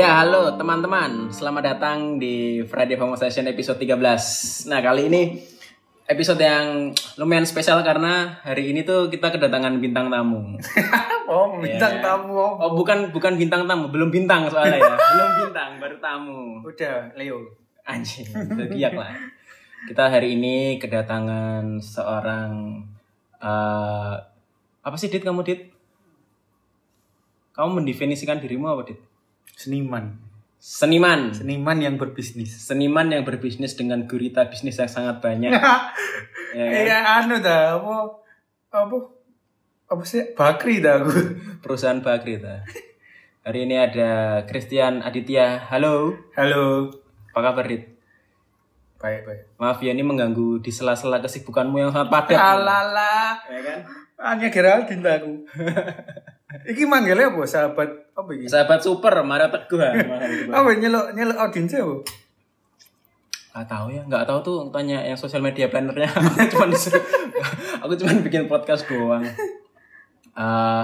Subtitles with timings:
[0.00, 1.28] Ya, halo teman-teman.
[1.28, 4.64] Selamat datang di Friday Famo Session episode 13.
[4.72, 5.44] Nah, kali ini
[6.08, 10.56] episode yang lumayan spesial karena hari ini tuh kita kedatangan bintang tamu.
[11.28, 12.16] oh, bintang Ya.
[12.16, 12.32] tamu.
[12.32, 12.56] Oh.
[12.56, 14.96] Oh, bukan bukan bintang tamu, belum bintang soalnya ya.
[15.12, 16.64] belum bintang, baru tamu.
[16.64, 17.52] Udah, Leo.
[17.84, 19.12] Anjing, bergiyak lah.
[19.84, 22.80] Kita hari ini kedatangan seorang
[23.36, 24.16] eh
[24.80, 25.68] apa sih Dit kamu Dit?
[27.52, 29.09] Kamu mendefinisikan dirimu apa Dit?
[29.56, 30.18] Seniman.
[30.60, 31.32] Seniman.
[31.32, 32.52] Seniman yang berbisnis.
[32.52, 35.50] Seniman yang berbisnis dengan gurita bisnis yang sangat banyak.
[35.56, 36.82] ya, kan?
[36.84, 37.94] Iya, anu dah, apa
[38.70, 38.96] apa
[39.90, 41.10] apa sih Bakri dah aku.
[41.64, 42.62] Perusahaan Bakri ta.
[43.40, 45.64] Hari ini ada Christian Aditya.
[45.72, 46.12] Halo.
[46.36, 46.92] Halo.
[47.32, 47.96] Apa kabar Dit?
[49.00, 49.42] Baik, baik.
[49.56, 52.36] Maaf ya ini mengganggu di sela-sela kesibukanmu yang sangat padat.
[52.36, 53.40] Alala.
[53.48, 53.78] Ya kan?
[54.20, 55.48] Hanya Geraldine dah aku.
[56.76, 57.40] iki manggilnya apa?
[57.48, 58.46] Sahabat apa iki?
[58.46, 59.80] Sahabat super, Mario Teguh.
[60.48, 61.96] Apa nyelok nyelok audiensnya apa?
[63.50, 66.06] Gak tahu ya, nggak tahu tuh tanya yang sosial media plannernya.
[66.14, 67.02] aku cuma disuruh,
[67.82, 69.26] aku cuma bikin podcast doang.
[70.30, 70.82] Eh,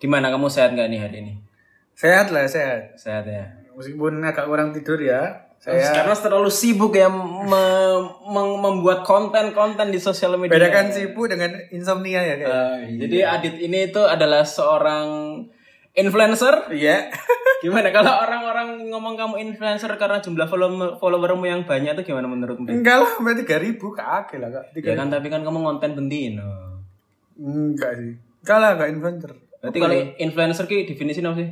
[0.00, 1.32] gimana kamu sehat nggak nih hari ini?
[1.92, 2.96] Sehat lah, sehat.
[2.96, 3.52] Sehat ya.
[3.76, 5.44] Meskipun agak kurang tidur ya.
[5.58, 10.54] Saya karena terlalu sibuk ya me- mem- membuat konten-konten di sosial media.
[10.54, 12.54] bedakan sibuk dengan insomnia ya kayak.
[12.86, 15.06] Eh, Jadi Adit ini itu adalah seorang
[15.98, 16.70] influencer.
[16.70, 17.10] Iya.
[17.64, 22.70] Gimana kalau orang-orang ngomong kamu influencer karena jumlah follow followermu yang banyak itu gimana menurutmu?
[22.70, 24.78] Enggak lah, sampai tiga ribu kagak lah kak.
[24.78, 26.46] Ya kan tapi kan kamu konten bentino.
[27.34, 28.14] Enggak sih.
[28.46, 29.30] Enggak lah, enggak influencer.
[29.58, 31.50] Berarti kalau influencer ki definisi apa sih?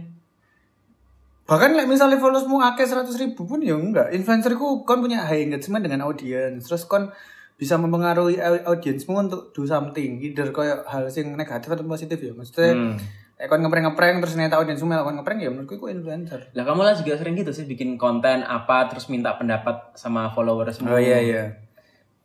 [1.46, 4.10] Bahkan like, misalnya followersmu akeh 100 ribu pun ya enggak.
[4.10, 6.66] Influencer ku kon punya high engagement dengan audience.
[6.66, 7.10] Terus kon
[7.54, 10.22] bisa mempengaruhi au- audiensmu untuk do something.
[10.22, 12.30] Either kayak hal yang negatif atau positif ya.
[12.30, 12.94] Maksudnya, Hmm.
[13.36, 16.40] Eh, kon ngeprank-ngeprank terus ternyata audiensmu melakukan ngeprank ya menurutku itu influencer.
[16.56, 20.80] Lah kamu lah juga sering gitu sih bikin konten apa terus minta pendapat sama followers
[20.80, 21.44] Oh iya iya.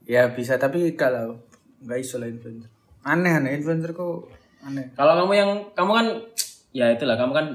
[0.08, 1.36] Ya bisa tapi enggak lah.
[1.84, 2.72] Enggak iso lah influencer.
[3.04, 4.32] Aneh aneh influencer ku
[4.64, 4.96] aneh.
[4.96, 6.08] Kalau kamu yang kamu kan
[6.72, 7.46] ya itulah kamu kan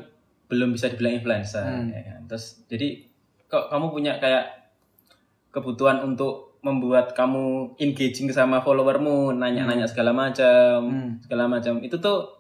[0.53, 2.21] belum bisa dibilang influencer ya kan.
[2.29, 3.09] Terus jadi
[3.49, 4.69] kok kamu punya kayak
[5.49, 10.91] kebutuhan untuk membuat kamu engaging sama followermu, nanya-nanya segala macam,
[11.23, 11.79] segala macam.
[11.79, 12.36] Itu tuh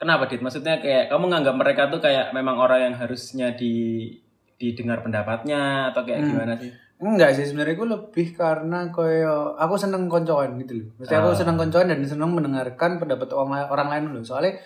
[0.00, 0.40] kenapa dit?
[0.40, 4.08] Maksudnya kayak kamu nganggap mereka tuh kayak memang orang yang harusnya di
[4.56, 6.72] didengar pendapatnya atau kayak gimana sih?
[7.00, 10.88] Enggak sih sebenarnya gue lebih karena koyo aku seneng koncoan gitu loh.
[11.00, 14.24] Maksudnya aku seneng koncoan dan seneng mendengarkan pendapat orang, orang lain loh.
[14.24, 14.60] Soalnya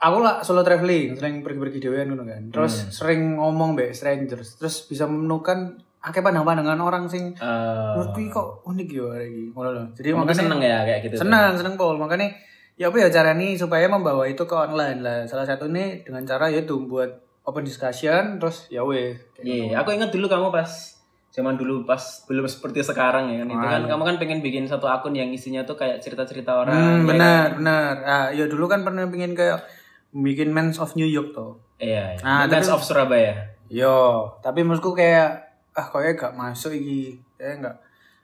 [0.00, 2.42] aku lah solo traveling, sering pergi-pergi dewean gitu kan.
[2.52, 8.48] Terus sering ngomong be strangers, terus bisa menemukan akeh pandang-pandangan orang sing Eh, menurutku kok
[8.68, 9.52] unik ya hari.
[9.52, 9.86] Ngono loh.
[9.96, 11.14] Jadi kamu makanya seneng ya kayak gitu.
[11.24, 11.96] senang, senang Paul.
[11.96, 12.36] Makanya
[12.80, 15.18] ya apa ya cara nih supaya membawa itu ke online lah.
[15.28, 17.12] Salah satu nih dengan cara yaitu buat
[17.44, 19.20] open discussion terus ya weh.
[19.44, 20.96] Iya, aku ingat dulu kamu pas
[21.28, 23.48] zaman dulu pas belum seperti sekarang ya kan.
[23.52, 26.72] Itu kan kamu kan pengen bikin satu akun yang isinya tuh kayak cerita-cerita orang.
[26.72, 27.94] Hmm, ya benar, benar.
[28.08, 29.60] Ah, ya dulu kan pernah pengen kayak
[30.16, 31.60] bikin Men's of New York tuh.
[31.76, 32.24] Iya, iya.
[32.24, 33.60] Ah, The Knights of Surabaya.
[33.68, 37.20] Yo, tapi menurutku kayak ah kayaknya gak masuk iki.
[37.36, 37.76] Kayak gak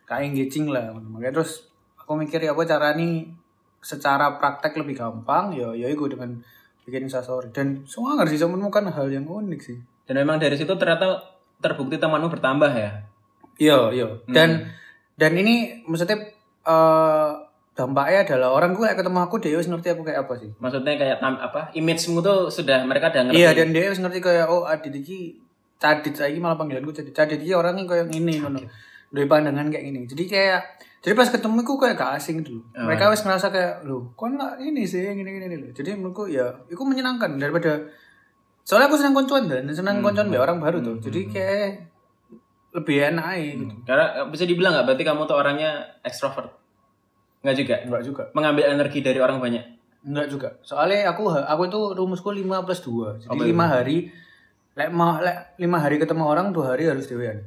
[0.08, 0.96] gak engaging lah.
[0.96, 1.68] Makanya terus
[2.00, 3.44] aku mikir ya apa cara nih
[3.86, 6.42] secara praktek lebih gampang ya ya iku dengan
[6.82, 9.78] bikin instastory dan semua nggak sih menemukan hal yang unik sih.
[10.06, 11.18] Dan memang dari situ ternyata
[11.58, 13.02] terbukti temanmu bertambah ya.
[13.58, 14.06] Iya, iya.
[14.30, 14.70] Dan
[15.18, 16.30] dan ini maksudnya
[16.66, 17.30] eh
[17.76, 20.50] dampaknya adalah orang gue ketemu aku dia wis ngerti aku kayak apa sih.
[20.62, 21.74] Maksudnya kayak tam, apa?
[21.76, 23.38] Image-mu tuh sudah mereka udah ngerti.
[23.42, 25.42] Iya dan dia wis ngerti kayak oh Adit iki
[25.76, 27.12] Cadit saiki malah panggilanku Cadit.
[27.12, 28.62] Cadit iki orangnya kayak gini ngono.
[29.12, 30.00] Dari pandangan kayak gini.
[30.08, 30.60] Jadi kayak
[31.06, 32.66] jadi pas ketemu aku kayak gak asing dulu.
[32.74, 35.70] Mereka wis ngerasa kayak loh, kok nggak ini sih gini gini loh.
[35.70, 37.78] Jadi menurutku ya itu menyenangkan daripada
[38.66, 40.98] soalnya aku senang koncoan dan senang koncoan be orang baru tuh.
[40.98, 41.94] Jadi kayak
[42.74, 43.74] lebih enak aja gitu.
[43.86, 45.70] Karena eh, bisa dibilang nggak berarti kamu tuh orangnya
[46.02, 46.50] ekstrovert.
[47.46, 47.74] Nggak juga.
[47.86, 48.22] Enggak juga.
[48.34, 49.62] Mengambil energi dari orang banyak.
[50.10, 50.48] Enggak juga.
[50.66, 53.30] Soalnya aku aku itu rumusku 5 plus 2.
[53.30, 54.10] Jadi 5 hari
[54.74, 57.46] lek mau lek 5 hari ketemu orang, 2 hari harus dewean.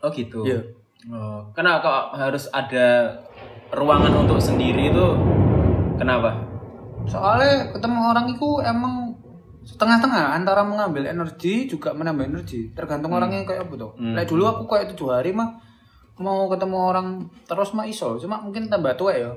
[0.00, 0.48] Oh gitu.
[0.48, 0.77] Iya.
[1.06, 3.14] Oh, kenapa kok harus ada
[3.70, 5.06] ruangan untuk sendiri itu?
[5.94, 6.34] Kenapa?
[7.06, 9.14] Soalnya ketemu orang itu emang
[9.62, 12.74] setengah-tengah antara mengambil energi juga menambah energi.
[12.74, 13.92] Tergantung orangnya kayak apa tuh.
[13.94, 15.60] Lek dulu aku kayak tujuh hari mah
[16.18, 17.06] mau ketemu orang
[17.46, 18.18] terus mah iso.
[18.18, 19.30] Cuma mungkin tambah tua ya.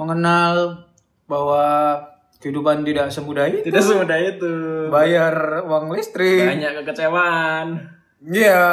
[0.00, 0.88] Mengenal
[1.28, 1.98] bahwa
[2.40, 3.68] kehidupan tidak semudah itu.
[3.68, 4.52] Tidak semudah itu.
[4.88, 6.56] Bayar uang listrik.
[6.56, 7.76] Banyak kekecewaan.
[8.24, 8.64] Iya,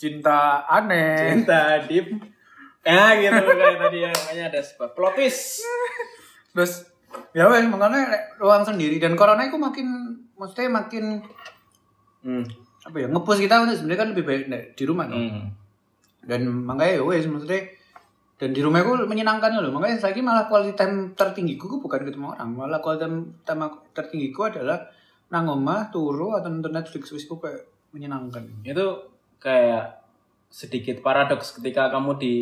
[0.00, 1.36] cinta aneh.
[1.36, 2.08] Cinta deep.
[2.80, 5.60] Ya gitu kayak tadi ya makanya ada sebuah plot twist.
[6.56, 6.88] Terus
[7.36, 8.08] ya wes makanya
[8.40, 11.20] ruang sendiri dan corona itu makin maksudnya makin
[12.20, 12.44] Hmm.
[12.84, 15.16] apa ya ngepost kita sebenarnya kan lebih baik nek, di rumah kan.
[15.16, 15.48] Hmm.
[16.20, 17.64] dan makanya ya wes maksudnya
[18.36, 22.36] dan di rumah aku menyenangkan loh makanya lagi malah quality time tertinggiku ku bukan ketemu
[22.36, 23.08] orang malah quality
[23.40, 24.84] time, tertinggiku adalah
[25.32, 27.64] nang omah turu atau nonton Netflix wis kayak
[27.96, 28.84] menyenangkan Itu
[29.40, 30.04] kayak
[30.52, 32.34] sedikit paradoks ketika kamu di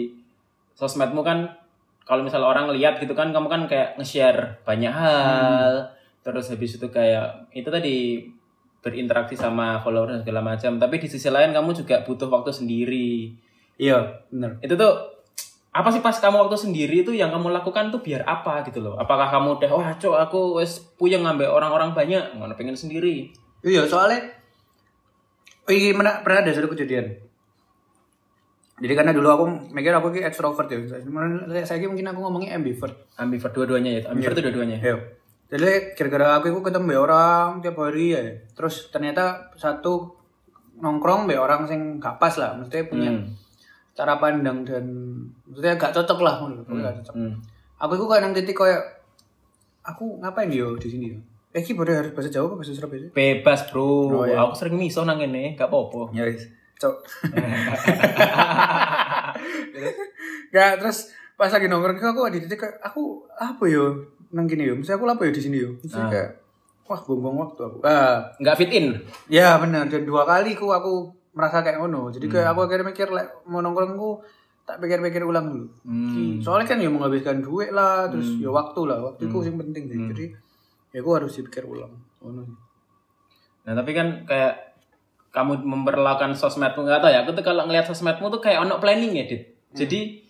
[0.75, 1.55] sosmedmu kan
[2.09, 5.93] kalau misalnya orang lihat gitu kan kamu kan kayak nge-share banyak hal.
[6.25, 8.25] Terus habis itu kayak itu tadi
[8.81, 10.81] berinteraksi sama follower dan segala macam.
[10.81, 13.37] Tapi di sisi lain kamu juga butuh waktu sendiri.
[13.77, 14.57] Iya bener.
[14.65, 15.21] Itu tuh
[15.69, 18.97] apa sih pas kamu waktu sendiri itu yang kamu lakukan tuh biar apa gitu loh?
[18.97, 23.29] Apakah kamu udah wah cok aku wes puyeng ngambil orang-orang banyak mana pengen sendiri?
[23.61, 24.38] Iya soalnya
[25.69, 27.07] oh, ini pernah pernah ada satu kejadian
[28.79, 29.45] jadi karena dulu aku
[29.75, 34.39] mikir aku ki extrovert ya saya saya mungkin aku ngomongnya ambivert ambivert dua-duanya ya ambivert
[34.39, 34.97] itu dua-duanya Iya.
[35.49, 38.21] Jadi gara-gara aku itu ketemu mbak orang tiap hari ya.
[38.53, 40.13] Terus ternyata satu
[40.77, 43.33] nongkrong mbak orang sing gak pas lah, maksudnya punya Hmm.
[43.97, 44.85] cara pandang dan
[45.49, 47.15] maksudnya gak cocok lah, menurut aku gak cocok.
[47.17, 47.33] Hmm.
[47.81, 48.83] Aku itu kadang titik kayak
[49.81, 51.19] aku ngapain yo di sini yo?
[51.59, 53.11] Eh, ki boleh harus bahasa Jawa apa bahasa Surabaya?
[53.11, 54.39] Bebas bro, Oh, iya.
[54.39, 56.15] aku sering miso nang ini, gak apa-apa.
[56.15, 56.47] Ya wis.
[56.79, 56.95] Cok.
[60.49, 63.85] Gak terus pas lagi nongkrong itu aku di titik aku apa yo
[64.31, 64.75] nang gini yo.
[64.75, 65.69] Misalnya aku apa yo di sini yo.
[65.79, 66.29] Misalnya kayak
[66.87, 67.77] wah buang-buang waktu aku.
[67.83, 68.87] Ah, Nggak fit in.
[69.27, 72.09] Ya benar dan dua kali ku aku merasa kayak ngono.
[72.09, 74.23] Jadi kayak aku akhirnya mikir like, mau nongkrong ku
[74.63, 75.65] tak pikir-pikir ulang dulu.
[75.83, 79.83] Ki, Soalnya kan ya menghabiskan duit lah, terus ya waktu lah, waktu itu yang penting
[79.89, 79.99] sih.
[80.07, 80.25] Jadi
[80.93, 81.93] ya aku harus dipikir ulang.
[82.23, 82.49] Sih.
[83.69, 84.77] Nah tapi kan kayak
[85.29, 87.21] kamu memperlakukan sosmedmu nggak tahu ya.
[87.23, 89.43] Aku tuh kalau ngeliat sosmedmu tuh kayak ono planning ya, dit.
[89.77, 90.25] Jadi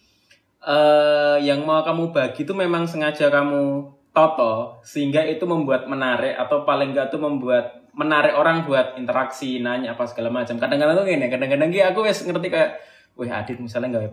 [0.59, 6.67] eh yang mau kamu bagi tuh memang sengaja kamu toto sehingga itu membuat menarik atau
[6.67, 11.27] paling nggak tuh membuat menarik orang buat interaksi nanya apa segala macam kadang-kadang tuh gini
[11.31, 12.79] kadang-kadang ki aku wes ngerti kayak
[13.15, 14.09] wih adit misalnya gawe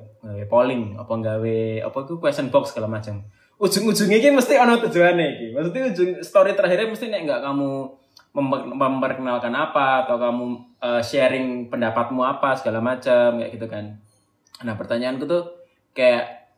[0.49, 3.25] polling apa gawe apa itu question box segala macam
[3.55, 7.71] ujung-ujungnya ki mesti ono tujuannya ki maksudnya ujung story terakhirnya mesti nek nggak kamu
[8.35, 10.45] memper- memperkenalkan apa atau kamu
[10.83, 13.95] eh, sharing pendapatmu apa segala macam kayak gitu kan.
[14.67, 15.43] Nah pertanyaanku tuh
[15.95, 16.51] kayak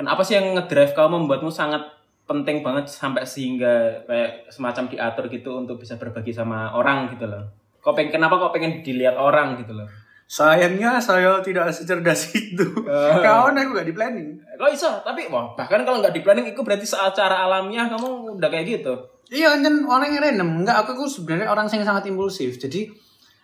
[0.00, 1.84] kenapa sih yang ngedrive kamu membuatmu sangat
[2.24, 7.44] penting banget sampai sehingga kayak semacam diatur gitu untuk bisa berbagi sama orang gitu loh?
[7.84, 9.88] Kok pengen kenapa kok pengen dilihat orang gitu loh
[10.28, 12.84] Sayangnya saya tidak secerdas itu.
[13.24, 14.28] Kawan aku gak di planning.
[14.58, 18.50] kok bisa tapi wah bahkan kalau nggak di planning itu berarti secara alamiah kamu udah
[18.50, 18.94] kayak gitu
[19.28, 20.48] Iya, kan orang yang random.
[20.64, 22.56] Enggak, aku tuh sebenarnya orang yang sangat impulsif.
[22.56, 22.88] Jadi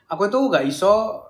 [0.09, 1.21] aku tuh gak iso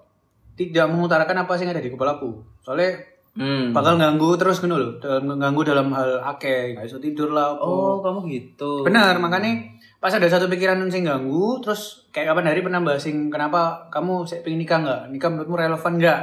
[0.55, 2.39] tidak mengutarakan apa sih yang ada di kepalaku.
[2.63, 3.03] Soalnya
[3.35, 3.75] hmm.
[3.75, 5.03] bakal ganggu terus gitu loh.
[5.03, 7.59] Dalam ganggu dalam hal akeh, gak iso tidur lah.
[7.59, 7.67] apa.
[7.67, 9.74] oh kamu gitu Benar, makanya
[10.05, 14.45] pas ada satu pikiran yang ganggu, terus kayak kapan hari pernah bahasing kenapa kamu saya
[14.45, 15.01] pengen nikah nggak?
[15.17, 16.21] Nikah menurutmu relevan nggak?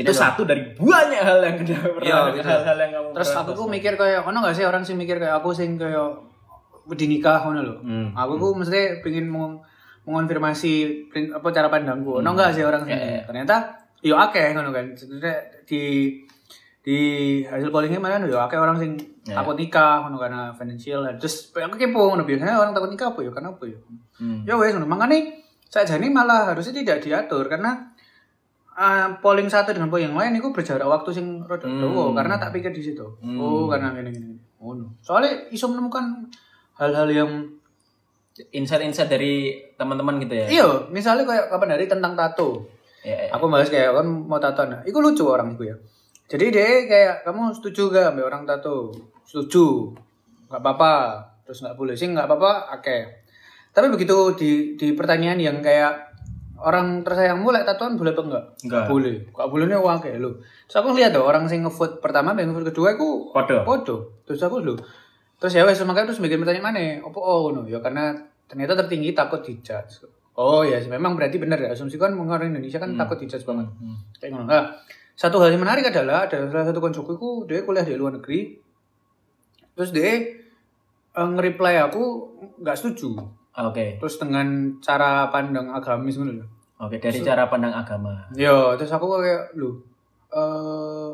[0.00, 2.46] itu satu dari banyak hal yang udah pernah Iya, gitu.
[2.46, 5.42] hal-hal yang kamu Terus aku tuh mikir kayak, ono nggak sih orang sih mikir kayak
[5.42, 6.14] aku sing kayak
[6.94, 7.76] di nikah ngono lho.
[7.82, 8.08] Hmm.
[8.14, 9.62] Aku tuh mesti pengen meng
[10.08, 10.72] mengonfirmasi
[11.34, 12.22] apa cara pandangku.
[12.22, 14.90] Ono nggak sih orang sing ternyata yo akeh ngono kan.
[14.94, 15.82] Sebenarnya di
[16.90, 17.00] di
[17.46, 21.06] hasil pollingnya mana yo akeh orang sing takut nikah ngono karena financial.
[21.22, 23.30] Terus aku kepo ngono biasanya orang takut nikah apa ya?
[23.30, 23.78] Karena apa ya?
[24.18, 24.42] Hmm.
[24.42, 24.90] ya wes ngono.
[24.90, 25.38] Makanya
[25.70, 27.94] saja ini malah harusnya tidak diatur karena
[28.74, 32.50] uh, polling satu dengan polling yang lain itu berjarak waktu sing rada dawa karena tak
[32.58, 33.06] pikir di situ.
[33.38, 34.98] Oh karena gini gini oh no.
[35.00, 36.26] soalnya iso menemukan
[36.76, 37.30] hal-hal yang
[38.50, 40.46] insight-insight dari teman-teman gitu ya?
[40.50, 42.66] Iya misalnya kayak kapan hari tentang tato.
[43.00, 43.32] Ya, ya.
[43.32, 45.76] aku bahas kayak kan mau tato nah itu lucu orang itu ya
[46.30, 48.94] jadi dia kayak kamu setuju gak ambil orang tato
[49.26, 49.90] setuju
[50.46, 50.94] nggak apa-apa
[51.42, 52.98] terus nggak boleh sih nggak apa-apa oke
[53.70, 56.10] tapi begitu di di pertanyaan yang kayak
[56.60, 58.44] orang tersayangmu lek tatoan boleh apa enggak?
[58.68, 58.84] Enggak.
[58.92, 59.14] boleh.
[59.32, 60.36] Gak bolehnya wah kayak lu.
[60.68, 63.64] Terus aku lihat tuh orang sing ngevote pertama dan ngevote kedua aku Podo.
[63.64, 63.96] podo.
[64.28, 64.74] Terus aku lu.
[65.40, 66.80] Terus ya wes makanya terus bikin pertanyaan mana?
[67.00, 68.12] Opo oh no ya karena
[68.44, 70.04] ternyata tertinggi takut dijudge.
[70.36, 73.66] Oh ya memang berarti benar ya asumsi kan orang Indonesia kan takut dijudge banget.
[74.20, 74.44] Kayak ngono.
[74.44, 74.64] Nah,
[75.20, 78.56] satu hal yang menarik adalah ada salah satu koncoku dia kuliah di luar negeri.
[79.76, 82.02] Terus dia eh, nge-reply aku
[82.64, 83.20] nggak setuju.
[83.60, 84.00] Oke.
[84.00, 86.48] Terus dengan cara pandang agamis gitu loh.
[86.80, 88.32] Oke, dari cara pandang agama.
[88.32, 89.76] Yo, terus aku kayak lu
[90.32, 91.12] eh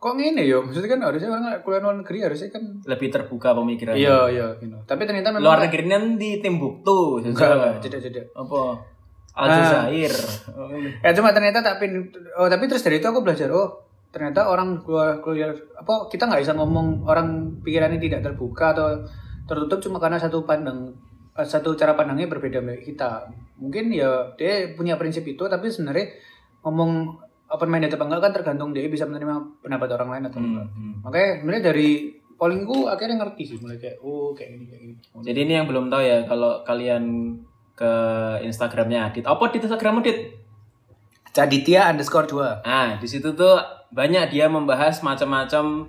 [0.00, 0.64] kok ngene yo?
[0.64, 4.00] Maksudnya kan harusnya orang kuliah luar negeri harusnya kan Lebih terbuka pemikirannya.
[4.00, 4.72] iya iya gitu.
[4.88, 5.84] Tapi ternyata memang Luar negeri
[6.16, 7.20] di Timbuktu.
[7.20, 8.24] enggak tidak tidak.
[8.32, 8.95] Apa?
[9.36, 10.12] Aljazair.
[11.04, 12.08] Ya cuma ternyata tak pin
[12.40, 16.40] oh tapi terus dari itu aku belajar oh ternyata orang keluar kuliah apa kita nggak
[16.40, 19.04] bisa ngomong orang pikirannya tidak terbuka atau
[19.44, 20.96] tertutup cuma karena satu pandang
[21.36, 23.28] eh, satu cara pandangnya berbeda dari kita.
[23.60, 26.16] Mungkin ya dia punya prinsip itu tapi sebenarnya
[26.64, 27.20] ngomong
[27.52, 30.66] open minded apa enggak kan tergantung dia bisa menerima pendapat orang lain atau enggak.
[30.72, 30.94] Hmm, hmm.
[31.04, 31.90] Makanya sebenarnya dari
[32.36, 34.96] pollingku akhirnya ngerti sih mulai kayak oh kayak gini kayak gini.
[35.28, 37.04] Jadi ini yang belum tahu ya kalau kalian
[37.76, 37.92] ke
[38.42, 39.28] Instagramnya Adit.
[39.28, 40.32] Apa di Instagrammu Dit?
[41.30, 42.64] Caditya underscore 2.
[42.64, 43.60] Nah, di situ tuh
[43.92, 45.84] banyak dia membahas macam-macam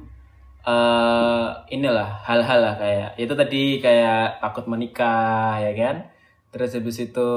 [0.68, 6.12] eh inilah hal-hal lah kayak itu tadi kayak takut menikah ya kan.
[6.52, 7.30] Terus habis itu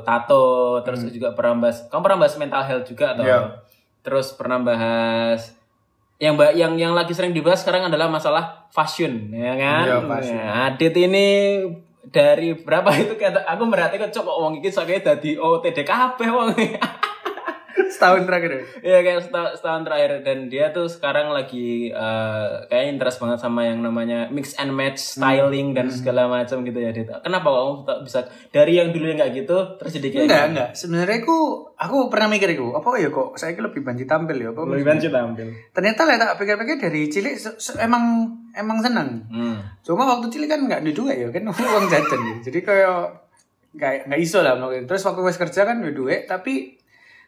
[0.00, 3.40] tato, terus juga pernah bahas kamu pernah bahas mental health juga atau Iya.
[4.00, 5.52] terus pernah bahas
[6.16, 9.84] yang yang yang lagi sering dibahas sekarang adalah masalah fashion ya kan.
[9.84, 10.40] Iya, fashion.
[10.40, 11.26] Nah, Adit ini
[12.08, 16.48] dari berapa itu kata aku berarti kok cok wong iki soalnya dadi OTD kabeh wong.
[17.88, 18.52] Setahun terakhir.
[18.82, 23.64] Iya kayak setahun, setahun terakhir dan dia tuh sekarang lagi eh kayak interest banget sama
[23.64, 26.90] yang namanya mix and match styling dan segala macam gitu ya.
[26.90, 27.08] Dit.
[27.10, 30.70] Kenapa kok bisa dari yang dulu yang nggak gitu terus jadi kayak Enggak, enggak.
[30.74, 31.38] Sebenarnya aku
[31.78, 34.60] aku pernah mikir aku, apa ya kok saya lebih banci tampil ya, apa?
[34.66, 35.48] lebih banci tampil.
[35.70, 37.34] Ternyata lah tak pikir-pikir dari cilik
[37.78, 38.04] emang
[38.58, 39.24] emang seneng.
[39.30, 39.62] Hmm.
[39.86, 42.34] Cuma waktu cilik kan nggak duit ya kan uang jajan ya.
[42.42, 42.90] Jadi kayak
[43.78, 44.90] nggak nggak iso lah mungkin.
[44.90, 46.78] Terus waktu wes kerja kan duit tapi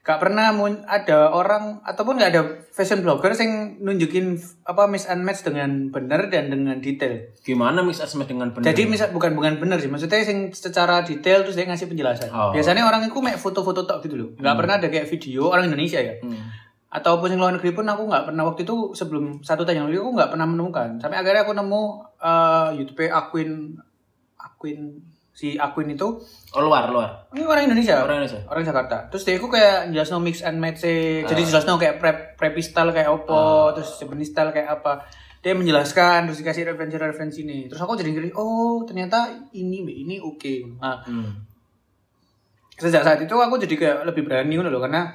[0.01, 5.21] gak pernah mun- ada orang ataupun nggak ada fashion blogger yang nunjukin apa miss and
[5.29, 7.29] match dengan benar dan dengan detail.
[7.45, 8.73] Gimana mix and match dengan benar?
[8.73, 12.33] Jadi misal bukan bukan benar sih, maksudnya sing secara detail terus dia ngasih penjelasan.
[12.33, 12.49] Oh.
[12.49, 14.29] Biasanya orang itu mek foto-foto tok gitu loh.
[14.41, 16.17] Nggak pernah ada kayak video orang Indonesia ya.
[16.25, 16.49] Hmm.
[16.91, 20.03] Ataupun yang luar negeri pun aku nggak pernah waktu itu sebelum satu tahun yang lalu
[20.03, 20.89] aku nggak pernah menemukan.
[20.99, 21.83] Sampai akhirnya aku nemu
[22.19, 23.79] eh, YouTube Aquin
[24.35, 24.81] Aquin
[25.31, 26.19] si Aquin itu
[26.51, 27.31] Oh luar luar.
[27.33, 28.03] ini orang Indonesia.
[28.03, 28.43] Orang Indonesia.
[28.45, 29.07] Orang Jakarta.
[29.07, 31.23] Terus dia aku kayak jelasno mix and match e.
[31.23, 35.07] Jadi jelasno kayak prep preppy style kayak opo, terus Japanese style kayak apa.
[35.41, 37.59] Dia menjelaskan terus dikasih referensi-referensi ini.
[37.65, 40.77] Terus aku jadi ngeri, oh ternyata ini ini oke.
[40.77, 41.33] Nah, Hmm.
[42.77, 45.09] sejak saat itu aku jadi kayak lebih berani loh karena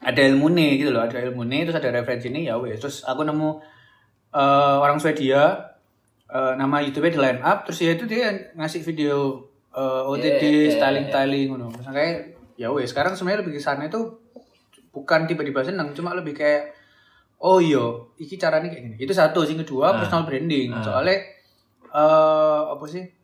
[0.00, 2.80] ada ilmu nih gitu loh, ada ilmu nih terus ada referensi ini ya wes.
[2.80, 3.60] Terus aku nemu
[4.32, 5.76] eh, orang Swedia
[6.32, 9.44] eh, nama YouTube-nya di line up terus ya itu dia ngasih video
[9.76, 11.66] eh, OTD styling styling gitu.
[11.76, 12.16] Terus kayak
[12.56, 14.00] ya wes sekarang sebenarnya lebih ke sana itu
[14.90, 16.74] bukan tiba-tiba seneng cuma lebih kayak
[17.40, 17.84] oh iya
[18.16, 18.96] iki caranya kayak gini.
[19.00, 20.72] Itu satu, sing kedua personal branding.
[20.80, 21.16] Soalnya
[21.92, 23.20] eh apa sih?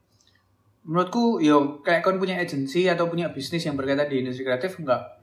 [0.86, 5.15] menurutku yo kayak kau punya agensi atau punya bisnis yang berkaitan di industri kreatif enggak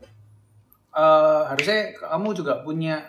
[0.94, 3.02] eh harusnya kamu juga punya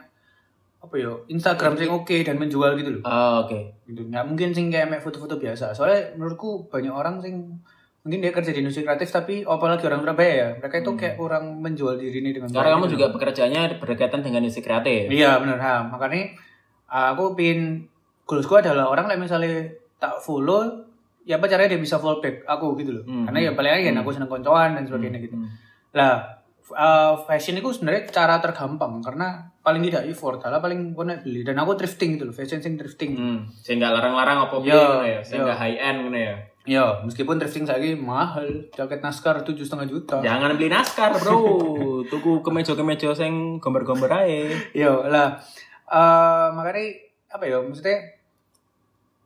[0.80, 3.72] apa yo Instagram yang oke dan menjual gitu loh Oh, Oke.
[3.88, 7.56] gitu nggak mungkin sing kayak make foto-foto biasa soalnya menurutku banyak orang sing
[8.04, 11.64] mungkin dia kerja di industri kreatif tapi apalagi orang Surabaya ya mereka itu kayak kurang
[11.64, 15.08] menjual diri ini dengan Karena kamu gitu juga pekerjaannya berkaitan dengan industri kreatif.
[15.08, 15.74] Iya benar ha.
[15.88, 16.36] Makanya
[16.84, 17.88] aku pin
[18.28, 20.84] goalsku adalah orang yang misalnya tak follow
[21.24, 23.04] ya apa caranya dia bisa follow back aku gitu loh.
[23.08, 23.24] Hmm.
[23.24, 25.40] Karena ya paling kan aku seneng koncoan dan sebagainya gitu.
[25.40, 25.48] Hmm.
[25.96, 31.40] Lah uh, fashion itu sebenarnya cara tergampang karena paling tidak effort, lah paling gue beli
[31.44, 33.12] dan aku thrifting gitu loh, fashion sing thrifting.
[33.16, 33.38] Hmm.
[33.60, 35.60] Sehingga larang-larang apa Yo, ngono ya, sehingga yo.
[35.60, 36.36] high end ngono ya.
[36.64, 40.16] Ya, meskipun thrifting saya mahal, jaket naskar tujuh setengah juta.
[40.24, 41.36] Jangan beli naskar, Bro.
[42.10, 44.48] Tuku kemeja-kemeja sing gambar-gambar ae.
[44.72, 45.36] Iya lah.
[45.84, 46.80] eh makanya
[47.28, 48.23] apa ya maksudnya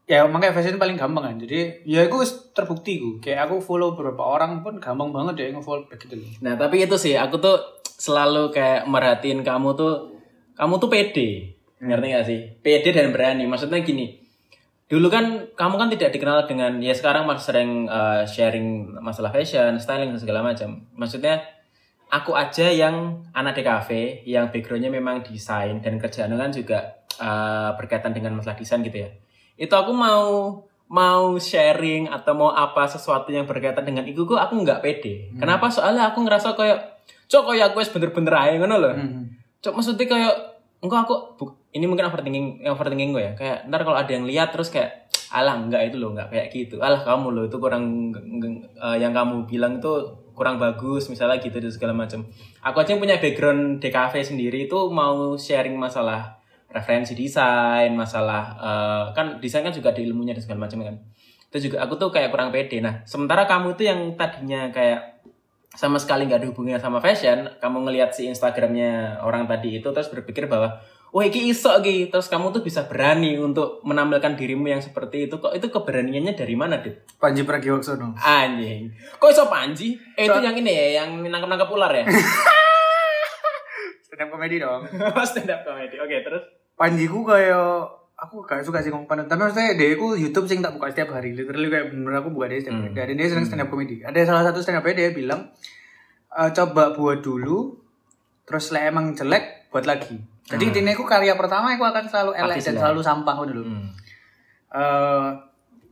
[0.08, 1.36] ya makanya fashion paling gampang kan.
[1.36, 2.24] Jadi ya aku
[2.56, 3.10] terbukti ku.
[3.20, 6.16] Kayak aku follow beberapa orang pun gampang banget deh nge-follow back gitu.
[6.40, 10.16] Nah, tapi itu sih aku tuh selalu kayak merhatiin kamu tuh
[10.56, 11.28] kamu tuh pede.
[11.78, 12.40] Ngerti gak sih?
[12.58, 13.44] Pede dan berani.
[13.46, 14.18] Maksudnya gini.
[14.88, 19.76] Dulu kan kamu kan tidak dikenal dengan ya sekarang masih sering uh, sharing masalah fashion,
[19.76, 20.88] styling dan segala macam.
[20.96, 21.44] Maksudnya
[22.08, 28.16] aku aja yang anak DKV yang backgroundnya memang desain dan kerjaan kan juga uh, berkaitan
[28.16, 29.12] dengan masalah desain gitu ya.
[29.58, 30.54] Itu aku mau
[30.88, 35.28] mau sharing atau mau apa sesuatu yang berkaitan dengan itu kok aku nggak pede.
[35.36, 35.68] Kenapa?
[35.68, 38.92] Soalnya aku ngerasa kayak cok kayak aku bener-bener aja ngono loh.
[38.96, 39.28] Hmm.
[39.60, 40.34] Cok maksudnya kayak
[40.80, 43.32] enggak aku bu- ini mungkin overthinking overthinking gue ya.
[43.36, 46.80] Kayak ntar kalau ada yang lihat terus kayak alah enggak itu loh enggak kayak gitu.
[46.80, 47.84] Alah kamu loh itu kurang
[48.56, 49.92] eh, yang kamu bilang itu
[50.32, 52.24] kurang bagus misalnya gitu dan segala macam.
[52.64, 56.37] Aku aja yang punya background DKV sendiri itu mau sharing masalah
[56.78, 60.96] referensi desain, masalah eh, kan desain kan juga ada ilmunya dan segala macam kan.
[61.50, 62.78] Itu juga aku tuh kayak kurang pede.
[62.78, 65.18] Nah, sementara kamu tuh yang tadinya kayak
[65.74, 70.10] sama sekali nggak ada hubungannya sama fashion, kamu ngelihat si Instagramnya orang tadi itu terus
[70.10, 74.82] berpikir bahwa wah iki iso iki terus kamu tuh bisa berani untuk menampilkan dirimu yang
[74.84, 78.12] seperti itu kok itu keberaniannya dari mana dit Panji Pragiwaksono.
[78.20, 82.04] anjing kok iso panji eh, itu yang ini ya yang nangkap nangkap ular ya
[84.08, 84.82] Stand up komedi dong.
[85.30, 86.42] stand up comedy oke terus
[86.78, 87.82] Panji ku kayak
[88.14, 89.34] aku gak suka sih ngomong panutan.
[89.34, 91.34] Tapi maksudnya dia aku YouTube sing tak buka setiap hari.
[91.34, 92.94] Literally kayak bener aku buka dia setiap hari.
[92.94, 94.06] Dan dia sering stand up comedy.
[94.06, 95.50] Ada salah satu stand up dia bilang
[96.30, 97.74] "Eh, coba buat dulu
[98.46, 100.16] terus lah emang jelek buat lagi.
[100.48, 103.62] Jadi intinya aku karya pertama aku akan selalu elek dan selalu sampah dulu.
[103.66, 103.86] Hmm.
[104.72, 105.28] Eh,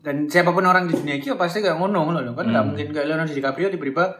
[0.06, 2.86] dan siapa pun orang di dunia ini ya pasti kayak ngono loh kan nggak mungkin
[2.94, 4.14] kayak Leonardo DiCaprio tiba-tiba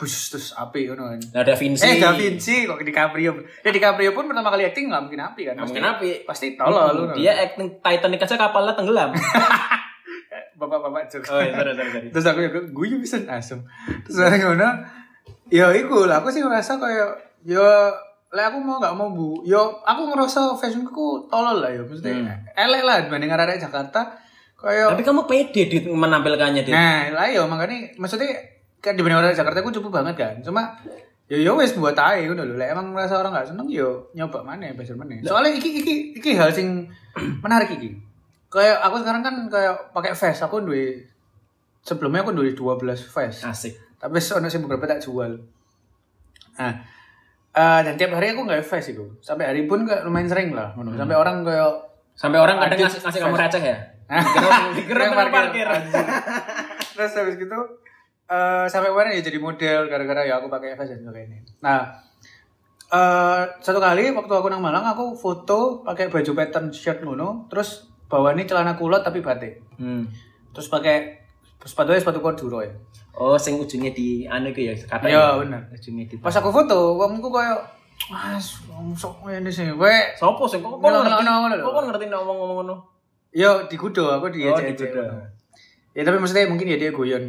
[0.00, 1.20] bus terus api ngono kan.
[1.36, 1.84] Nah, Da Vinci.
[1.84, 3.36] Eh Da Vinci kok DiCaprio.
[3.60, 5.54] Ya DiCaprio pun pertama kali acting nggak mungkin api kan.
[5.60, 6.08] Nggak Pasti, mungkin api.
[6.24, 7.02] Pasti tolol lu.
[7.12, 9.12] Dia acting Titanic aja kapalnya tenggelam.
[10.60, 11.28] Bapak-bapak jokes.
[11.28, 12.08] oh, iya, sorry, sorry, sorry.
[12.08, 13.60] Terus aku ya gue juga bisa asem.
[14.08, 14.68] Terus ada gimana?
[15.52, 17.10] Ya iku lah aku sih ngerasa kayak
[17.44, 17.92] ya
[18.30, 22.82] lah aku mau nggak mau bu yo aku ngerasa fashionku tolol lah ya maksudnya elek
[22.86, 24.06] lah dibanding arek Jakarta
[24.60, 26.72] kayak Tapi kamu pede di menampilkannya, Dit.
[26.76, 30.34] Nah, lah yo makanya maksudnya kan dibanding orang Jakarta aku cukup banget kan.
[30.40, 30.74] Cuma
[31.30, 32.54] yo yo wes buat ngono lho.
[32.56, 35.20] Lek emang merasa orang gak seneng yo nyoba mana belajar mana.
[35.22, 36.88] Soalnya iki iki iki hal sing
[37.44, 37.94] menarik iki.
[38.50, 40.98] Kayak aku sekarang kan kayak pakai face aku duwe
[41.86, 43.46] sebelumnya aku duwe 12 face.
[43.46, 43.74] Asik.
[44.00, 45.38] Tapi ono sing beberapa tak jual.
[46.58, 46.74] Nah,
[47.54, 49.06] eh, dan tiap hari aku nggak face itu.
[49.22, 50.74] Sampai hari pun kayak lumayan sering lah.
[50.74, 50.96] ngono.
[50.98, 53.76] Sampai orang kayak Sampai orang kadang ngasih, ngasih kamu receh ya?
[54.76, 55.68] Dikira Dikira parkir.
[57.00, 57.56] Terus habis gitu
[58.30, 61.42] eh sampai kemarin ya jadi model gara-gara ya aku pakai face dan sebagainya.
[61.58, 61.98] Nah,
[62.88, 67.90] eh satu kali waktu aku nang Malang aku foto pakai baju pattern shirt ngono, terus
[68.06, 69.58] bawaannya celana kulot tapi batik.
[69.76, 70.06] Hmm.
[70.50, 71.18] Terus pakai
[71.60, 72.70] sepatunya sepatu corduroy.
[73.12, 75.66] Oh, sing ujungnya di anu itu ya, kata Iya, bener.
[75.68, 76.14] Ujungnya di.
[76.16, 77.58] Pas aku foto, wong iku kayak
[78.08, 79.68] Mas, wong sok ini sih.
[79.70, 81.20] Kowe Sopo sing kok kok ngerti?
[81.60, 82.74] Kok kok ngerti nek ngomong-ngomong ngono?
[83.30, 85.02] Yo di kudo aku di Oh, ejek- di kudo.
[85.92, 87.28] Ya tapi maksudnya mungkin ya dia guyon.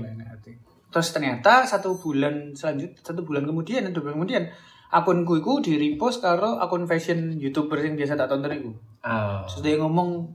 [0.91, 4.43] Terus ternyata satu bulan selanjut satu bulan kemudian atau bulan kemudian
[4.91, 8.71] akunku itu di repost karo akun fashion youtuber yang biasa tak tonton itu.
[9.01, 9.47] Ah.
[9.47, 10.27] Terus dia ngomong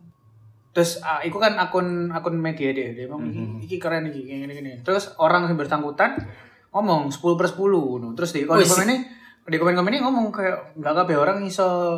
[0.73, 4.53] terus ah, itu kan akun akun media dia dia ngomong "Iki- iki keren iki gini
[4.53, 6.21] gini terus orang yang bersangkutan
[6.69, 8.13] ngomong 10 per 10 ngono.
[8.13, 8.97] terus di komen komen ini
[9.49, 11.97] di komen komen ini ngomong kayak nggak kabeh orang iso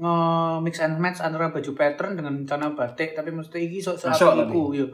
[0.00, 0.14] nge
[0.64, 4.62] mix and match antara baju pattern dengan celana batik tapi maksudnya iki sok Masuk iku
[4.72, 4.86] yo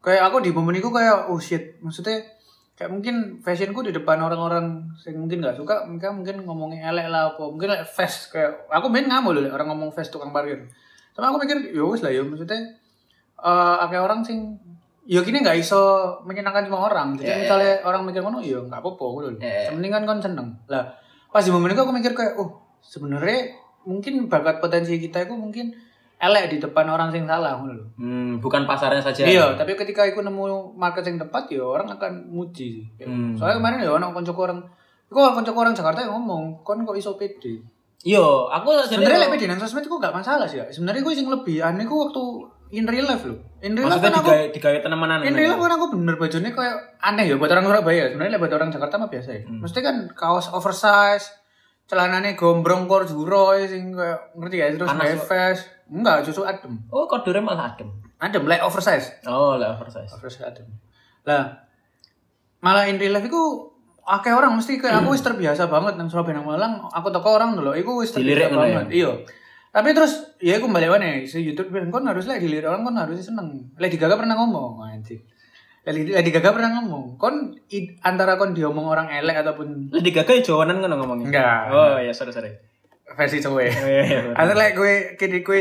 [0.00, 2.16] kayak aku di momen itu kayak oh shit maksudnya
[2.74, 7.30] kayak mungkin fashionku di depan orang-orang yang mungkin nggak suka mereka mungkin ngomongin elek lah
[7.30, 10.66] apa mungkin like fast kayak aku main ngamuk loh orang ngomong fast tukang parkir.
[11.14, 12.58] Sama aku mikir ya wis lah ya maksudnya
[13.38, 14.58] eh akeh orang sing
[15.06, 15.78] ya gini nggak iso
[16.26, 17.14] menyenangkan semua orang.
[17.14, 19.40] Jadi misalnya orang mikir ngono ya nggak apa-apa gitu loh.
[19.40, 19.70] Yeah.
[19.70, 20.48] Yang penting kan kan seneng.
[20.66, 20.84] Lah
[21.30, 23.54] pas di momen itu aku mikir kayak oh sebenarnya
[23.86, 25.76] mungkin bakat potensi kita itu mungkin
[26.30, 29.22] elek di depan orang sing salah ngono Hmm, bukan pasarnya saja.
[29.22, 33.04] Iya, tapi ketika aku nemu market yang tepat ya orang akan muji sih.
[33.06, 33.38] Hmm.
[33.38, 34.60] Soalnya kemarin ya orang konco orang
[35.14, 37.62] Iku konco orang Jakarta yang ngomong, kon kok iso pede.
[38.04, 40.66] Yo, aku Sebenarnya lebih di nang sosmed itu gak masalah sih ya.
[40.68, 42.24] Sebenarnya gue sing lebih aneh gue waktu
[42.76, 43.38] in real life loh.
[43.64, 45.24] In real life kan aku digawe digawe temenan.
[45.24, 48.10] in real life kan aku bener bajunya kayak aneh ya buat orang Surabaya.
[48.12, 49.42] Sebenarnya buat orang Jakarta mah biasa ya.
[49.48, 51.30] Maksudnya kan kaos oversize,
[51.84, 55.58] celananya gombrong corduroy sing kayak ngerti ya terus Panas, befes.
[55.84, 56.80] Enggak, justru adem.
[56.88, 57.92] Oh, kodure malah adem.
[58.16, 59.20] Adem, like oversize.
[59.28, 60.08] Oh, lah oversize.
[60.16, 60.66] Oversize adem.
[61.28, 61.60] Lah
[62.64, 63.42] malah in real life itu
[64.04, 67.52] akeh orang mesti kayak aku wis terbiasa banget nang Surabaya nang Malang, aku toko orang
[67.56, 68.88] dulu, iku wis terbiasa ngono banget.
[69.04, 69.10] Iya.
[69.74, 72.96] Tapi terus ya aku balik mana si YouTube bilang kon harus lah dilirik orang kon
[72.96, 73.74] harus seneng.
[73.76, 75.20] Lady Gaga pernah ngomong anjing.
[75.84, 80.32] Lady, Lady Gaga pernah ngomong, kon i- antara kon diomong orang elek ataupun Lady Gaga
[80.32, 81.28] ya jawanan ngono ngomongnya.
[81.28, 81.60] Enggak.
[81.68, 82.52] Oh, iya, sorry, sorry.
[83.14, 83.60] versi cowok.
[83.60, 84.20] Oh, iya, iya.
[84.32, 85.58] Atau like gue kini gue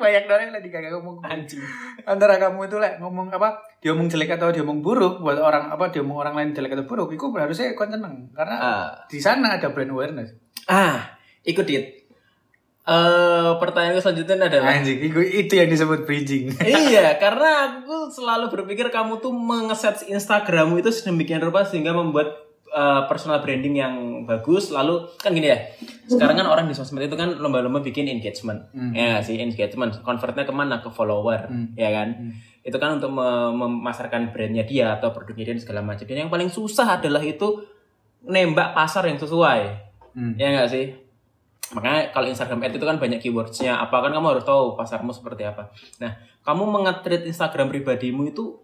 [0.00, 1.60] banyak yang Lady Gaga ngomong Anjing.
[2.02, 6.16] antara kamu itu like, ngomong apa diomong jelek atau diomong buruk buat orang apa diomong
[6.16, 8.88] orang lain jelek atau buruk itu harusnya kon seneng karena Ah.
[9.04, 10.32] di sana ada brand awareness
[10.64, 11.99] Ah, ikut dit.
[12.90, 16.50] Eh, pertanyaan selanjutnya adalah anjing itu, itu yang disebut bridging
[16.90, 22.34] iya, karena aku selalu berpikir kamu tuh mengeset Instagrammu itu sedemikian rupa sehingga membuat
[22.74, 23.94] uh, personal branding yang
[24.26, 24.74] bagus.
[24.74, 25.58] Lalu kan gini ya,
[26.06, 29.94] sekarang kan orang di sosmed itu kan lomba-lomba bikin engagement, ya nggak sih engagement.
[30.02, 30.82] Convertnya ke mana?
[30.82, 31.46] Ke follower,
[31.78, 32.34] ya kan?
[32.60, 36.02] Itu kan untuk me- memasarkan brandnya dia atau produknya dia dan segala macam.
[36.02, 37.62] Dan yang paling susah adalah itu
[38.20, 39.60] nembak pasar yang sesuai,
[40.10, 40.34] Hmm.
[40.34, 41.09] ya nggak sih?
[41.70, 43.78] Makanya kalau Instagram Ads itu kan banyak keywordsnya.
[43.78, 45.70] Apa kan kamu harus tahu pasarmu seperti apa.
[46.02, 48.58] Nah, kamu mengetreat Instagram pribadimu itu,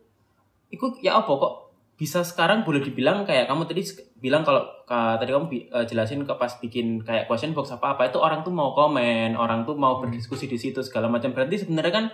[0.75, 1.55] itu ya apa kok
[1.97, 3.83] bisa sekarang boleh dibilang kayak kamu tadi
[4.21, 8.13] bilang kalau ka- tadi kamu eh, jelasin ke pas bikin kayak question box apa apa
[8.13, 11.33] itu orang tuh mau komen, orang tuh mau berdiskusi di situ segala macam.
[11.33, 12.07] Berarti sebenarnya kan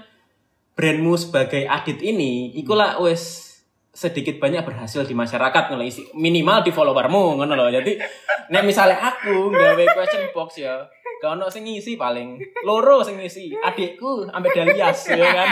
[0.79, 3.52] brandmu sebagai adit ini, ikulah wes
[3.93, 7.69] sedikit banyak berhasil di masyarakat ngono isi minimal di followermu ngono loh.
[7.69, 8.01] Jadi
[8.49, 10.81] nek misalnya aku nggawe question box ya,
[11.23, 12.41] Gak ono sing ngisi paling.
[12.67, 13.55] Loro sing ngisi.
[13.55, 15.49] Adikku ambek Dalias ya kan.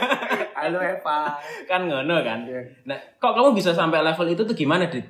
[0.62, 1.36] Halo Eva.
[1.68, 2.48] kan ngono kan.
[2.48, 2.62] Iya.
[2.88, 5.04] Nah, kok kamu bisa sampai level itu tuh gimana, Dit?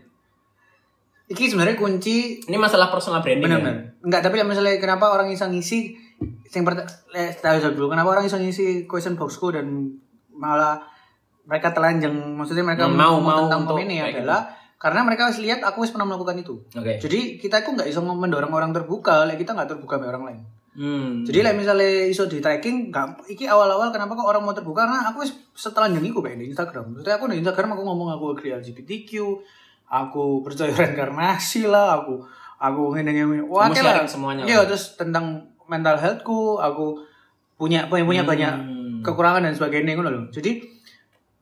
[1.31, 3.63] Iki sebenarnya kunci Ini masalah personal branding ya?
[3.63, 3.77] benar-benar.
[4.03, 5.95] Enggak, tapi misalnya kenapa orang iso ngisi
[6.53, 6.89] yang pertama
[7.41, 9.97] tahu dulu kenapa orang iso ngisi question boxku dan
[10.35, 10.83] malah
[11.45, 14.19] mereka telanjang maksudnya mereka Hmm, mau- ngomong mau tentang untuk ini kayak gitu.
[14.21, 14.41] adalah
[14.77, 16.55] karena mereka harus lihat aku pernah melakukan itu.
[16.69, 16.99] Oke.
[16.99, 20.41] Jadi kita itu nggak iso mendorong orang terbuka, like kita nggak terbuka sama orang lain.
[20.73, 21.23] Hmm.
[21.23, 25.07] Jadi like misalnya iso di tracking, nggak, iki awal-awal kenapa kok orang mau terbuka karena
[25.07, 26.91] aku wis setelanjang iku pengen di Instagram.
[26.91, 29.11] Maksudnya aku di Instagram aku ngomong aku agree LGBTQ,
[29.87, 32.25] aku percaya reinkarnasi lah, aku
[32.57, 33.39] aku ngene ngene.
[33.45, 34.03] Wah, lah.
[34.05, 36.99] semuanya Iya, terus tentang mental healthku, aku
[37.55, 38.99] punya punya, punya banyak Hmm.
[39.03, 40.25] kekurangan dan sebagainya ngono loh.
[40.29, 40.63] Jadi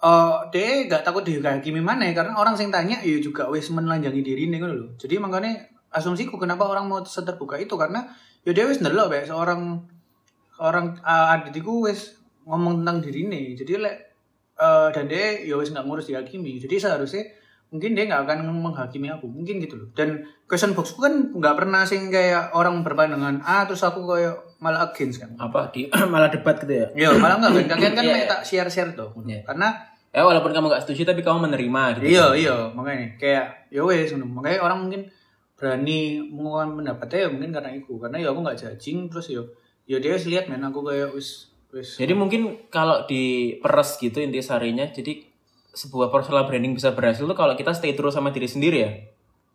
[0.01, 4.25] eh dia gak takut dihakimi mana ya karena orang sing tanya ya juga wis menelanjangi
[4.25, 4.97] diri nih loh.
[4.97, 5.61] Jadi makanya
[5.93, 8.09] asumsiku kenapa orang mau seterbuka itu karena
[8.41, 9.85] ya dia wis ndelok bae seorang
[10.61, 12.17] orang uh, adikku wis
[12.49, 13.47] ngomong tentang diri nih.
[13.61, 13.97] Jadi lek
[14.57, 16.57] eh, dan dia ya wis nggak ngurus dihakimi.
[16.57, 17.25] Jadi seharusnya
[17.71, 21.87] mungkin dia nggak akan menghakimi aku mungkin gitu loh dan question boxku kan nggak pernah
[21.87, 26.59] sing kayak orang berpandangan ah terus aku kayak malah against kan Apa di malah debat
[26.59, 26.87] gitu ya?
[26.93, 27.79] Iya, malah enggak kan.
[27.79, 28.33] Kalian kan Iya, kayak iya.
[28.35, 29.15] tak share-share tuh.
[29.25, 29.41] Iya.
[29.47, 29.73] Karena
[30.11, 32.19] Ya walaupun kamu gak setuju tapi kamu menerima gitu.
[32.19, 34.27] iya, iya, makanya kayak ya wes ngono.
[34.43, 35.03] Makanya orang mungkin
[35.55, 37.93] berani mengungkapkan pendapatnya ya mungkin karena itu.
[37.95, 39.43] Karena ya aku nggak judging terus ya
[39.87, 44.91] ya dia lihat men aku kayak wis wis Jadi mungkin kalau di peres gitu intisarinya
[44.91, 45.23] jadi
[45.71, 48.91] sebuah personal branding bisa berhasil tuh kalau kita stay true sama diri sendiri ya.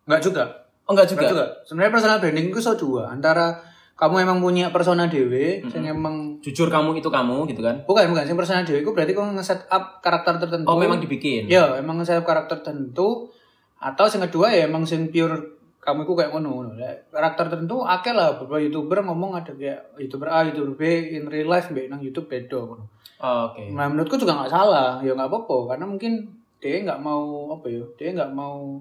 [0.08, 0.44] enggak juga.
[0.88, 1.20] Oh enggak juga.
[1.20, 1.46] Enggak juga.
[1.68, 3.60] Sebenarnya personal branding itu so dua antara
[3.96, 7.80] kamu emang punya persona dewe, yang emang Jujur kamu itu kamu gitu kan.
[7.88, 10.68] bukan bukan sing persona dewe itu berarti kamu nge-set up karakter tertentu.
[10.68, 11.48] Oh memang dibikin.
[11.48, 13.32] Ya, emang saya karakter tertentu
[13.80, 16.70] atau yang kedua ya emang sing pure kamu itu kayak ngono ngono.
[17.08, 20.82] Karakter tertentu akeh lah beberapa YouTuber ngomong ada kayak YouTuber A, YouTuber B
[21.16, 22.84] in real life mbek nang YouTube beda ngono.
[23.16, 23.72] Oh, Oke.
[23.72, 26.12] Nah, menurutku juga nggak salah, ya nggak apa-apa karena mungkin
[26.60, 28.76] dia nggak mau apa ya, dia nggak mau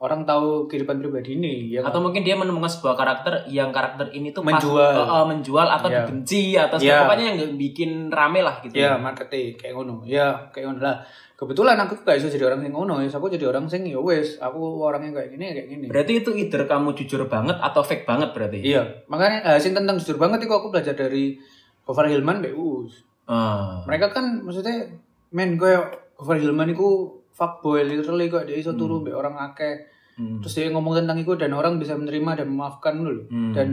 [0.00, 1.84] orang tahu kehidupan pribadi ini ya.
[1.84, 4.96] Atau mungkin dia menemukan sebuah karakter yang karakter ini tuh pas- Menjual.
[4.96, 6.08] Oh, oh, menjual atau Iya.
[6.08, 7.04] dibenci atau Iya.
[7.04, 8.80] pokoknya yang bikin rame lah gitu.
[8.80, 10.00] Ya, marketing kayak ngono.
[10.08, 11.04] Ya, kayak ngono lah.
[11.36, 14.40] Kebetulan aku gak bisa jadi orang yang ngono, ya aku jadi orang sing ya wes,
[14.40, 15.84] aku orangnya kayak gini kayak gini.
[15.88, 18.60] Berarti itu either kamu jujur banget atau fake banget berarti.
[18.60, 21.36] Iya, makanya eh, sing tentang jujur banget itu aku belajar dari
[21.84, 23.04] Gofar Hilman Mbak Uus.
[23.24, 23.84] Ah.
[23.84, 24.84] Mereka kan maksudnya
[25.32, 25.76] men gue
[26.16, 29.88] Gofar Hilman itu fuckboy literally kok dia iso turu mbek orang akeh.
[30.16, 30.38] Hmm.
[30.42, 33.22] Terus dia ngomong tentang itu dan orang bisa menerima dan memaafkan dulu.
[33.28, 33.52] Hmm.
[33.54, 33.68] Dan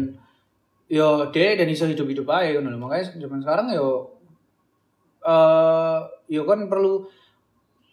[0.88, 2.80] yo dia dan iso hidup-hidup aja ngono lho.
[2.82, 4.18] Makanya zaman sekarang yo
[5.28, 6.00] eh
[6.32, 7.08] yo kan perlu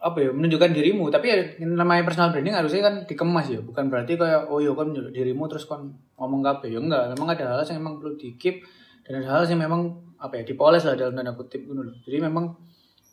[0.04, 4.20] apa ya menunjukkan dirimu tapi ya namanya personal branding harusnya kan dikemas ya bukan berarti
[4.20, 5.80] kayak oh yo kan menunjuk dirimu terus kan
[6.20, 8.60] ngomong kabeh ya enggak memang ada hal yang memang perlu di keep
[9.00, 12.20] dan ada hal yang memang apa ya dipoles lah dalam tanda kutip gitu loh jadi
[12.20, 12.52] memang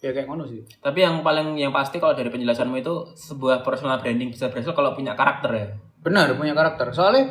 [0.01, 0.65] ya kayak ngono sih.
[0.81, 4.97] Tapi yang paling yang pasti kalau dari penjelasanmu itu sebuah personal branding bisa berhasil kalau
[4.97, 5.67] punya karakter ya.
[6.01, 6.89] benar punya karakter.
[6.89, 7.29] Soalnya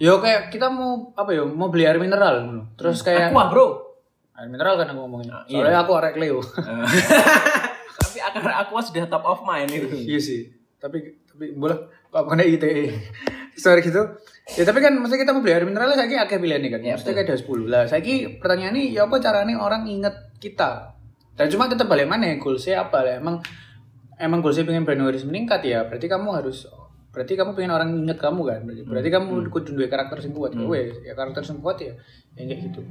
[0.00, 3.66] yo kayak kita mau apa ya mau beli air mineral terus kayak Aqua bro.
[4.40, 5.28] air mineral kan aku ngomongin.
[5.28, 6.40] Ah, soalnya aku arek Leo.
[8.00, 10.08] Tapi akar Aqua sudah top of mind itu.
[10.08, 10.48] iya sih.
[10.80, 11.76] Tapi tapi boleh.
[12.08, 12.88] Kok kena ITE
[13.58, 14.00] sorry gitu.
[14.56, 16.80] Ya tapi kan maksudnya kita mau beli air mineral saya kira akeh pilihan nih kan.
[16.80, 18.00] Iya, maksudnya kayak ada 10 lah saya
[18.40, 20.97] pertanyaan ini ya apa caranya orang inget kita
[21.38, 23.14] dan cuma tetap balik mana ya goalsnya apa lah?
[23.16, 23.38] Emang
[24.18, 25.86] emang goalsnya pengen brand awareness meningkat ya?
[25.86, 26.66] Berarti kamu harus
[27.08, 28.60] berarti kamu pengen orang inget kamu kan?
[28.66, 30.52] Berarti, berarti kamu kudu duwe karakter sing kuat.
[30.52, 31.94] Wes ya karakter sing kuat ya
[32.34, 32.82] ya kayak gitu.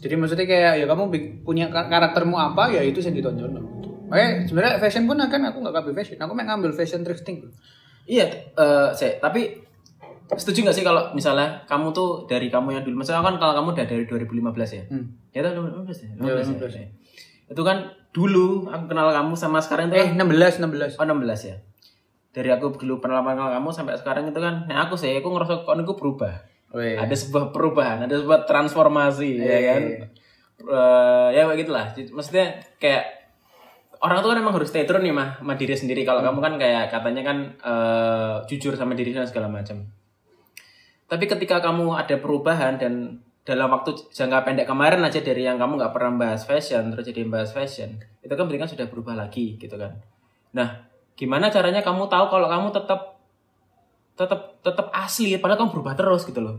[0.00, 1.02] Jadi maksudnya kayak ya kamu
[1.44, 3.88] punya kar- karaktermu apa ya itu yang ditonjol gitu.
[4.08, 7.40] Makanya sebenarnya fashion pun kan aku nggak kabeh fashion, aku main ngambil fashion thrifting.
[8.04, 9.64] Iya, eh saya tapi
[10.24, 13.68] setuju nggak sih kalau misalnya kamu tuh dari kamu yang dulu, misalnya kan kalau kamu
[13.76, 15.04] udah dari 2015 ya, Hmm.
[15.32, 16.86] ya tahun 2015 ya, Iya, 15 ya.
[17.50, 21.00] Itu kan dulu aku kenal kamu sama sekarang itu Eh kan, 16 16.
[21.00, 21.56] oh 16 ya.
[22.34, 25.62] Dari aku dulu pernah kenal kamu sampai sekarang itu kan, nah aku sih, aku ngerasa
[25.62, 26.34] kok aku berubah.
[26.74, 26.98] Weh.
[26.98, 29.82] Ada sebuah perubahan, ada sebuah transformasi, ya kan.
[30.64, 31.86] Eh, ya kayak gitulah.
[31.94, 33.04] Maksudnya kayak
[34.02, 36.02] orang tuh kan emang harus stay true nih mah sama diri sendiri.
[36.02, 39.86] Kalau kamu kan kayak katanya kan eh, jujur sama diri dan segala macam.
[41.04, 45.76] Tapi ketika kamu ada perubahan dan dalam waktu jangka pendek kemarin aja dari yang kamu
[45.76, 49.60] nggak pernah bahas fashion terus jadi bahas fashion itu kan berarti kan sudah berubah lagi
[49.60, 50.00] gitu kan.
[50.56, 53.20] Nah, gimana caranya kamu tahu kalau kamu tetap
[54.16, 56.56] tetap tetap asli padahal kamu berubah terus gitu loh.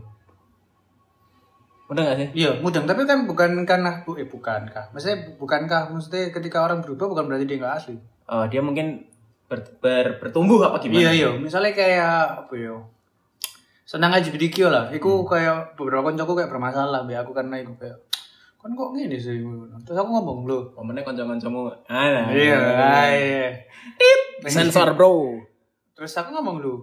[1.90, 2.28] Udah gak sih?
[2.46, 2.86] Iya, mudeng.
[2.86, 4.90] Tapi kan bukan karena bu, eh bukankah?
[4.94, 7.96] Maksudnya bukankah maksudnya ketika orang berubah bukan berarti dia nggak asli.
[8.26, 9.06] Oh, dia mungkin
[9.46, 11.02] ber, ber- bertumbuh apa gimana?
[11.02, 11.28] Iya iya.
[11.34, 12.74] Misalnya kayak apa ya?
[13.86, 14.84] Senang LGBTQ lah.
[14.90, 17.96] Iku kayak beberapa koncoku kayak bermasalah be aku karena iku kayak
[18.56, 19.38] kan kok gini sih
[19.80, 21.70] terus aku ngomong lu Momennya kanca-kancamu.
[21.86, 22.26] Ah, nah.
[22.28, 22.58] iya
[23.14, 23.46] iya
[24.44, 25.38] Sensor, Bro.
[25.94, 26.74] terus aku ngomong lu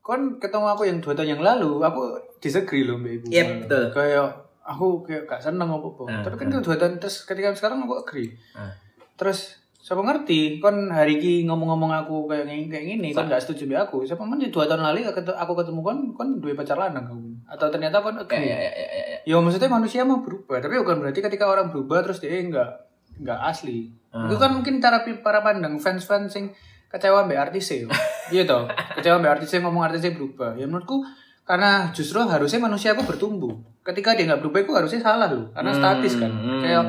[0.00, 2.02] kon ketemu aku yang dua tahun yang lalu aku
[2.38, 3.84] disagree loh mbak ibu Iya, betul.
[3.92, 4.26] kayak
[4.62, 7.84] aku kayak gak seneng apa apa Ah, tapi kan itu dua tahun terus ketika sekarang
[7.84, 8.72] aku agree Ah.
[9.14, 10.58] terus siapa ngerti?
[10.58, 14.02] Kon hari ini ngomong-ngomong aku kayak gini kayak gini kon gak setuju be aku.
[14.02, 15.52] Siapa men dua tahun lalu aku ketemu- aku
[15.86, 19.18] kon kon dua pacar lanang kamu atau ternyata kon Ya, agree ya, ya, ya, ya.
[19.22, 20.58] ya maksudnya manusia mah berubah.
[20.58, 22.82] Tapi bukan berarti ketika orang berubah terus dia enggak
[23.22, 23.94] enggak asli.
[24.10, 24.26] Ah.
[24.26, 26.50] itu kan mungkin cara para pandang fans fans sing
[26.90, 27.86] kecewa mbak artis ya.
[28.34, 28.66] Iya toh?
[28.98, 30.58] Kecewa mbak artis ngomong artisnya berubah.
[30.58, 31.06] Ya menurutku
[31.46, 33.54] karena justru harusnya manusia aku bertumbuh.
[33.86, 35.54] Ketika dia nggak berubah itu harusnya salah loh.
[35.54, 36.26] Karena statis kan.
[36.34, 36.58] Hmm.
[36.58, 36.84] kayak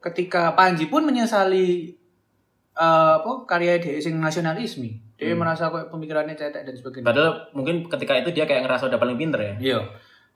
[0.00, 1.96] ketika Panji pun menyesali
[2.80, 4.88] eh, apa karya dia sing nasionalisme
[5.20, 8.96] dia merasa kok pemikirannya cetek dan sebagainya Padahal mungkin ketika itu dia kayak ngerasa udah
[8.96, 9.54] paling pinter ya.
[9.60, 9.78] Iya.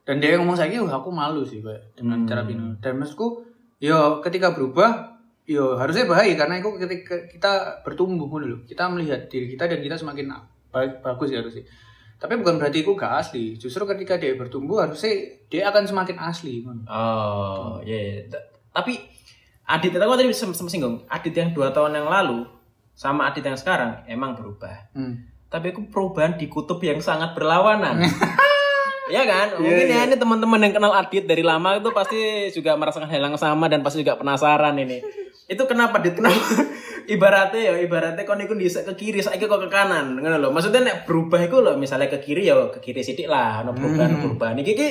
[0.05, 2.29] Dan dia ngomong saya wah aku malu sih kayak dengan Hmm.
[2.29, 2.77] cara Pino.
[2.77, 3.41] Dan maksudku,
[3.81, 5.17] yo ketika berubah,
[5.49, 8.61] yo harusnya baik karena itu ketika kita bertumbuh dulu.
[8.69, 10.29] Kita melihat diri kita dan kita semakin
[10.69, 11.65] baik bagus ya harusnya.
[12.21, 13.57] Tapi bukan berarti itu gak asli.
[13.57, 15.17] Justru ketika dia bertumbuh harusnya
[15.49, 16.61] dia akan semakin asli.
[16.85, 18.21] Oh, iya.
[18.29, 19.01] T- Tapi
[19.65, 21.01] Adit itu aku tadi sem- sem- singgung.
[21.09, 22.45] Adit yang dua tahun yang lalu
[22.93, 24.93] sama Adit yang sekarang emang berubah.
[24.93, 25.25] Hmm.
[25.49, 28.01] Tapi aku perubahan di kutub yang sangat berlawanan.
[29.05, 29.61] Iya kan?
[29.61, 33.37] Mungkin ya ini teman-teman yang kenal Adit dari lama itu pasti juga merasakan hal yang
[33.37, 34.97] sama dan pasti juga penasaran ini.
[35.45, 36.17] Itu kenapa Adit?
[36.17, 36.41] Kenapa?
[37.13, 40.17] ibaratnya ya, ibaratnya kon iku dhisik ke kiri, saiki kok ke kanan.
[40.17, 40.49] Ngono lho.
[40.49, 44.57] Maksudnya nek berubah iku lho, misalnya ke kiri ya ke kiri sithik lah, ono perubahan-perubahan.
[44.65, 44.87] Iki iki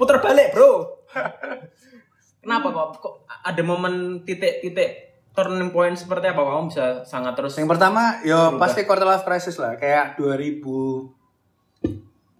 [0.00, 1.04] puter balik, Bro.
[2.42, 3.14] Kenapa kok kok
[3.44, 8.82] ada momen titik-titik turning point seperti apa kamu bisa sangat terus Yang pertama, yo pasti
[8.82, 10.66] quarter life crisis lah, kayak 2000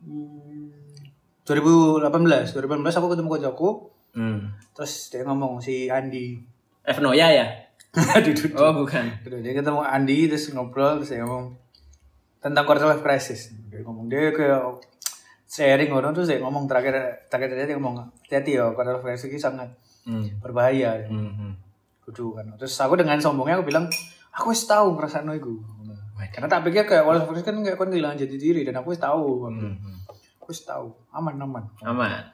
[0.03, 0.67] hmm,
[1.47, 3.71] 2018, 2018 aku ketemu kocokku,
[4.19, 4.75] hmm.
[4.75, 6.43] terus dia ngomong si Andi,
[6.83, 7.47] F Noya ya?
[8.19, 8.35] aduh.
[8.59, 9.05] Oh, bukan.
[9.25, 11.57] Terus dia ketemu Andi terus ngobrol terus dia ngomong
[12.39, 13.55] tentang quarter life crisis.
[13.73, 14.85] Dia ngomong dia kayak
[15.49, 19.73] sharing orang terus dia ngomong terakhir terakhir dia ngomong hati ya quarter life crisis sangat
[20.09, 20.41] Hmm.
[20.41, 21.05] berbahaya.
[21.05, 21.31] Hmm.
[21.37, 21.53] hmm.
[22.09, 22.49] Kudu kan.
[22.57, 23.93] Terus aku dengan sombongnya aku bilang
[24.33, 25.53] aku wis tahu ngrasakno iku.
[26.33, 29.01] Karena tak pikir kayak life crisis kan kayak kon kehilangan jati diri dan aku wis
[29.01, 29.47] tahu.
[29.47, 29.97] Hmm, hmm.
[30.41, 30.89] Aku wis tahu.
[31.13, 31.65] Aman aman.
[31.85, 32.25] Aman.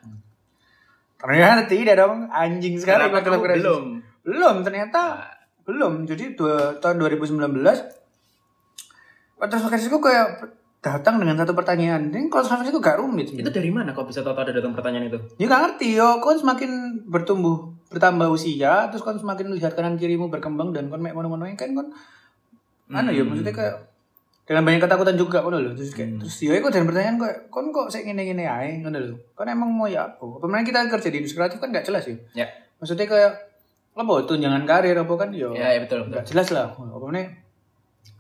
[1.18, 3.84] Ternyata tidak dong anjing sekali Kenapa life kamu belum?
[4.24, 5.26] Belum ternyata
[5.64, 6.06] belum.
[6.06, 7.40] Jadi dua, tahun 2019
[9.34, 10.40] Quarter life crisis itu kayak
[10.84, 12.12] datang dengan satu pertanyaan.
[12.12, 13.32] Ini crisis itu gak rumit.
[13.32, 15.16] Itu dari mana kok bisa tahu ada datang pertanyaan itu?
[15.40, 20.28] Ya gak ngerti yo, kon semakin bertumbuh, bertambah usia, terus kon semakin melihat kanan kirimu
[20.28, 21.88] berkembang dan kon mek ngono-ngono kan kon
[22.92, 23.74] anu ya maksudnya kayak
[24.44, 25.72] dengan banyak ketakutan juga ngono lho.
[25.72, 29.16] Terus kayak terus ya iku dan pertanyaan kok kon kok sik ngene-ngene ae ngono lho.
[29.32, 30.20] Kon emang mau ya apa?
[30.44, 32.44] Memang kita kerja di industri kreatif kan gak jelas ya.
[32.44, 32.46] Ya.
[32.76, 33.32] Maksudnya kayak
[33.96, 35.56] apa tunjangan karir apa kan yo.
[35.56, 36.20] Ya, ya betul betul.
[36.20, 36.76] Gak jelas lah.
[36.76, 37.43] Apa meneh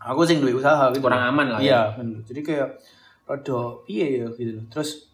[0.04, 1.00] aku sing duwe usaha gitu.
[1.04, 1.64] Kurang aman lah ya.
[1.64, 2.20] Iya, bener.
[2.24, 2.68] Jadi kayak
[3.24, 4.64] rada piye ya gitu loh.
[4.68, 5.08] Terus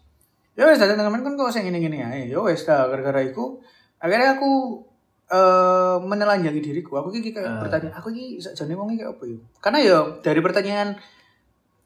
[0.59, 2.21] ya wes datang teman kan kok sing ngene-ngene ae.
[2.27, 3.63] Ya wes dah gara-gara iku
[4.03, 4.83] akhirnya aku
[5.31, 6.99] eh menelanjangi diriku.
[6.99, 9.37] Aku iki kayak bertanya, aku iki sakjane wong kayak apa ya?
[9.63, 10.99] Karena ya dari pertanyaan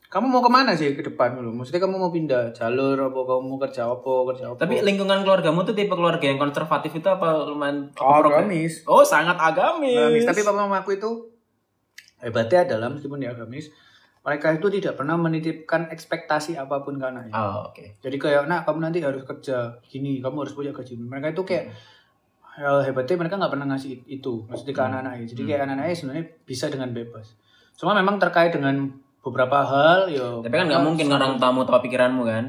[0.06, 1.52] kamu mau ke mana sih ke depan dulu?
[1.52, 4.58] Maksudnya kamu mau pindah jalur apa kamu mau kerja apa kerja apa?
[4.64, 8.82] Tapi lingkungan keluargamu tuh tipe keluarga yang konservatif itu apa lumayan Oh, agamis.
[8.88, 9.94] Oh, sangat agamis.
[9.94, 10.24] Agamis.
[10.24, 11.35] Tapi papa mamaku itu
[12.26, 13.70] hebatnya adalah meskipun dia agamis,
[14.26, 17.34] mereka itu tidak pernah menitipkan ekspektasi apa pun ke anaknya.
[17.38, 18.02] Oh, oke.
[18.02, 20.98] Jadi kayak, nak kamu nanti harus kerja gini, kamu harus punya gaji.
[20.98, 21.66] Mereka itu kayak
[22.58, 25.26] hal hebatnya mereka nggak pernah ngasih itu, maksudnya ke anak-anaknya.
[25.30, 27.38] Jadi kayak anak-anaknya sebenarnya bisa dengan bebas.
[27.78, 28.90] Cuma memang terkait dengan
[29.22, 30.42] beberapa hal, ya.
[30.42, 32.46] Tapi kan nggak mungkin orang tamu tahu pikiranmu kan?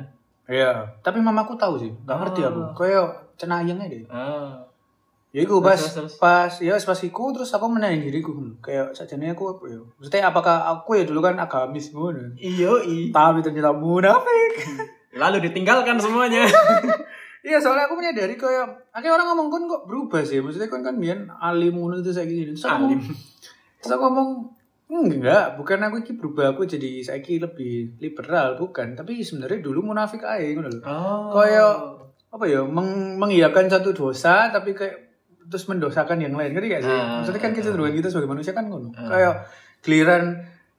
[0.48, 0.96] Iya.
[1.04, 2.60] Tapi mamaku tahu sih, nggak ngerti aku.
[2.72, 3.04] Kayak
[3.36, 4.02] cenayangnya deh.
[4.08, 4.65] Ah.
[5.34, 5.78] Ya iku pas
[6.16, 9.80] pas ya pas iku terus aku menanya diriku kayak sajane aku apa ya.
[9.98, 12.34] Maksudnya apakah aku ya dulu kan agamis ngono.
[12.40, 13.12] Iya, iya.
[13.12, 14.52] Tapi ternyata munafik.
[15.20, 16.46] Lalu ditinggalkan semuanya.
[17.46, 20.42] Iya soalnya aku menyadari kayak akhirnya orang ngomong kon kok berubah sih.
[20.42, 22.50] Maksudnya kon kan biyen alim ngono itu saya gini.
[22.50, 22.98] Terus aku Alim.
[22.98, 23.14] ngomong,
[23.78, 24.28] terus aku ngomong
[24.90, 30.26] enggak, bukan aku iki berubah aku jadi saiki lebih liberal bukan, tapi sebenarnya dulu munafik
[30.26, 30.82] aja ngono lho.
[30.82, 31.38] Oh.
[31.38, 31.74] Kayak
[32.34, 35.05] apa ya meng mengiyakan satu dosa tapi kayak
[35.46, 36.90] terus mendosakan yang lain ngerti gak sih?
[36.92, 38.90] Ah, Maksudnya kan kecenderungan kita sebagai manusia kan ngono.
[38.92, 39.46] Kayak
[39.82, 40.24] giliran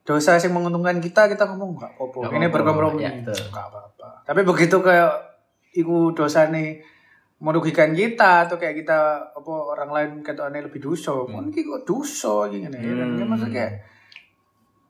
[0.04, 2.32] dosa yang menguntungkan kita kita ngomong nggak apa-apa.
[2.32, 3.02] Ini berkompromi.
[3.04, 3.12] ya.
[3.24, 4.24] Nggak apa-apa.
[4.24, 5.10] Tapi begitu kayak
[5.76, 6.80] iku dosa nih
[7.38, 8.98] merugikan kita atau kayak kita
[9.30, 11.12] apa orang lain kata aneh lebih dosa.
[11.14, 11.52] Hmm.
[11.52, 12.80] Ini kok dosa gini nih.
[12.82, 13.20] Hmm.
[13.20, 13.72] Ya, maksudnya kayak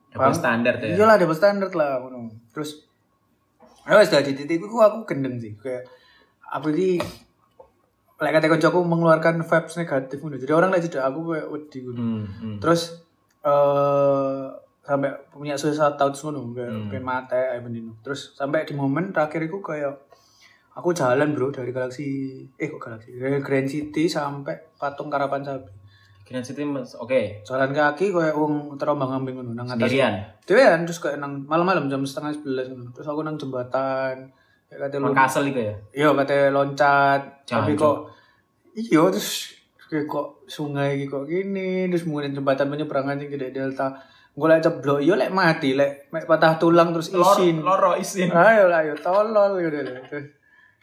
[0.09, 0.95] Double standar tuh ya.
[0.97, 2.33] Iyalah double standard lah ngono.
[2.55, 2.88] Terus
[3.88, 5.88] Ya wis dari titik iku aku gendeng sih kayak
[6.45, 7.01] aku iki
[8.18, 10.37] lek kate kancaku mengeluarkan vibes negatif ngono.
[10.42, 12.00] Jadi orang lek tidak aku kayak wedi ngono.
[12.02, 12.57] Hmm, hmm.
[12.59, 12.81] Terus
[13.46, 14.44] eh
[14.83, 17.94] sampai punya suicide thoughts ngono kayak pengen mati ae bendino.
[18.02, 19.94] Terus sampai di momen terakhir iku kayak
[20.74, 22.07] aku jalan bro dari galaksi
[22.54, 25.70] eh kok galaksi dari Grand City sampai patung karapan sapi.
[26.26, 27.22] Grand City oke.
[27.46, 29.87] Jalan kaki kayak wong terombang ambing ngono nang atas.
[29.87, 30.14] Sendirian.
[30.42, 32.90] Dewean terus kayak nang malam-malam jam setengah sebelas ngono.
[32.90, 34.35] Terus aku nang jembatan
[34.76, 35.74] kate lu Mangkasel itu ya.
[35.96, 37.96] Iya kate loncat tapi Jangan, kok
[38.76, 43.96] iya terus kayak kok sungai iki kok gini terus mungkin jembatan penyeberangan yang gede delta
[44.38, 48.28] gue lek ceblok iya lek mati lek mek patah tulang terus isin Loro isin.
[48.31, 50.24] ayo lah ayo tolol gitu Terus,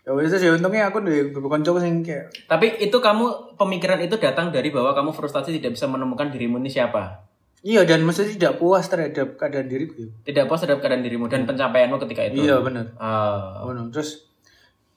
[0.04, 4.54] ya wis sih untungnya aku duwe kanca sing kayak Tapi itu kamu pemikiran itu datang
[4.54, 7.26] dari bahwa kamu frustasi tidak bisa menemukan dirimu ini siapa.
[7.62, 10.10] Iya dan mesti tidak puas terhadap keadaan diriku ya.
[10.26, 12.44] Tidak puas terhadap keadaan dirimu dan pencapaianmu ketika itu.
[12.44, 13.62] iya bener Ah.
[13.62, 13.88] Oh, no.
[13.90, 14.28] terus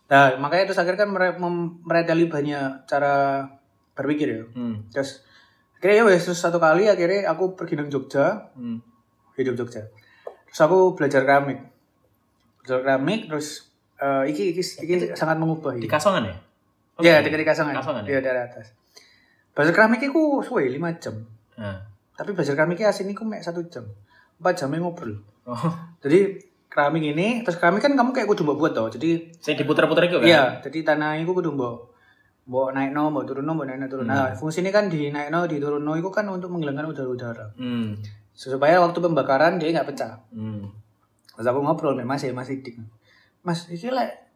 [0.08, 1.10] nah makanya terus akhirnya kan
[1.78, 3.44] mereteli banyak cara
[3.92, 4.88] berpikir ya Hmm.
[4.88, 5.20] terus
[5.74, 8.80] akhirnya ya wes terus satu kali akhirnya aku pergi nang Jogja Hmm.
[9.34, 9.84] hidup Jogja
[10.44, 11.60] terus aku belajar keramik
[12.58, 15.90] belajar keramik terus eh, iki, iki iki sangat mengubah Di iki.
[15.90, 16.36] Kasongan ya?
[16.98, 17.74] Iya, di di Kasongan.
[17.74, 18.10] Kasongan ya?
[18.10, 18.70] Iya, dari atas.
[19.50, 21.14] Belajar keramik iku suwe 5 jam.
[21.54, 21.82] Nah.
[22.18, 23.86] Tapi belajar keramik asin iku mek 1 jam.
[24.42, 25.22] 4 jamnya ngobrol.
[25.46, 25.70] Oh.
[26.02, 28.90] Jadi keramik ini, terus keramik kan kamu kayak kudu mbok buat toh.
[28.90, 30.26] Jadi Saya diputer-puter itu kan?
[30.26, 31.94] iya, jadi tanah iku kudu mbok
[32.48, 34.08] mbok naikno, mbok turunno, mbok naikno turun.
[34.08, 37.52] Nah, fungsinya kan di naikno, di turunno iku kan untuk menghilangkan udara-udara.
[37.60, 38.00] Hmm.
[38.32, 40.24] Supaya waktu pembakaran dia nggak pecah.
[40.32, 40.64] Hmm.
[41.36, 42.80] Terus aku ngobrol sama Mas ya, Mas Idik.
[43.44, 44.26] Mas, iki lek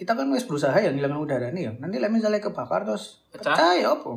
[0.00, 1.72] kita kan wis berusaha ya ngilangin udara nih ya.
[1.76, 3.52] Nanti lek misalnya kebakar terus Pecah?
[3.52, 4.12] pecah, ya apa?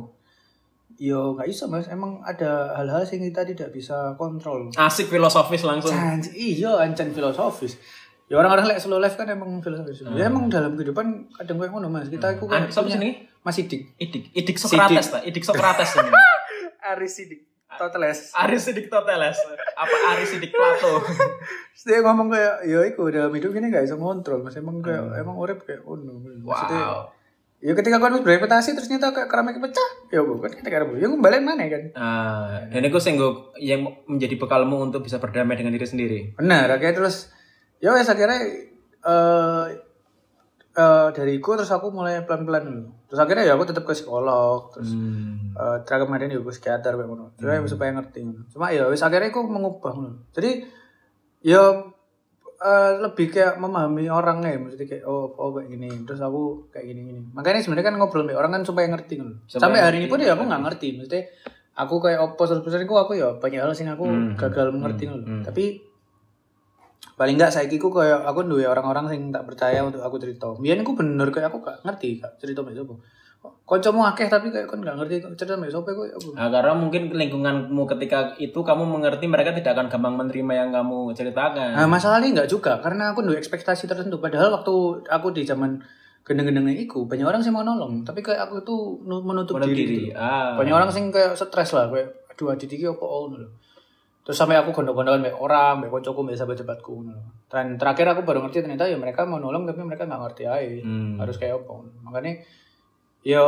[0.94, 4.68] Yo nggak bisa mas, emang ada hal-hal yang kita tidak bisa kontrol.
[4.72, 5.94] Asik filosofis langsung.
[6.30, 7.76] Iya, ancan filosofis.
[8.26, 10.02] Ya orang-orang lek slow life kan emang filosofis.
[10.08, 12.06] Ya emang dalam kehidupan kadang kayak ngono mas.
[12.06, 13.10] Kita Ah, kan siapa punya- sini?
[13.40, 13.82] Mas Idik.
[13.96, 15.22] Idik, Idik Sokrates tak?
[15.22, 16.10] Idik Sokrates ini.
[16.90, 17.40] Aris Idik.
[17.72, 18.30] Toteles.
[18.32, 19.34] Aris Idik Toteles.
[19.74, 21.00] Apa Aris Idik Plato?
[21.82, 24.54] Dia ngomong kayak, ya iku dalam hidup ini gak bisa ngontrol mas.
[24.54, 26.22] Emang kayak, emang urip kayak ngono.
[26.38, 27.00] Maksudnya, Wow.
[27.62, 31.06] Ya ketika kau harus berekspektasi terus nyata kayak keramik pecah, ya bukan kita kira ya
[31.06, 31.82] kembali mana kan?
[31.94, 36.18] Ah, dan itu nggo- yang menjadi bekalmu untuk bisa berdamai dengan diri sendiri.
[36.34, 37.30] Benar, kayak terus
[37.78, 38.42] ya wes akhirnya
[39.02, 39.66] eh
[40.72, 42.82] eh dari itu terus aku mulai pelan-pelan dulu.
[43.06, 45.54] Terus akhirnya ya aku tetap ke psikolog, terus Hmm.
[45.54, 47.30] eh terakhir kemarin ya ke psikiater kayak ngono.
[47.38, 48.26] Terus supaya ngerti.
[48.50, 49.94] Cuma ya wes akhirnya aku mengubah.
[50.34, 50.66] Jadi
[51.46, 51.62] ya
[52.62, 55.90] eh, lebih kayak memahami orangnya maksudnya kayak oh oh kayak gini.
[56.06, 57.20] Terus aku kayak gini gini.
[57.34, 59.18] Makanya sebenarnya kan ngobrol sama orang kan supaya ngerti
[59.50, 60.88] Supaya sampai hari ini pun ya aku nggak ngerti.
[60.96, 61.22] Maksudnya
[61.72, 65.40] aku kayak opo terus aku aku ya banyak hal sing aku Hmm, gagal mengerti ngono
[65.40, 65.80] tapi
[67.16, 70.52] paling enggak saya ku kayak aku duwe orang-orang sing tak percaya untuk aku cerita.
[70.56, 72.94] Biyen aku bener kayak aku gak ngerti gak cerita sapa
[73.42, 77.08] kancamu akeh tapi kayak kon gak ngerti kok cerita mbek kok aku Nah, karena mungkin
[77.08, 81.72] lingkunganmu ketika itu kamu mengerti mereka tidak akan gampang menerima yang kamu ceritakan.
[81.72, 84.74] Nah, masalahnya enggak juga karena aku duwe ekspektasi tertentu padahal waktu
[85.04, 85.82] aku di zaman
[86.22, 89.82] gendeng-gendengnya iku banyak orang sih mau nolong tapi kayak aku tuh nu- menutup Bunuh diri,
[89.82, 89.96] diri.
[90.06, 90.14] gitu.
[90.14, 90.54] Ah.
[90.54, 93.50] banyak orang sing kayak stres lah kayak aduh adit iki apa oh lho.
[94.22, 97.22] terus sampai aku gondok-gondokan mbek orang mbek koncoku mbek sahabat-sahabatku ngono lho.
[97.48, 100.78] dan terakhir aku baru ngerti ternyata ya mereka mau nolong tapi mereka nggak ngerti aja
[100.78, 101.18] Hmm.
[101.18, 102.38] harus kayak apa makanya
[103.22, 103.40] ya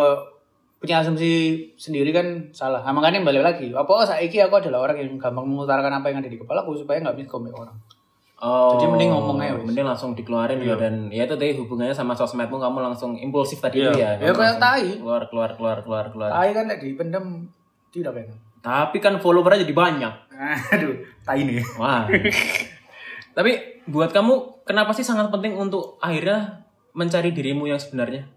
[0.79, 1.31] punya asumsi
[1.75, 5.43] sendiri kan salah nah, makanya balik lagi apa oh, saiki aku adalah orang yang gampang
[5.43, 7.77] mengutarakan apa yang ada di kepala aku supaya nggak bisa mbek orang
[8.45, 9.65] Oh, Jadi mending ngomong aja, wis.
[9.65, 13.81] Mending langsung dikeluarin ya dan ya itu tadi hubungannya sama sosmedmu kamu langsung impulsif tadi
[13.81, 13.89] Iya.
[13.89, 14.11] itu ya.
[14.21, 15.01] Ya, kayak tai.
[15.01, 16.29] Keluar keluar keluar keluar keluar.
[16.29, 17.49] tai kan lagi dipendam
[17.89, 20.15] tidak enak Tapi kan followernya jadi banyak.
[20.77, 20.93] aduh
[21.25, 22.05] tai nih Wah.
[23.39, 23.51] Tapi
[23.87, 28.29] buat kamu kenapa sih sangat penting untuk akhirnya mencari dirimu yang sebenarnya?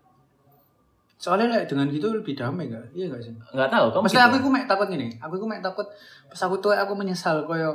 [1.17, 4.01] Soalnya like, dengan gitu lebih damai gak iya gak sih Nggak tahu kamu.
[4.05, 4.37] Maksudnya gitu?
[4.37, 5.87] aku mek takut gini, aku iku mek takut
[6.29, 7.73] pas aku tuh aku menyesal koyo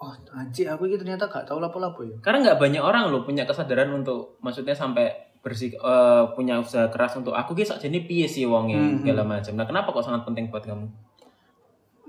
[0.00, 2.16] oh anjir aku iki ternyata gak tahu lapo-lapo ya.
[2.24, 5.12] Karena nggak banyak orang loh punya kesadaran untuk maksudnya sampai
[5.42, 9.52] bersih eh, punya usaha keras untuk aku kisah jadi piye sih wongnya Hmm, segala macam.
[9.54, 10.86] Nah kenapa kok sangat penting buat kamu?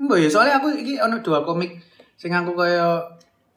[0.03, 1.75] Mbak ya soalnya aku iki ono dua komik
[2.15, 3.03] sing aku koyo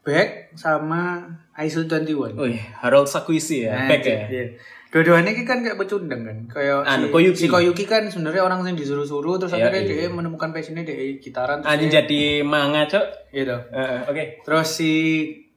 [0.07, 1.27] Back sama
[1.59, 2.39] ISO 21.
[2.39, 4.19] Wih, Harold Sakuisi ya, back ya.
[4.25, 4.45] Iya.
[4.87, 6.39] Dua-duanya ini kan kayak pecundang kan.
[6.49, 7.37] Kayak Anu, si, Koyuki.
[7.37, 9.91] si Koyuki kan sebenarnya orang yang disuruh-suruh terus Iya, akhirnya iya.
[9.99, 13.07] dia menemukan passionnya dia gitaran terus Anjing dia- jadi manga cok.
[13.29, 13.57] gitu.
[13.69, 14.25] Eh, Oke.
[14.41, 14.93] Terus si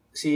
[0.09, 0.33] si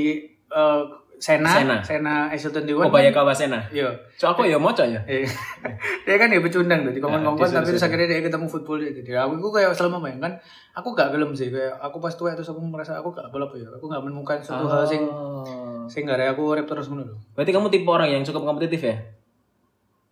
[0.47, 0.81] eh,
[1.23, 1.77] Sena, Sena.
[1.79, 2.67] Sena, S21.
[2.75, 3.63] Oh, Bayaka Wasena.
[3.71, 3.87] Iya.
[4.19, 4.99] So aku ya moco ya.
[5.07, 5.23] Eh,
[6.03, 8.91] dia kan ya pecundang tuh di kongkon-kongkon Ya, tapi terus akhirnya dia ketemu football dia
[8.91, 9.07] gitu.
[9.15, 10.35] Aku aku kayak selalu membayangkan
[10.75, 13.71] aku gak gelem sih kayak aku pas tua terus aku merasa aku gak apa ya.
[13.71, 15.87] Aku gak menemukan suatu hal sing Oh.
[15.87, 17.07] sing gara aku urip terus ngono.
[17.39, 18.99] Berarti kamu tipe orang yang cukup kompetitif ya?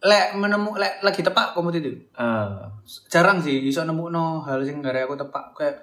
[0.07, 2.07] Lek menemu lek lagi tepak kompetitif.
[2.15, 2.71] Ah.
[3.11, 5.75] Jarang sih iso nemukno hal sing gara aku tepak kayak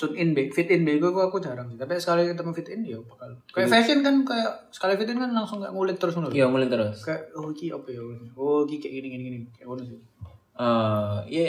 [0.00, 1.76] tune in be, fit in be gue aku jarang sih.
[1.76, 3.36] Tapi sekali ketemu fit in ya bakal.
[3.52, 6.32] Kayak fashion kan kayak sekali fit in kan langsung gak ngulik terus lho.
[6.32, 7.04] Iya, mulai terus.
[7.04, 8.00] Kayak oh iki apa ya?
[8.40, 10.00] Oh iki kayak gini gini gini kayak ngono sih.
[10.56, 11.48] Eh, iya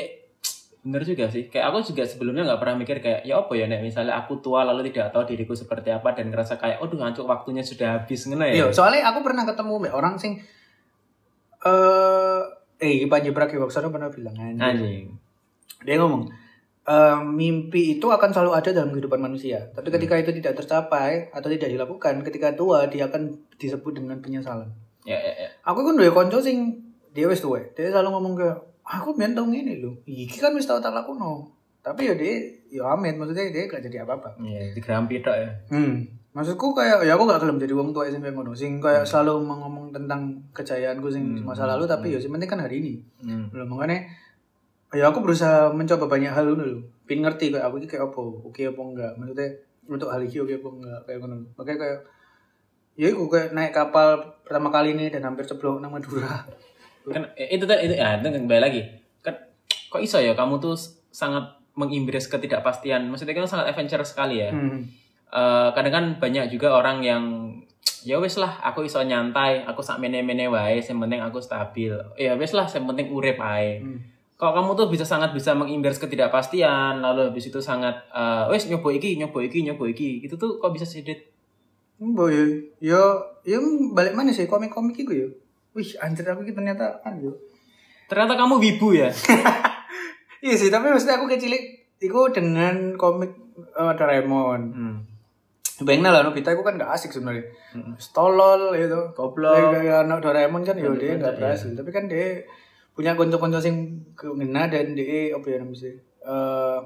[0.84, 1.48] bener juga sih.
[1.48, 4.68] Kayak aku juga sebelumnya nggak pernah mikir kayak ya apa ya nek misalnya aku tua
[4.68, 8.52] lalu tidak tahu diriku seperti apa dan ngerasa kayak aduh hancur waktunya sudah habis ngene
[8.52, 8.56] ya.
[8.60, 10.44] Iya, soalnya aku pernah ketemu orang sing
[11.64, 12.42] eh
[12.84, 14.60] eh Panji Pragiwaksono pernah bilang anjing.
[14.60, 15.06] Anjing.
[15.88, 16.41] Dia ngomong
[16.88, 19.70] eh, mimpi itu akan selalu ada dalam kehidupan manusia.
[19.76, 24.70] Tapi ketika itu tidak tercapai atau tidak dilakukan, ketika tua dia akan disebut dengan penyesalan.
[25.06, 25.50] Ya, ya, ya.
[25.66, 26.78] Aku kan duwe konco sing
[27.12, 27.74] dia wis tuwe.
[27.74, 28.50] Dia selalu ngomong ke
[28.86, 29.92] aku tau ngene lho.
[30.06, 31.50] Iki kan wis tau tak lakuno.
[31.82, 32.38] Tapi ya dia
[32.70, 34.38] ya amit maksudnya dia gak jadi apa-apa.
[34.38, 35.50] Iya, digerampi tok ya.
[35.74, 36.06] Hmm.
[36.32, 38.54] Maksudku kayak ya aku gak gelem jadi wong tua kayak ngono.
[38.54, 42.86] Sing kayak selalu ngomong tentang kejayaanku sing masa lalu tapi ya sing penting kan hari
[42.86, 42.94] ini.
[43.26, 43.50] Hmm.
[43.50, 44.06] Belum makanya
[44.92, 46.84] ya aku berusaha mencoba banyak hal dulu.
[47.08, 49.12] Pin ngerti kayak aku ini kayak apa, oke apa enggak.
[49.16, 49.48] Maksudnya
[49.88, 51.36] untuk hal ini oke apa enggak kayak ngono.
[51.56, 52.00] Makanya kayak
[53.00, 54.08] ya aku kayak naik kapal
[54.44, 56.44] pertama kali ini dan hampir ceblok nang Madura.
[57.08, 58.82] Kan eh, itu tadi itu ya, itu kembali lagi.
[59.24, 59.36] Kan
[59.66, 60.76] kok iso ya kamu tuh
[61.10, 63.08] sangat mengimbres ketidakpastian.
[63.08, 64.52] Maksudnya kan sangat adventure sekali ya.
[64.52, 64.84] Hmm.
[65.32, 67.24] Eh, kadang kan banyak juga orang yang
[68.04, 72.34] ya wes lah aku iso nyantai aku sak mene-mene wae yang penting aku stabil ya
[72.34, 74.02] wes lah yang penting urip ae Hmm.
[74.42, 78.90] Kalau kamu tuh bisa sangat bisa mengimbers ketidakpastian lalu habis itu sangat eh, wes nyoba
[78.98, 81.30] iki nyoba iki nyoba iki itu tuh kok bisa sedikit
[82.02, 82.44] Mbak ya,
[82.82, 83.02] ya,
[83.46, 83.58] ya
[83.94, 85.30] balik mana sih komik-komik itu ya?
[85.78, 87.30] Wih, anjir aku ini ternyata kan yo.
[88.10, 89.14] ternyata kamu wibu ya
[90.42, 91.54] Iya sih, tapi maksudnya aku kecil
[92.02, 93.38] itu dengan komik
[93.78, 94.62] eh, Doraemon.
[94.74, 94.96] hmm.
[95.86, 97.46] Bayangin lah, Nobita itu kan gak asik sebenarnya.
[98.14, 99.14] Tolol gitu.
[99.18, 99.78] Goblok.
[99.78, 101.74] Kayak anak Doraemon kan, ya dia gak berhasil.
[101.74, 102.42] Tapi kan dia
[102.92, 106.80] punya konco-konco sing kena dan dia apa ya namanya eh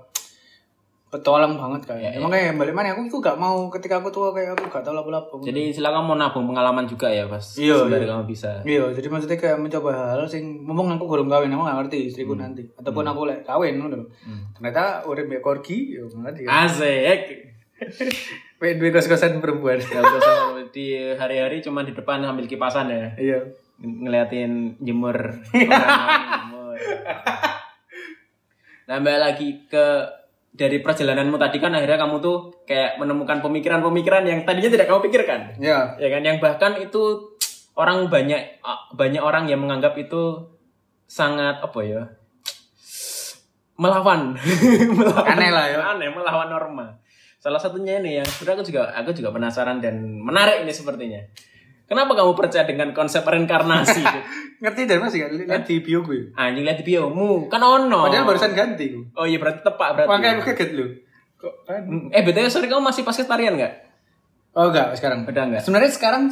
[1.06, 2.12] petualang banget kayak.
[2.20, 4.92] Emang kayak balik mana aku itu gak mau ketika aku tua kayak aku gak tahu
[4.92, 5.40] lapo-lapo.
[5.40, 8.12] jadi silakan mau nabung pengalaman juga ya pas Iya, sembari iya.
[8.12, 11.78] kamu bisa Iya, jadi maksudnya kayak mencoba hal sing ngomong aku belum kawin, aku gak
[11.80, 12.68] ngerti istriku nanti.
[12.76, 14.12] Ataupun aku lek kawin ngono.
[14.28, 14.44] Hmm.
[14.60, 16.44] Ternyata urip mbek korgi, ya ngerti.
[16.44, 17.22] asik
[18.80, 19.80] duwe kos-kosan perempuan.
[19.80, 23.40] ya udah di hari-hari cuma di depan sambil kipasan ya Iya.
[23.78, 25.18] Ng- ngeliatin jemur
[25.48, 26.76] jemur.
[28.86, 29.86] nah balik lagi ke
[30.52, 35.42] dari perjalananmu tadi kan akhirnya kamu tuh kayak menemukan pemikiran-pemikiran yang tadinya tidak kamu pikirkan
[35.58, 35.98] Iya.
[35.98, 37.34] ya kan yang bahkan itu
[37.74, 38.62] orang banyak
[38.94, 40.48] banyak orang yang menganggap itu
[41.04, 42.02] sangat apa ya
[43.76, 44.40] melawan
[44.98, 45.80] melawan Aneh lah ya.
[45.92, 46.96] aneh melawan norma
[47.36, 51.20] salah satunya ini yang sebenarnya aku juga aku juga penasaran dan menarik ini sepertinya
[51.86, 54.04] kenapa kamu percaya dengan konsep reinkarnasi
[54.64, 55.32] Ngerti dari masih kan?
[55.36, 56.32] Lihat di bio gue.
[56.34, 60.34] anjing lihat di biomu kan ono Padahal barusan ganti oh iya berarti tepat berarti Makanya
[60.40, 60.86] aku kaget lu.
[61.36, 61.82] Kok kan?
[62.10, 63.74] eh betul sorry kamu masih pasketarian nggak
[64.56, 65.28] Oh enggak, sekarang.
[65.28, 66.32] udah nggak Sebenarnya sekarang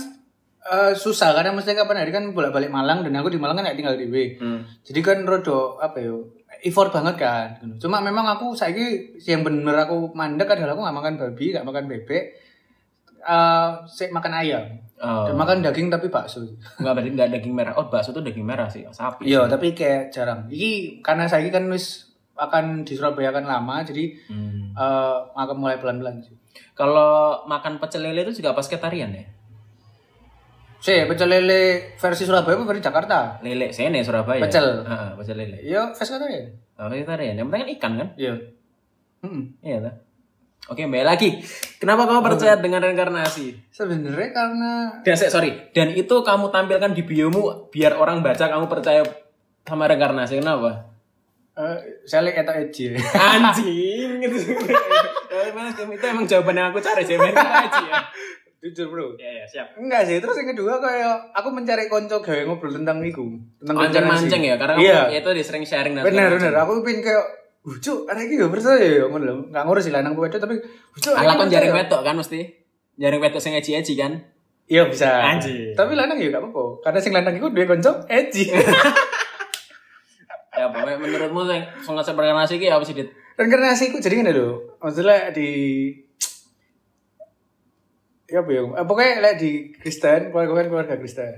[0.63, 3.75] eh, susah karena mesti kapan hari kan bolak-balik Malang dan aku di Malang kan gak
[3.75, 4.15] tinggal di W.
[4.39, 4.59] hmm.
[4.87, 6.15] Jadi kan rodo apa ya?
[6.63, 7.59] effort banget kan.
[7.75, 11.83] Cuma memang aku saiki yang bener aku mandek adalah aku gak makan babi, gak makan
[11.91, 12.23] bebek.
[13.83, 14.63] Saya makan ayam.
[15.01, 15.33] Oh.
[15.33, 16.43] Makan daging tapi bakso.
[16.77, 20.13] nggak berarti nggak daging merah oh bakso tuh daging merah sih sapi Iya, tapi kayak
[20.13, 20.45] jarang.
[20.51, 24.73] Iki karena saya kan wis akan di Surabaya kan lama, jadi Hmm.
[24.73, 26.33] eh akan mulai pelan-pelan sih.
[26.73, 29.25] Kalau makan pecel lele itu juga pasketarian ya?
[30.83, 33.39] Saya pecel lele versi Surabaya apa versi Jakarta?
[33.39, 34.41] Lele, saya nih Surabaya.
[34.43, 34.83] Pecel.
[34.83, 35.57] Heeh, pecel lele.
[35.63, 35.81] Iya, ya.
[36.81, 37.37] Oh, pasketarian.
[37.39, 38.09] Yang penting kan ikan kan?
[38.19, 38.33] Iya.
[39.23, 39.43] Hmm.
[39.63, 39.93] Iya lah.
[40.71, 41.43] Oke, mbak lagi.
[41.75, 43.67] Kenapa kamu percaya dengan reinkarnasi?
[43.67, 44.71] Sebenarnya karena
[45.03, 49.03] Dan saya sorry, dan itu kamu tampilkan di biomu biar orang baca kamu percaya
[49.67, 50.39] sama reinkarnasi.
[50.39, 50.93] Kenapa?
[51.53, 51.77] eh
[52.09, 52.97] saya lihat eta edgy.
[53.29, 54.37] Anjing gitu.
[55.29, 55.53] Ya,
[55.85, 58.01] itu emang jawaban yang aku cari sih, main aja ya.
[58.63, 59.19] Jujur, Bro.
[59.19, 59.67] Iya, iya, siap.
[59.75, 64.01] Enggak sih, terus yang kedua kayak aku mencari konco gawe ngobrol tentang itu, tentang reinkarnasi.
[64.01, 68.03] Mancing-mancing ya, karena kamu itu di sering sharing dan segala bener, aku pengen kayak Ucu,
[68.11, 69.35] ada iki gak percaya ya, ngono lho.
[69.47, 70.59] Enggak ngurus sih lanang wedok tapi
[70.93, 71.09] Ucu.
[71.15, 72.43] Ala kon jaring wedok kan mesti.
[72.99, 74.19] Jaring wedok sing eji-eji kan.
[74.67, 75.23] Iya bisa.
[75.23, 75.71] Anjir.
[75.75, 76.83] Tapi lanang ya gak apa-apa.
[76.83, 78.51] Karena sing lanang iku duwe konco edgy.
[80.53, 83.09] Ya, pokoknya menurutmu sing konsep reinkarnasi iki apa sih, Dit?
[83.33, 84.77] Dan karena sih iku jadi ngene lho.
[84.77, 85.49] Maksudnya di
[88.33, 91.33] ya apa ya eh, pokoknya lek di Kristen keluarga kan keluarga Kristen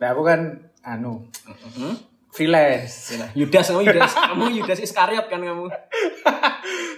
[0.00, 0.40] nah aku kan
[0.80, 1.28] anu
[1.76, 1.94] Hmm?
[2.34, 3.14] Freelance.
[3.32, 4.12] Yudas kamu Yudas.
[4.34, 5.70] Kamu Yudas Iskariot kan kamu?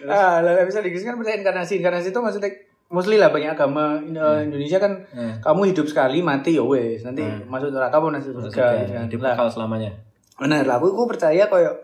[0.07, 1.83] Ah lah bisa di kan percaya inkarnasi.
[1.83, 2.51] Inkarnasi itu maksudnya
[2.89, 5.43] mostly lah banyak agama eh, Indonesia kan Hmm.
[5.43, 7.03] kamu hidup sekali mati ya wes.
[7.03, 9.05] Nanti masuk neraka pun masuk surga kan.
[9.11, 9.91] hidup Lah, kekal selamanya.
[10.39, 11.75] Benar lah aku, aku percaya kayak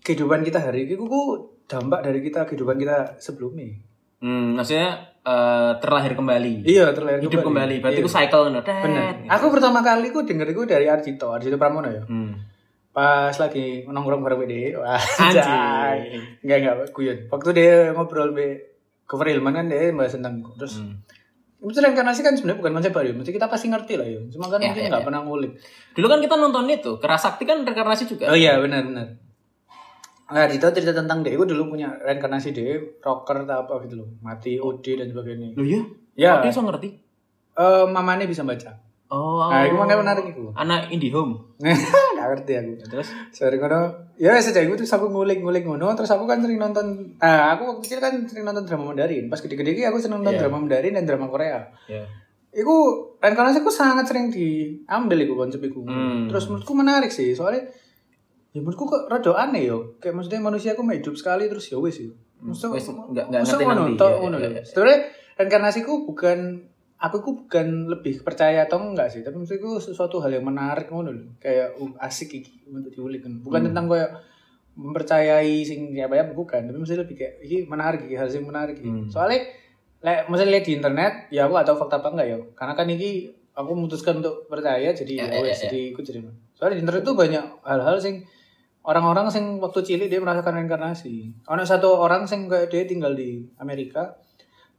[0.00, 3.68] kehidupan kita hari ini aku dampak dari kita kehidupan kita sebelumnya.
[4.22, 6.64] Hmm, maksudnya eh, terlahir kembali.
[6.64, 7.78] Iya terlahir hidup kembali.
[7.78, 8.06] berarti Iya.
[8.06, 9.12] itu cycle benar.
[9.28, 12.00] Aku pertama kali aku denger itu dari Arjito Arjito Pramono ya.
[12.08, 12.32] Hmm.
[12.92, 16.12] Pas lagi nongkrong bareng BD wah anjay.
[16.38, 18.60] enggak enggak guyon waktu dia ngobrol be
[19.02, 21.00] cover Hilman kan dia bahas tentang terus Hmm.
[21.62, 24.58] itu reinkarnasi kan sebenarnya bukan konsep baru mesti kita pasti ngerti lah ya cuma kan
[24.58, 25.06] Ya, mungkin ya, nggak ya.
[25.06, 25.52] pernah ngulik
[25.92, 29.08] dulu kan kita nonton itu kerasakti kan reinkarnasi juga oh iya benar benar
[30.24, 34.08] Nah, itu cerita tentang dia, itu dulu punya reinkarnasi dia, rocker atau apa gitu loh,
[34.18, 35.52] mati OD dan sebagainya.
[35.52, 35.80] Loh iya?
[36.16, 36.88] Ya, Kok dia so ngerti?
[37.52, 38.72] eh mamanya bisa baca.
[39.12, 40.48] Oh, Nah, itu makanya menarik itu.
[40.52, 41.36] anak IndiHome.
[41.60, 42.70] Nggak ngerti aku.
[42.88, 43.08] Terus?
[43.28, 43.92] Sorry ngono.
[44.16, 47.12] Ya sejak itu terus aku ngulik-ngulik ngono, terus aku kan sering nonton.
[47.18, 49.28] Nah, aku waktu kecil kan sering nonton drama Mandarin.
[49.28, 50.40] Pas gede-gede aku sering nonton Iya.
[50.40, 51.60] drama Mandarin dan drama Korea.
[51.86, 52.08] Ya.
[52.50, 52.74] Iku
[53.18, 55.84] reinkarnasi aku sangat sering diambil iku konsep iku.
[55.84, 56.28] Hmm.
[56.28, 57.68] Terus menurutku menarik sih, soalnya
[58.50, 59.96] ya menurutku kok rada aneh yo.
[59.98, 62.12] Kayak maksudnya manusia aku hidup sekali terus ya wis yo.
[62.40, 64.04] Maksudnya Wis, nggak- nggak maksudnya ngerti nanti.
[64.04, 64.62] Iya, iya, iya.
[64.62, 64.98] Sebenarnya
[65.34, 66.38] reinkarnasiku bukan
[67.02, 71.10] aku ku bukan lebih percaya atau enggak sih, tapi maksudku sesuatu hal yang menarik ngono
[71.10, 71.34] lho.
[71.42, 73.42] Kayak uh, asik iki untuk diulik kan.
[73.42, 73.68] Bukan Hmm.
[73.74, 74.10] tentang kayak
[74.78, 78.78] mempercayai sing ya apa bukan, tapi maksudnya lebih kayak iki menarik iki hal sing menarik
[78.78, 78.88] iki.
[78.88, 79.10] Hmm.
[79.10, 79.50] Soalnya
[80.02, 82.36] lek misalnya lihat di internet, ya aku gak tahu fakta apa enggak ya.
[82.54, 83.10] Karena kan ini
[83.52, 86.18] aku memutuskan untuk percaya jadi Ya, ya, ya, wes, ya, jadi ikut jadi.
[86.56, 88.24] Soalnya di internet tuh banyak hal-hal sing
[88.82, 91.46] orang-orang sing waktu cilik dia merasakan reinkarnasi.
[91.46, 94.16] Ada satu orang sing kayak dia tinggal di Amerika.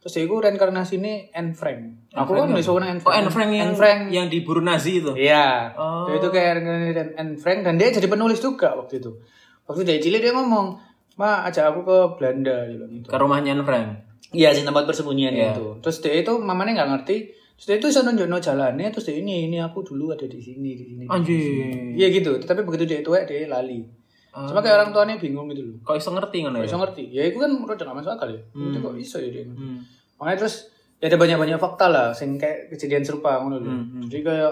[0.04, 2.12] Terus dia itu reinkarnasi ini Anne Frank.
[2.12, 4.02] Aku kan nulis Anne Oh, Anne Frank yang Anne Frank.
[4.12, 5.16] yang diburu Nazi itu.
[5.16, 5.72] Iya.
[5.80, 6.12] Oh.
[6.12, 9.16] Dia itu kayak reinkarnasi Anne Frank dan dia jadi penulis juga waktu itu.
[9.64, 10.76] Waktu dia cilik dia ngomong,
[11.16, 13.08] "Ma, ajak aku ke Belanda." Gitu.
[13.08, 13.88] Ke rumahnya Anne Frank.
[14.36, 15.56] Iya sih tempat persembunyian Iya.
[15.56, 15.80] itu.
[15.80, 17.18] Terus dia itu mamanya nggak ngerti.
[17.56, 18.92] Terus dia itu bisa nunjuk jalannya.
[18.92, 21.04] Terus dia ini ini aku dulu ada di sini di sini.
[21.08, 21.96] Anjir.
[21.96, 22.44] Iya gitu.
[22.44, 24.03] Tapi begitu dia tua dia lali.
[24.34, 24.50] Ah.
[24.50, 25.78] Cuma kayak orang tuanya bingung gitu loh.
[25.86, 26.66] Kok iso ngerti ngono ya?
[26.66, 27.04] Bisa ngerti.
[27.14, 28.42] Ya itu kan udah nggak masuk akal ya.
[28.50, 29.46] Itu kok bisa ya dia.
[29.46, 29.78] Hmm.
[30.18, 30.56] Makanya terus
[30.98, 32.08] ya ada banyak-banyak fakta lah.
[32.18, 33.70] Sing kayak kejadian serupa ngono loh.
[33.70, 34.10] Hmm, hmm.
[34.10, 34.52] Jadi kayak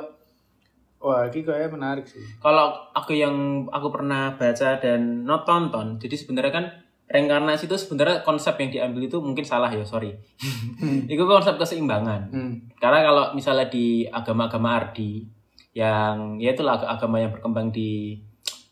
[1.01, 2.21] wah ini kayak menarik sih.
[2.37, 6.65] Kalau aku yang aku pernah baca dan not tonton, jadi sebenarnya kan
[7.11, 10.13] reinkarnasi itu sebenarnya konsep yang diambil itu mungkin salah ya, sorry.
[11.11, 12.29] itu konsep keseimbangan.
[12.29, 12.53] Hmm.
[12.77, 15.25] Karena kalau misalnya di agama-agama Ardi
[15.73, 18.19] yang ya itulah ag- agama yang berkembang di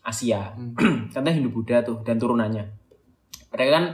[0.00, 0.56] Asia,
[1.12, 2.64] contohnya Hindu Buddha tuh dan turunannya.
[3.52, 3.84] Mereka kan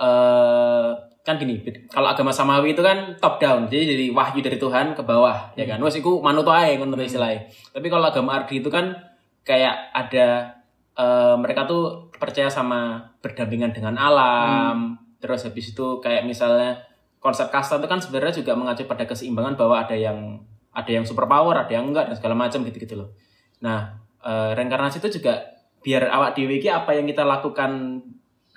[0.00, 0.90] eh
[1.20, 1.60] kan gini,
[1.92, 5.68] kalau agama Samawi itu kan top down, jadi dari wahyu dari Tuhan ke bawah, ya
[5.68, 5.76] kan.
[5.84, 7.44] Wes iku manut ae ngono istilahnya.
[7.76, 8.96] Tapi kalau agama Ardi itu kan
[9.44, 10.56] kayak ada
[10.96, 14.96] eh, mereka tuh percaya sama berdampingan dengan alam.
[15.20, 16.80] Terus habis itu kayak misalnya
[17.20, 20.40] konsep kasta itu kan sebenarnya juga mengacu pada keseimbangan bahwa ada yang
[20.72, 23.12] ada yang super power, ada yang enggak dan segala macam gitu-gitu loh.
[23.60, 25.40] Nah, eh, reinkarnasi itu juga
[25.80, 28.04] biar awak dewi apa yang kita lakukan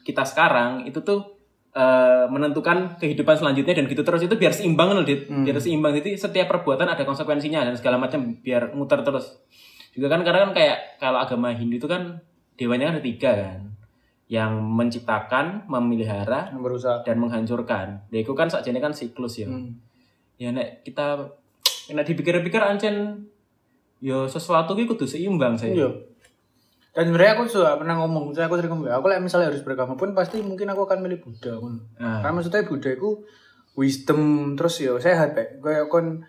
[0.03, 1.39] kita sekarang itu tuh
[1.72, 5.32] eh, menentukan kehidupan selanjutnya dan gitu terus itu biar seimbang loh, Dit.
[5.32, 9.39] biar seimbang jadi setiap perbuatan ada konsekuensinya dan segala macam biar muter terus.
[9.93, 12.18] Juga kan karena kan kayak kalau agama Hindu itu kan
[12.57, 13.59] dewanya kan ada tiga kan
[14.32, 16.97] yang menciptakan, memelihara, Yang berusaha.
[17.05, 17.88] dan menghancurkan.
[18.09, 19.45] Ya itu kan sakjane kan siklus ya.
[19.45, 19.78] Hmm.
[20.41, 21.30] Ya nek kita
[21.93, 23.28] nek dipikir-pikir ancen
[24.04, 25.72] ya sesuatu ki kudu seimbang saya.
[25.72, 25.89] Iya.
[26.93, 29.97] Dan sebenarnya aku juga pernah ngomong, misalnya aku sering ngomong, aku lah misalnya harus beragama
[29.97, 31.58] pun pasti mungkin aku akan milih Buddha.
[31.58, 31.82] Kan.
[31.97, 33.10] Nah, Karena maksudnya Buddha itu
[33.74, 35.58] wisdom terus ya sehat pak.
[35.64, 36.22] Kayak kon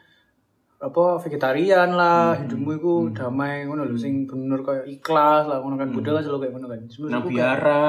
[0.80, 5.88] apa vegetarian lah, hidupmu itu damai ngono lho sing bener kayak ikhlas lah ngono kan
[5.92, 6.80] Buddha kan selalu kayak ngono kan.
[6.88, 7.84] Kayak- biara.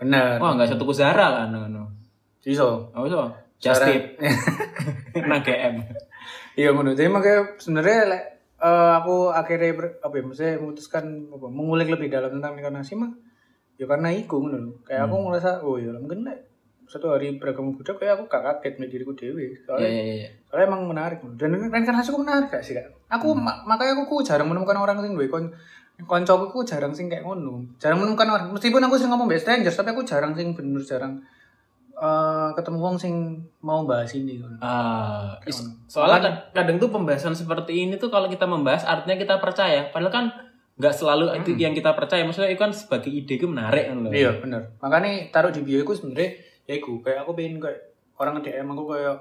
[0.00, 0.36] Bener.
[0.40, 1.92] Wah, enggak satu Zara lah ngono.
[2.44, 2.88] Iso.
[2.96, 3.20] Apa so?
[3.60, 4.16] Just tip.
[5.28, 5.74] nang GM.
[6.56, 6.96] Iya ngono.
[6.96, 8.24] Jadi makanya sebenarnya lek
[8.64, 13.12] eh, aku akhirnya ber- apa ya maksudnya memutuskan apa, mengulik lebih dalam tentang reinkarnasi mah
[13.76, 14.72] ya karena iku ngono lho.
[14.88, 16.38] Kayak aku ngerasa oh ya mungkin lek
[16.84, 19.56] satu hari beragama Buddha kayak aku gak kaget sama diriku dewi.
[19.56, 20.28] Soalnya, iya iya.
[20.46, 21.18] soalnya emang menarik.
[21.40, 22.92] Dan reinkarnasi aku menarik gak sih kak?
[23.08, 25.48] Aku ma- makanya aku, ku jarang menemukan orang sing duwe kon
[26.04, 27.64] koncoku ku jarang sing kayak ngono.
[27.80, 31.24] Jarang menemukan orang meskipun aku sering ngomong best strangers tapi aku jarang sing bener jarang
[31.96, 33.14] eh, ketemu wong sing
[33.58, 34.42] mau bahas ini.
[34.58, 39.38] Ah, is- soalnya kad- kadang tuh pembahasan seperti ini tuh kalau kita membahas artinya kita
[39.38, 39.88] percaya.
[39.88, 40.26] Padahal kan
[40.74, 42.22] nggak selalu itu yang kita percaya.
[42.22, 44.10] Maksudnya itu kan sebagai ide itu menarik kan loh.
[44.10, 44.74] Iya bener.
[44.78, 46.34] Makanya taruh di bio aku sebenarnya
[46.64, 47.78] ya aku kayak aku pengen kayak
[48.16, 49.16] orang DM aku kayak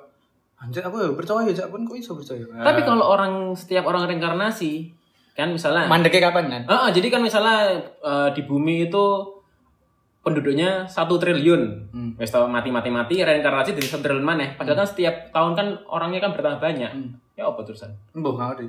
[0.55, 2.39] Anjir aku ya percaya aja pun kok iso percaya.
[2.39, 4.95] Tapi kalau orang setiap orang reinkarnasi
[5.33, 6.61] kan misalnya mandeknya kapan kan?
[6.65, 9.05] Ah, ah, jadi kan misalnya eh, di bumi itu
[10.23, 12.11] penduduknya satu triliun, Hmm.
[12.15, 14.55] wes tau mati mati mati reinkarnasi dari satu triliun mana?
[14.55, 16.89] Padahal kan setiap tahun kan orangnya kan bertambah banyak.
[16.89, 17.11] Hmm.
[17.35, 17.91] Ya apa terusan?
[18.15, 18.67] Nggak ngerti.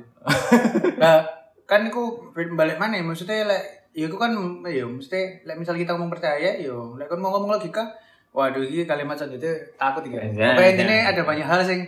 [0.99, 1.23] Nah,
[1.63, 3.03] kan aku balik mana ya?
[3.03, 3.63] Maksudnya lek
[3.95, 4.35] ya aku kan
[4.67, 7.87] ya mesti lek misal kita ngomong percaya ya lek kan mau ngomong logika
[8.35, 10.19] waduh ini kalimat selanjutnya takut ya.
[10.27, 10.71] Ya, Pokoknya ya.
[10.75, 11.81] intinya ada banyak hal sing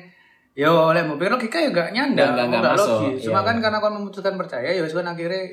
[0.57, 3.29] Yo, lek mau pikir logika ya gak nyanda, Nggak- nggak- nggak masuk, logis.
[3.29, 5.43] Cuma iya, kan karena kau memutuskan percaya, ya kan akhirnya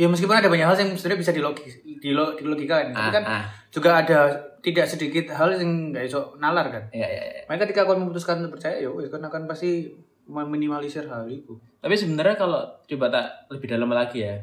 [0.00, 3.44] ya meskipun ada banyak hal yang sebenarnya bisa dilogis, dilo, dilogikakan, tapi Ah, kan ah.
[3.68, 4.32] juga ada
[4.64, 6.84] tidak sedikit hal yang gak iso nalar kan.
[6.88, 7.42] Ya, ya, ya.
[7.44, 9.92] Makanya ketika kau memutuskan untuk percaya, ya wis, kan akan pasti
[10.24, 11.52] meminimalisir hal itu.
[11.84, 14.40] Tapi sebenarnya kalau coba tak lebih dalam lagi ya,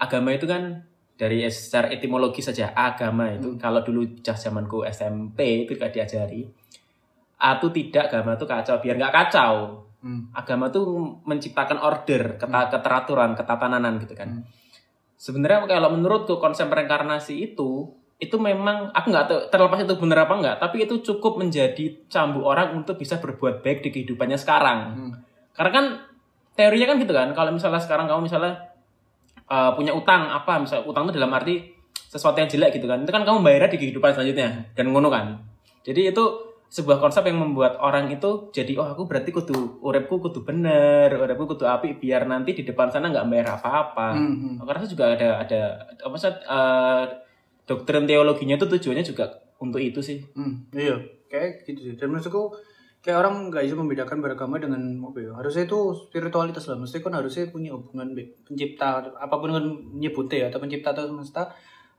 [0.00, 5.74] agama itu kan dari secara etimologi saja agama itu kalau dulu jah zamanku SMP itu
[5.74, 6.46] gak diajari
[7.38, 10.30] A itu tidak agama itu kacau biar nggak kacau Hmm.
[10.30, 10.78] agama itu
[11.26, 14.46] menciptakan order keta keteraturan ketatanan gitu kan
[15.18, 20.34] sebenarnya kalau menurutku konsep reinkarnasi itu itu memang aku nggak tahu terlepas itu benar apa
[20.38, 25.12] enggak tapi itu cukup menjadi cambuk orang untuk bisa berbuat baik di kehidupannya sekarang Hmm.
[25.54, 25.84] karena kan
[26.58, 28.54] teorinya kan gitu kan kalau misalnya sekarang kamu misalnya
[29.46, 31.54] uh, punya utang apa misalnya utang itu dalam arti
[31.94, 35.38] sesuatu yang jelek gitu kan itu kan kamu bayarnya di kehidupan selanjutnya dan ngono kan
[35.86, 40.44] jadi itu sebuah konsep yang membuat orang itu jadi oh aku berarti kudu uripku kudu
[40.44, 44.54] bener uripku kudu api biar nanti di depan sana nggak bayar apa-apa Hmm, hmm.
[44.60, 47.04] aku rasa juga ada ada apa sih uh,
[47.64, 50.96] doktrin teologinya itu tujuannya juga untuk itu sih Hmm, iya,
[51.26, 51.94] kayak gitu sih.
[51.96, 52.52] Dan maksudku
[52.98, 55.32] kayak orang nggak bisa membedakan beragama dengan apa ya?
[55.34, 56.76] Harusnya itu spiritualitas lah.
[56.76, 58.12] Mesti kan harusnya punya hubungan
[58.44, 59.64] pencipta apa pun kan
[59.94, 61.52] nyebutnya ya atau pencipta atau semesta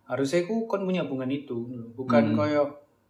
[0.05, 1.57] harusnya ku kan punya hubungan itu
[1.93, 2.37] bukan Hmm.
[2.37, 2.65] kayak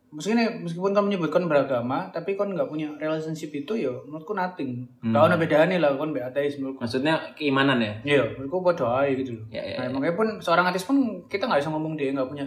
[0.09, 5.13] meskipun meskipun kamu menyebutkan beragama tapi kan nggak punya relationship itu ya menurutku nothing Hmm.
[5.13, 9.13] Gak ada bedanya lah kan be ateis menurutku maksudnya keimanan ya iya menurutku pada aja
[9.13, 9.93] gitu loh ya, ya, Nah, ya.
[9.93, 10.97] makanya pun seorang artis pun
[11.29, 12.45] kita nggak bisa ngomong dia nggak punya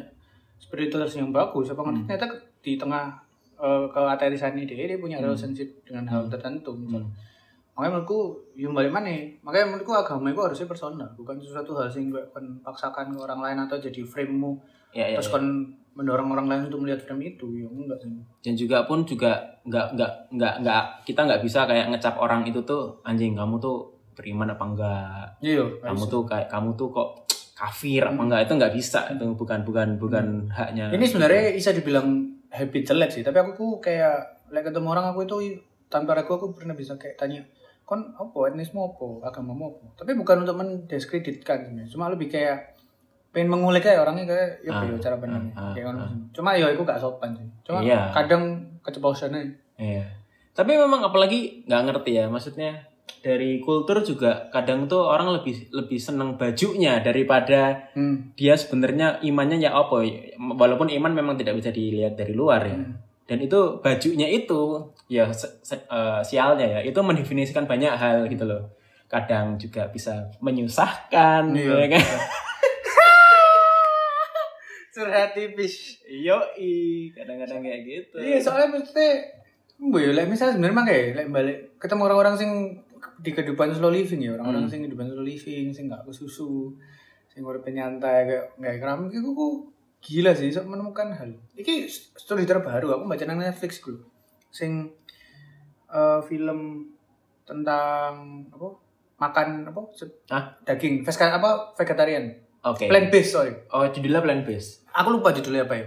[0.63, 1.75] spiritualitas yang bagus.
[1.75, 2.07] Apa Hmm.
[2.07, 2.31] ternyata
[2.63, 3.11] di tengah
[3.59, 6.71] uh, keateisan ini dia, dia punya relationship dengan hal tertentu.
[6.79, 7.03] misalnya.
[7.03, 7.11] Hmm.
[7.75, 8.19] Makanya menurutku,
[8.55, 9.11] yang balik mana?
[9.43, 13.59] Makanya menurutku agama itu harusnya personal, bukan sesuatu hal sing kon paksakan ke orang lain
[13.65, 14.55] atau jadi frame-mu
[14.95, 15.35] ya, ya, terus ya.
[15.35, 15.47] kon
[15.93, 17.47] mendorong orang lain untuk melihat frame itu.
[17.53, 18.11] Ya enggak sih.
[18.43, 22.65] dan juga pun juga nggak nggak nggak nggak kita nggak bisa kayak ngecap orang itu
[22.65, 25.25] tuh anjing kamu tuh beriman apa enggak?
[25.41, 27.09] Iya, kamu tuh kayak kamu tuh kok
[27.53, 28.41] kafir apa enggak?
[28.49, 30.93] Itu nggak bisa itu bukan bukan bukan haknya.
[30.93, 32.09] Ini sebenarnya bisa dibilang
[32.53, 35.37] habit jelek sih, tapi aku tuh kayak like ketemu orang aku itu
[35.89, 37.41] tanpa ragu aku pernah bisa kayak tanya,
[37.89, 40.05] kon apa etnismu apa, agamamu apa.
[40.05, 42.72] Tapi bukan untuk mendiskreditkan sebenarnya, cuma lebih kayak
[43.33, 46.13] pengen mengulik kayak orangnya kayak ya Ah, ya cara benar ah, kayak ah.
[46.31, 47.49] Cuma ya aku gak sopan sih.
[47.63, 48.13] Cuma Iya.
[48.13, 48.45] kadang
[48.81, 49.49] keceplosannya.
[49.75, 50.05] Iya.
[50.53, 52.77] Tapi memang apalagi nggak ngerti ya, maksudnya
[53.19, 58.35] dari kultur juga kadang tuh orang lebih lebih seneng bajunya daripada Hmm.
[58.35, 60.03] dia sebenarnya imannya ya apa
[60.37, 62.99] walaupun iman memang tidak bisa dilihat dari luar ya Hmm.
[63.25, 64.77] dan itu bajunya itu
[65.07, 68.67] ya se- se- eh, sialnya ya itu mendefinisikan banyak hal gitu loh
[69.07, 71.75] kadang juga bisa menyusahkan Iya.
[71.79, 72.05] ya kan
[74.93, 76.05] Curhat tipis.
[76.05, 76.37] yo
[77.17, 79.25] kadang-kadang kayak gitu Iya, soalnya maksudnya
[79.83, 82.51] Mbak ya, like, misalnya sebenarnya mah kayak like, balik ketemu orang-orang sing
[83.19, 86.71] di kehidupan slow living ya, orang-orang sing kehidupan slow living, sing gak kesusu,
[87.27, 89.67] sing urip nyantai kayak nggak keram iki ku
[89.99, 91.31] gila sih sok menemukan hal.
[91.59, 93.99] Iki story terbaru aku baca nang Netflix ku.
[94.55, 94.93] Sing
[95.91, 96.93] eh, film
[97.43, 98.69] tentang apa?
[99.19, 99.81] Makan apa?
[100.31, 100.45] Hah?
[100.67, 101.75] Daging, vegan apa?
[101.79, 102.27] Vegetarian.
[102.63, 103.55] oke Plant based, sorry.
[103.75, 105.87] oh judulnya plan base Aku lupa judulnya apa ya.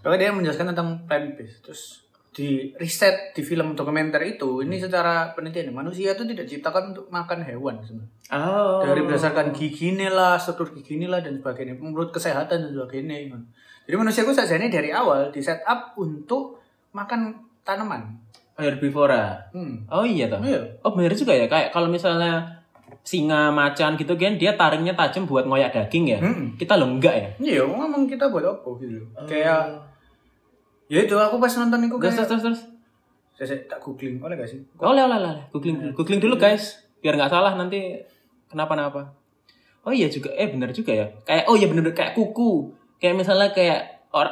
[0.00, 1.60] Pokoknya dia menjelaskan tentang plant based.
[1.64, 1.82] Terus
[2.28, 7.42] di riset di film dokumenter itu, ini secara penelitian manusia itu tidak diciptakan untuk makan
[7.42, 8.14] hewan sebenarnya.
[8.30, 13.34] oh Dari berdasarkan giginya lah, struktur giginya lah dan sebagainya, menurut kesehatan dan sebagainya.
[13.34, 13.42] man.
[13.88, 16.60] Jadi manusia itu saja ini dari awal di set up untuk
[16.92, 18.20] makan tanaman.
[18.58, 19.86] herbivora Hmm.
[19.86, 20.58] oh iya toh Iya.
[20.82, 22.57] Oh bener juga ya kayak kalau misalnya
[23.08, 26.18] singa macan gitu kan dia taringnya tajam buat ngoyak daging ya.
[26.20, 26.52] Hmm.
[26.60, 27.28] Kita lo enggak ya.
[27.40, 29.00] Iya, ngomong kita buat apa gitu.
[29.24, 29.80] Kayak
[30.92, 32.44] ya itu aku pas nonton itu terus terus kayak terus.
[32.44, 32.60] terus.
[33.38, 34.60] saya, saya tak googling oleh gak sih?
[34.76, 35.40] Oleh oleh oleh.
[35.48, 35.92] Googling dulu.
[35.96, 37.96] Googling dulu guys biar nggak salah nanti
[38.52, 39.16] kenapa-napa.
[39.88, 41.06] Oh iya juga eh bener juga ya.
[41.24, 42.76] Kayak oh iya bener kayak kuku.
[43.00, 44.28] Kayak misalnya kayak or,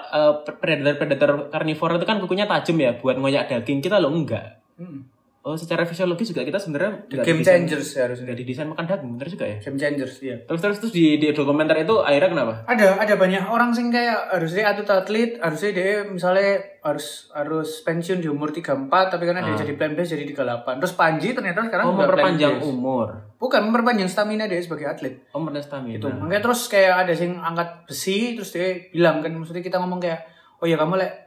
[0.61, 4.61] predator predator karnivora itu kan kukunya tajam ya buat ngoyak daging kita lo enggak.
[4.77, 5.09] Hmm.
[5.47, 8.27] Oh, secara fisiologis juga kita sebenarnya game didesain- changers harusnya.
[8.27, 9.57] nggak didesain makan daging, bener juga ya?
[9.63, 10.37] Game changers, iya.
[10.43, 12.53] Terus terus terus di, di dokumenter itu akhirnya kenapa?
[12.67, 16.51] Ada ada banyak orang sing kayak harusnya atlet atlet harusnya dia misalnya
[16.83, 20.83] harus harus pensiun di umur 34 tapi karena dia jadi plan base jadi 38.
[20.83, 23.07] Terus Panji ternyata sekarang Oh, memperpanjang umur.
[23.37, 25.31] Bukan memperpanjang stamina dia sebagai atlet.
[25.31, 25.95] Oh, merendah stamina.
[25.95, 26.11] Gitu.
[26.11, 30.27] Makanya terus kayak ada sing angkat besi terus dia bilang kan maksudnya kita ngomong kayak
[30.57, 31.26] oh ya kamu lek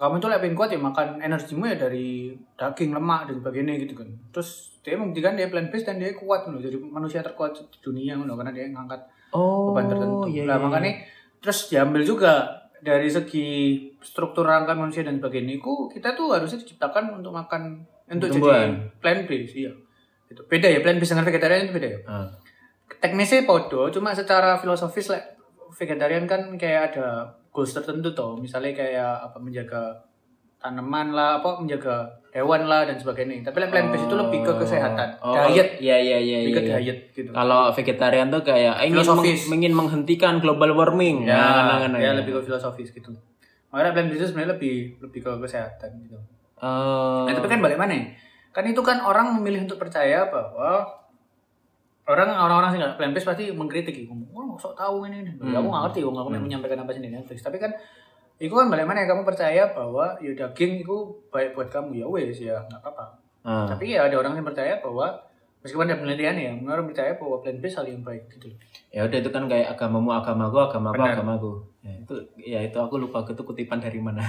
[0.00, 4.08] kamu itu pengen kuat ya makan energimu ya dari daging lemak dan sebagainya gitu kan.
[4.32, 8.16] Terus dia membuktikan dia plan base dan dia kuat loh jadi manusia terkuat di dunia
[8.16, 10.26] loh karena dia ngangkat Oh, beban tertentu.
[10.26, 10.92] iya, nah, iya, makanya
[11.38, 12.50] terus diambil juga
[12.82, 13.46] dari segi
[14.02, 18.70] struktur rangka manusia dan sebagainya itu kita tuh harusnya diciptakan untuk makan untuk jadi Tumbuhan.
[18.98, 19.70] plant based iya.
[20.26, 21.98] Itu beda ya plant based dengan vegetarian itu beda ya.
[22.10, 22.26] Ah.
[22.98, 25.38] Teknisnya podo, cuma secara filosofis like,
[25.78, 28.34] vegetarian kan kayak ada goals tertentu toh.
[28.34, 29.82] Misalnya kayak apa menjaga
[30.60, 33.42] tanaman lah, apa menjaga hewan lah dan sebagainya.
[33.42, 36.36] Tapi like, plant based itu lebih ke kesehatan, Oh, diet, Iya, iya, iya.
[36.44, 36.76] lebih ke iya.
[36.76, 37.30] diet gitu.
[37.32, 41.24] Kalau vegetarian tuh kayak ingin, meng- ingin menghentikan global warming.
[41.24, 42.20] ya, Nah, nah, nah, ya nah.
[42.22, 43.10] lebih ke filosofis gitu.
[43.72, 46.18] Makanya plan bisnis sebenarnya lebih lebih ke kesehatan gitu.
[46.60, 47.24] Oh.
[47.24, 47.96] Nah, tapi kan balik mana?
[48.52, 50.84] Kan itu kan orang memilih untuk percaya bahwa
[52.08, 54.12] orang orang-orang sih nggak plan based pasti mengkritik gitu.
[54.32, 55.32] Oh, nggak sok tahu ini ini.
[55.52, 57.44] Ya, aku nggak ngerti, aku nggak menyampaikan apa sih di Netflix.
[57.44, 57.70] Tapi kan
[58.40, 60.96] itu kan balik mana kamu percaya bahwa ya daging itu
[61.28, 63.04] baik buat kamu ya wes ya nggak apa-apa.
[63.44, 63.68] Ah.
[63.68, 65.12] Tapi ya ada orang yang percaya bahwa
[65.60, 68.48] meskipun ada penelitian ya, orang percaya bahwa plant based hal yang baik gitu.
[68.88, 71.12] Ya udah itu kan kayak agamamu agamaku, agamaku Benar.
[71.20, 71.52] agamaku.
[71.84, 74.24] Ya itu ya itu aku lupa itu kutipan dari mana.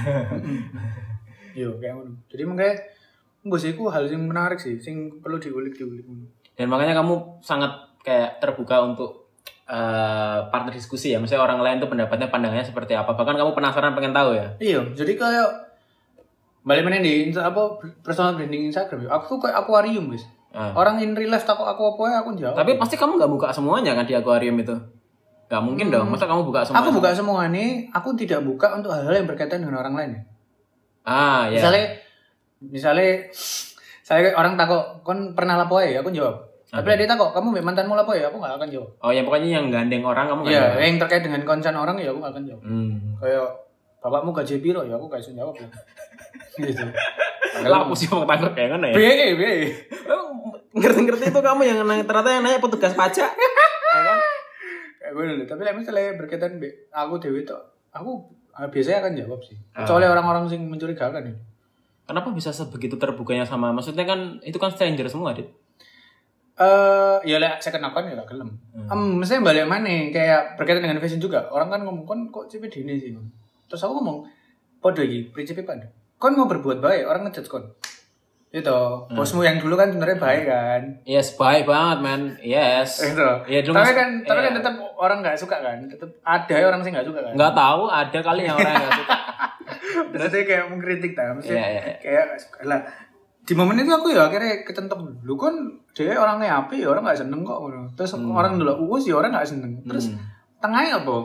[1.59, 2.03] Yo kayak.
[2.27, 2.75] Jadi makanya
[3.47, 6.03] bos iku hal yang menarik sih, sing perlu diulik-diulik.
[6.55, 7.71] Dan makanya kamu sangat
[8.01, 9.31] kayak terbuka untuk
[9.69, 11.19] eh, partner diskusi ya.
[11.21, 13.15] Misalnya orang lain tuh pendapatnya pandangannya seperti apa.
[13.15, 14.47] Bahkan kamu penasaran pengen tahu ya.
[14.59, 15.49] Iya, jadi kayak
[16.61, 19.09] balik mana di apa personal branding Instagram ya.
[19.17, 20.25] Aku tuh kayak akuarium guys.
[20.51, 20.75] Ah.
[20.75, 22.55] Orang in real life takut aku apa ya aku jawab.
[22.59, 24.75] Tapi pasti kamu nggak buka semuanya kan di akuarium itu.
[25.51, 26.07] Gak mungkin dong.
[26.07, 26.79] Masa kamu buka semua?
[26.79, 30.11] aku buka semua nih, aku tidak buka untuk hal-hal yang berkaitan dengan orang lain.
[30.15, 30.21] ya.
[31.03, 31.59] Ah ya.
[31.59, 31.85] Misalnya,
[32.63, 33.11] misalnya
[34.11, 36.35] saya orang takut, kon pernah lapo ya, aku jawab.
[36.67, 38.91] Tapi dia takut, kamu mantanmu lapo ya, aku nggak akan jawab.
[38.99, 40.83] Oh ya pokoknya yang gandeng orang kamu Iya, jawab.
[40.83, 42.63] yang terkait dengan konsen orang ya aku nggak akan jawab.
[42.67, 42.91] Hmm.
[43.23, 43.47] Kayak
[44.03, 45.67] bapakmu gaji piro ya aku gak bisa jawab ya.
[46.67, 46.83] gitu.
[47.63, 48.95] Aku sih mau tangkap kayak mana ya?
[48.99, 49.01] B,
[49.39, 49.43] B.
[50.75, 53.31] Ngerti-ngerti itu kamu yang nanya, ternyata yang nanya petugas pajak.
[53.91, 54.17] Ya kan?
[55.11, 55.43] Gue dulu.
[55.43, 57.59] Tapi lah misalnya berkaitan be, aku dewi tuh,
[57.91, 58.23] aku
[58.55, 59.59] ah, biasanya akan jawab sih.
[59.75, 61.35] Kecuali orang-orang sing mencurigakan ya.
[62.11, 63.71] Kenapa bisa sebegitu terbukanya sama?
[63.71, 65.47] Maksudnya kan itu kan stranger semua, Dit.
[66.59, 68.51] Eh, ya lah saya kenakan ya lah gelem.
[68.75, 71.47] Em, misalnya balik mana kayak berkaitan dengan fashion juga.
[71.47, 73.15] Orang kan ngomong kon kok cipi dini sih.
[73.15, 73.31] Kon?"
[73.71, 74.27] Terus aku ngomong,
[74.83, 75.87] podo iki, prinsipnya pada.
[76.19, 77.63] Kon mau berbuat baik, orang ngejudge kon.
[78.51, 80.81] Itu, bosmu yang dulu kan sebenarnya baik kan.
[81.07, 82.21] Yes, baik banget, man.
[82.43, 82.99] Yes.
[82.99, 83.23] Itu.
[83.47, 84.57] Iya, dulu tapi kan, tapi kan iya.
[84.59, 85.79] tetap orang nggak suka kan.
[85.87, 87.31] Tetap ada orang sih nggak suka kan.
[87.31, 89.15] Nggak tahu, ada kali yang orang nggak suka.
[90.11, 91.95] Maksudnya kayak mengkritik tak, maksudnya Iya, iya, iya.
[92.03, 92.79] kayak nggak suka lah.
[93.41, 95.55] Di momen itu aku ya akhirnya ketentok dulu kan
[95.95, 97.57] dia orangnya api ya orang nggak seneng kok.
[97.95, 98.35] Terus Hmm.
[98.35, 99.79] orang dulu uus ya orang nggak seneng.
[99.87, 100.11] Terus
[100.59, 101.15] tengahnya apa?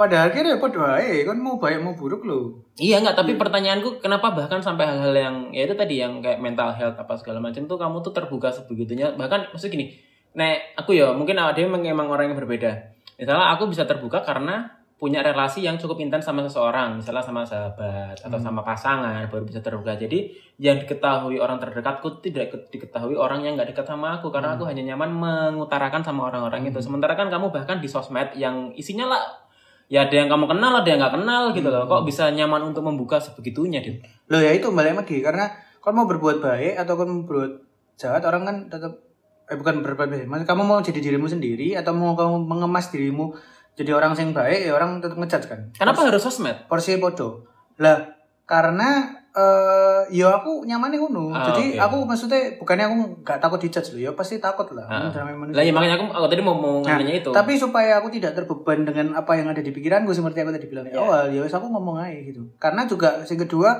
[0.00, 2.56] Pada akhirnya apa doa kan mau baik mau buruk lo.
[2.80, 6.72] Iya nggak, tapi pertanyaanku kenapa bahkan sampai hal-hal yang ya itu tadi yang kayak mental
[6.72, 9.92] health apa segala macam tuh kamu tuh terbuka sebegitunya bahkan maksud gini,
[10.32, 12.96] nek aku ya mungkin ada yang memang orang yang berbeda.
[13.20, 18.16] Misalnya aku bisa terbuka karena punya relasi yang cukup intens sama seseorang, misalnya sama sahabat
[18.24, 20.00] atau sama pasangan baru bisa terbuka.
[20.00, 24.56] Jadi yang diketahui orang terdekatku tidak ke- diketahui orang yang nggak dekat sama aku karena
[24.56, 26.80] aku hanya nyaman mengutarakan sama orang-orang itu.
[26.80, 29.49] Sementara kan kamu bahkan di sosmed yang isinya lah
[29.90, 31.84] ya ada yang kamu kenal ada yang nggak kenal gitu loh.
[31.90, 33.98] Kok bisa nyaman untuk membuka sebegitunya dit
[34.30, 35.18] Lo ya itu balik lagi.
[35.18, 35.50] Karena
[35.82, 37.52] kalau mau berbuat baik atau kalau mau berbuat
[37.98, 39.02] jahat orang kan tetap
[39.50, 40.26] eh bukan berbuat baik.
[40.30, 43.34] Maksud kamu mau jadi dirimu sendiri atau mau kamu mengemas dirimu
[43.74, 45.60] jadi orang yang baik ya orang tetap ngejudge kan.
[45.74, 46.70] kenapa harus sosmed?
[46.70, 47.50] Porsi podo.
[47.82, 48.14] Lah
[48.46, 51.80] karena eh ya aku nyamannya ngono Ah, jadi oke.
[51.80, 55.08] aku maksudnya bukannya aku nggak takut dijudge loh ya pasti takut lah Ah.
[55.48, 58.34] Lah ya makanya aku, aku tadi mau mau Nah, nanya itu tapi supaya aku tidak
[58.34, 61.52] terbeban dengan apa yang ada di pikiranku seperti aku tadi bilang di awal ya wes
[61.52, 63.70] aku ngomong aja gitu karena juga yang kedua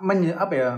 [0.00, 0.70] menye- apa ya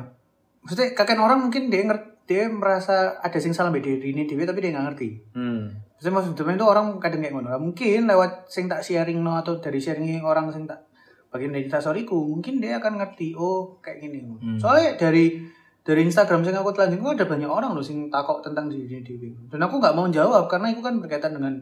[0.61, 4.63] maksudnya kakek orang mungkin dia ngerti dia merasa ada yang salah diri ini dia tapi
[4.63, 5.91] dia nggak ngerti hmm.
[6.01, 7.53] Maksudnya maksudnya itu orang kadang kayak ngono.
[7.61, 10.81] Mungkin lewat sing tak sharing no atau dari sharing orang sing tak
[11.31, 14.27] bagian dari tasoriku, mungkin dia akan ngerti oh kayak gini.
[14.59, 15.39] Soalnya dari
[15.81, 19.31] dari Instagram sing aku telanjut ada banyak orang loh sing takok tentang diri diri.
[19.49, 21.57] Dan aku nggak mau jawab karena itu kan berkaitan dengan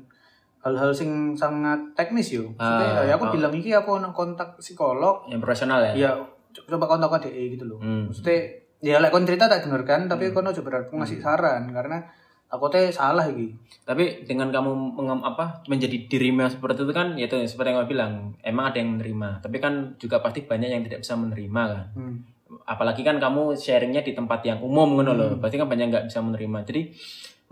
[0.58, 2.50] hal-hal sing sangat teknis yo.
[2.58, 3.32] Ah, ya aku oh.
[3.32, 6.10] bilang iki aku kontak psikolog, yang profesional ya ya
[6.50, 7.78] co- coba kontak ke DE gitu loh.
[7.78, 8.10] Hmm.
[8.10, 8.36] Maksudnya
[8.82, 10.10] ya lek kon cerita tak dengarkan Hmm.
[10.10, 12.02] tapi kon ojo berarti ngasih saran karena
[12.48, 13.52] aku teh salah iki.
[13.84, 18.12] Tapi dengan kamu mengem, apa menjadi dirimu seperti itu kan, yaitu seperti yang kamu bilang,
[18.40, 19.44] emang ada yang menerima.
[19.44, 21.84] Tapi kan juga pasti banyak yang tidak bisa menerima kan.
[21.96, 22.16] Hmm.
[22.64, 25.30] Apalagi kan kamu sharingnya di tempat yang umum ngono loh.
[25.40, 26.58] Pasti kan banyak nggak bisa menerima.
[26.64, 26.82] Jadi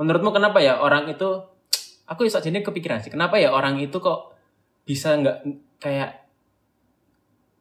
[0.01, 1.29] menurutmu kenapa ya orang itu,
[2.09, 4.33] aku bisa jadi kepikiran sih, kenapa ya orang itu kok
[4.89, 5.37] bisa nggak
[5.81, 6.25] kayak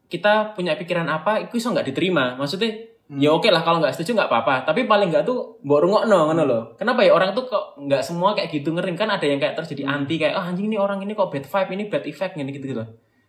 [0.08, 2.40] kita punya pikiran apa, itu bisa nggak diterima.
[2.40, 4.66] Maksudnya Ya oke lah kalau nggak setuju nggak apa-apa.
[4.66, 6.62] Tapi paling nggak tuh mbok rungokno ngono loh.
[6.74, 9.86] Kenapa ya orang tuh kok nggak semua kayak gitu ngering kan ada yang kayak terjadi
[9.86, 12.66] anti kayak ah anjing ini orang ini kok bad vibe ini bad effect gini gitu
[12.66, 12.82] gitu.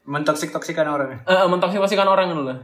[0.08, 1.20] Mentoksik toksikan orang.
[1.28, 2.58] Eh mentoksikan orang ngono loh.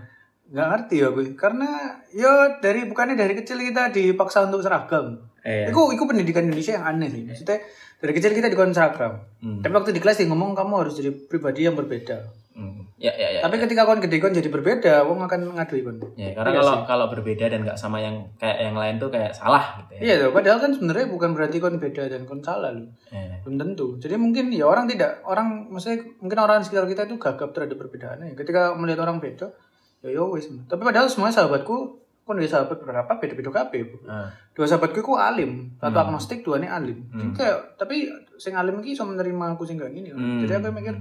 [0.52, 5.20] Gak ngerti ya gue karena yo dari bukannya dari kecil kita dipaksa untuk seragam.
[5.44, 5.68] Eh.
[5.68, 7.28] Iku iku pendidikan Indonesia yang aneh sih.
[7.28, 7.60] Maksudnya
[8.00, 9.20] dari kecil kita dikon seragam.
[9.40, 9.60] Hmm.
[9.60, 12.41] Tapi waktu di kelas dia ngomong kamu harus jadi pribadi yang berbeda.
[12.52, 12.84] Hmm.
[13.00, 13.40] Ya ya ya.
[13.40, 15.96] Tapi ketika kon gede kon jadi berbeda, wong akan ngadui kon.
[16.14, 19.80] Ya, karena kalau kalau berbeda dan nggak sama yang kayak yang lain tuh kayak salah
[19.80, 20.00] gitu ya.
[20.04, 22.86] Iya tuh, padahal kan sebenarnya bukan berarti kon beda dan kon salah loh.
[23.08, 23.40] Eh.
[23.42, 23.96] Belum tentu.
[23.96, 27.76] Jadi mungkin ya orang tidak, orang maksudnya mungkin orang di sekitar kita itu gagap terhadap
[27.80, 28.36] perbedaannya.
[28.36, 29.48] Ketika melihat orang beda,
[30.04, 30.46] ya ya wis.
[30.68, 33.80] Tapi padahal semua sahabatku kon dia sahabat berapa beda-beda kabeh.
[33.88, 33.96] Bu.
[34.06, 34.30] Ah.
[34.54, 37.02] Dua sahabatku ku alim, satu agnostik, dua ini alim.
[37.10, 38.06] Jadi kayak tapi
[38.38, 40.14] sing alim iki iso menerima aku sing gak gini.
[40.14, 40.44] Hmm.
[40.44, 40.94] Jadi aku mikir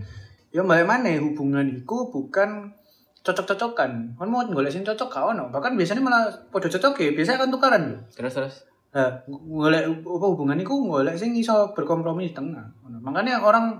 [0.51, 2.75] ya balik mana hubungan iku bukan
[3.21, 4.17] cocok-cocokan.
[4.17, 5.47] Kon mau golek sing cocok gak ono.
[5.53, 7.97] Bahkan biasanya malah podo cocok ya, biasanya akan tukaran lho.
[8.11, 8.55] Terus terus.
[8.91, 12.65] Nah, golek apa hubungan iku golek sing iso berkompromi di tengah.
[12.83, 13.79] Makanya orang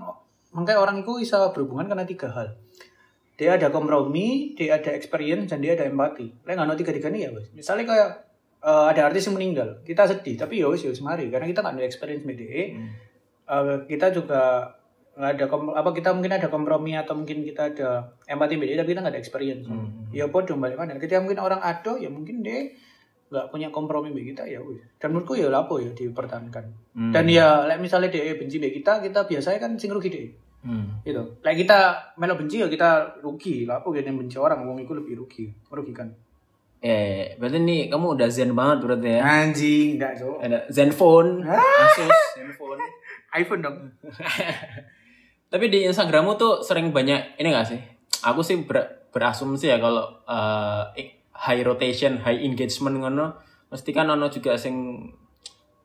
[0.54, 2.48] makanya orang itu iso berhubungan karena tiga hal.
[3.36, 6.46] Dia ada kompromi, dia ada experience, dan dia ada empati.
[6.46, 7.50] Lek nggak tiga tiga nih ya bos.
[7.52, 8.10] Misalnya kayak
[8.62, 11.74] eh, ada artis yang meninggal, kita sedih, tapi ya wis ya mari karena kita nggak
[11.76, 12.46] ada experience media.
[12.46, 12.88] Hmm.
[13.42, 14.70] Eh, kita juga
[15.12, 18.96] nggak ada kom- apa kita mungkin ada kompromi atau mungkin kita ada empati media tapi
[18.96, 19.68] kita nggak ada experience.
[19.68, 20.08] Hmm.
[20.08, 20.96] Ya podo balik mana.
[20.96, 22.72] Ketika mungkin orang ado ya mungkin dia
[23.32, 24.80] nggak punya kompromi mbak kita ya wis.
[24.96, 26.64] Dan menurutku ya lapo ya dipertahankan.
[26.96, 27.12] Hmm.
[27.12, 30.28] Dan ya like misalnya dia benci mbak kita, kita biasanya kan sing rugi deh.
[30.64, 31.04] Hmm.
[31.04, 31.20] Gitu.
[31.44, 31.78] Like kita
[32.16, 33.68] melo benci ya kita rugi.
[33.68, 36.08] Lapo gitu yang benci orang wong itu lebih rugi, merugikan.
[36.82, 39.20] Eh, berarti nih kamu udah zen banget berarti ya.
[39.22, 40.36] Anjing, enggak, Cok.
[40.42, 42.82] Ada Zenfone, Asus, Zenfone.
[43.38, 43.76] iPhone dong.
[45.52, 47.80] Tapi di Instagrammu tuh sering banyak ini gak sih?
[48.24, 50.08] Aku sih ber- berasumsi ya kalau
[50.96, 53.36] ik- high rotation, high engagement ngono,
[53.68, 55.04] mesti kan ono juga sing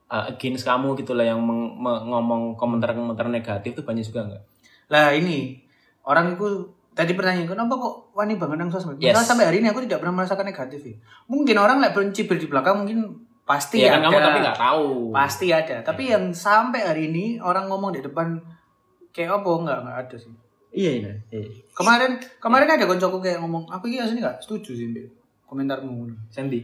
[0.07, 4.43] eh, against kamu gitu lah yang meng- me- ngomong komentar-komentar negatif tuh banyak juga nggak?
[4.87, 5.59] Lah ini
[6.07, 9.03] orang itu tadi pertanyaan kenapa kok wani banget nang sosmed?
[9.03, 9.19] Yes.
[9.27, 10.79] Sampai hari ini aku tidak pernah merasakan negatif.
[10.79, 10.95] Ya.
[11.27, 14.07] Mungkin orang lah benci di belakang mungkin pasti kan ada.
[14.07, 14.87] kamu tapi nggak tahu.
[15.11, 15.75] Pasti ada.
[15.83, 18.39] Tapi yang sampai hari ini orang ngomong di depan
[19.11, 20.33] kayak apa enggak enggak ada sih.
[20.71, 21.11] Iya iya.
[21.31, 21.47] iya.
[21.73, 25.07] Kemarin kemarin ada koncoku kayak ngomong, aku ini asli nggak setuju sih Mbak,
[25.45, 26.07] komentarmu.
[26.27, 26.61] Sandy.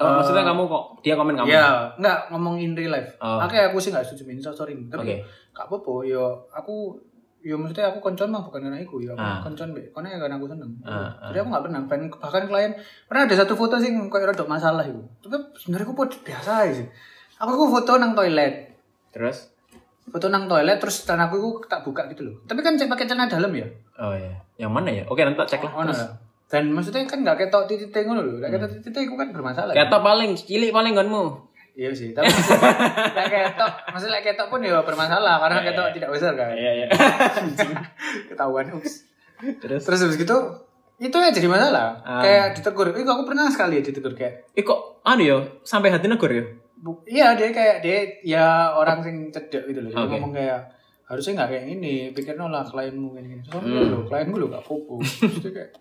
[0.00, 1.46] Oh, maksudnya kamu kok dia komen kamu?
[1.46, 3.12] Ya, enggak ngomong in real life.
[3.20, 3.36] Oh.
[3.44, 4.72] Oke, aku sih nggak setuju Min, so sorry.
[4.88, 5.16] Tapi Oke.
[5.52, 6.96] gak apa-apa, yo aku
[7.40, 9.40] yo maksudnya aku koncon mah bukan karena aku ya, aku Ah.
[9.40, 10.72] koncon be, karena karena aku seneng.
[10.84, 12.72] Ah, Jadi aku nggak pernah, bahkan, bahkan klien
[13.08, 15.00] pernah ada satu foto sih kayak rada masalah itu.
[15.20, 16.88] Tapi sebenarnya aku buat biasa aja sih.
[17.36, 18.72] Aku aku foto nang toilet,
[19.12, 19.52] Terus?
[20.10, 22.34] Foto nang toilet terus celana aku tak buka gitu loh.
[22.44, 23.66] Tapi kan cek pakai celana dalam ya.
[23.96, 24.34] Oh iya.
[24.58, 25.04] Yang mana ya?
[25.06, 25.72] Oke nanti tak cek lah.
[25.72, 26.02] Oh, Terus.
[26.02, 26.10] nah.
[26.50, 28.36] Dan maksudnya kan nggak ketok titik ngono loh.
[28.42, 29.70] Lek ketok titik itu kan bermasalah.
[29.70, 31.46] Kata paling cilik paling gonmu.
[31.78, 32.26] Iya sih, tapi
[33.16, 36.50] lek ketok, maksudnya lek ketok pun ya bermasalah karena ketok tidak besar kan.
[36.50, 36.86] Iya iya.
[38.34, 39.06] Ketahuan ups.
[39.62, 39.86] Terus?
[39.86, 40.36] Terus habis gitu
[41.00, 41.96] itu ya jadi masalah.
[42.04, 42.20] Ah.
[42.20, 42.92] Kayak ditegur.
[42.92, 46.44] Ih, aku pernah sekali ya ditegur kayak Eh kok anu ya sampai hati negor ya?
[46.80, 49.90] Bu- iya dia kayak dia ya orang sing cedek gitu loh.
[49.90, 50.12] Dia Oke.
[50.14, 50.60] ngomong kayak
[51.04, 53.42] harusnya nggak kayak ini, pikir lah klienmu ini gini.
[53.42, 53.90] Terus aku Hmm.
[53.90, 54.96] loh, klienmu lo gak popo.
[55.00, 55.72] Terus dia kayak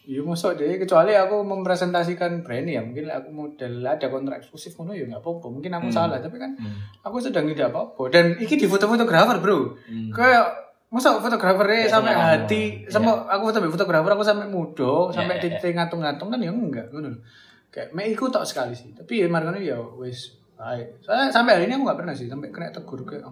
[0.00, 4.90] Iya masuk deh, kecuali aku mempresentasikan brand ya, mungkin aku model ada kontrak eksklusif ngono
[4.90, 5.46] ya nggak apa-apa.
[5.46, 6.56] Mungkin aku salah, tapi kan
[6.98, 8.08] aku sedang tidak apa-apa.
[8.08, 10.10] Dan iki di foto-fotografer bro, Hmm.
[10.10, 10.50] kayak
[10.88, 15.42] masa fotografernya Kayak sampai hati, sama aku foto fotografer aku sampai mudo, sampai ya, ya.
[15.52, 17.14] titik ngatung-ngatung kan ya enggak, ngono.
[17.70, 21.00] Kayak me iku tok sekali sih, tapi ya margane ya wis baik.
[21.00, 23.24] Saya sampai hari ini aku nggak pernah sih sampai kena tegur kayak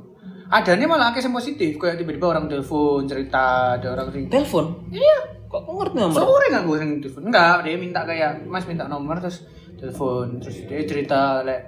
[0.49, 4.89] adanya malah akeh yang positif kayak tiba-tiba orang telepon cerita ada orang sing Telepon?
[4.89, 5.18] Iya.
[5.49, 6.20] Kok aku ngerti nomor?
[6.24, 9.45] sore nggak gue yang telepon enggak dia minta kayak mas minta nomor terus
[9.76, 11.61] telepon terus dia cerita lek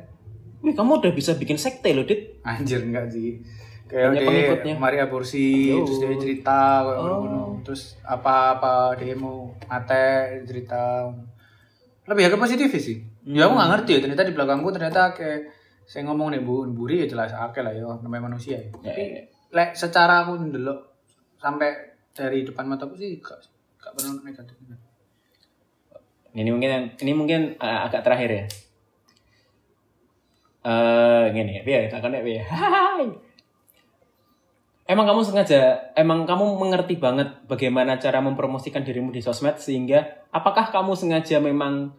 [0.61, 2.45] Wih, kamu udah bisa bikin sekte loh, Dit.
[2.45, 3.41] anjir enggak sih
[3.89, 4.21] kayak
[4.61, 5.83] dia mari aborsi Yo.
[5.89, 7.57] terus dia cerita kayak Oh.
[7.65, 11.09] terus apa apa dia mau mate cerita
[12.11, 12.99] lebih agak positif sih
[13.31, 15.41] ya aku nggak ngerti ya ternyata di belakangku ternyata kayak
[15.87, 19.03] saya ngomong nih bu buri ya jelas akeh lah ya namanya manusia ya Ya, tapi
[19.15, 19.23] ya.
[19.55, 20.79] lek secara aku ndelok
[21.39, 21.71] sampai
[22.11, 23.39] dari depan mataku sih gak
[23.79, 24.55] gak pernah negatif
[26.31, 28.45] Ini mungkin ini mungkin uh, agak terakhir ya.
[30.61, 32.45] Eh, gini, biar tak biar.
[34.91, 40.75] Emang kamu sengaja, emang kamu mengerti banget bagaimana cara mempromosikan dirimu di sosmed sehingga apakah
[40.75, 41.95] kamu sengaja memang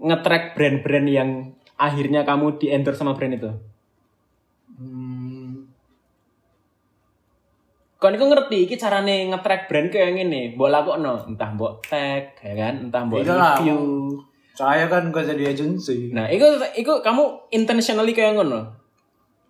[0.00, 1.30] nge-track brand-brand yang
[1.76, 3.50] akhirnya kamu di endorse sama brand itu?
[4.74, 5.68] Hmm,
[8.00, 12.54] Kau niku ngerti iki carane nge-track brand kayak ngene, mbok lakokno, entah mbok tag, ya
[12.56, 13.78] kan, entah mbok Iya review.
[14.56, 16.08] saya kan gak jadi agensi.
[16.08, 16.44] Nah, itu
[16.74, 18.72] itu kamu intentionally kayak ngono.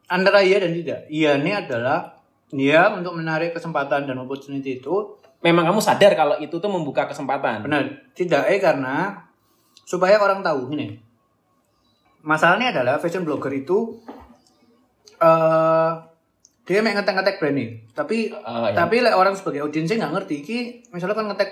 [0.06, 1.06] Antara iya dan tidak.
[1.06, 2.18] Iya ini adalah
[2.50, 7.64] dia untuk menarik kesempatan dan opportunity itu Memang kamu sadar kalau itu tuh membuka kesempatan.
[7.64, 7.86] benar.
[8.12, 9.14] Tidak eh karena
[9.90, 10.94] supaya orang tahu ini.
[12.22, 13.98] Masalahnya adalah fashion blogger itu
[15.18, 15.90] eh
[16.62, 17.70] dia main ngetek-ngetek brand nih.
[17.90, 18.70] Tapi iya.
[18.70, 20.58] tapi lek orang sebagai audiensnya nggak ngerti iki
[20.94, 21.50] misalnya kan ngetek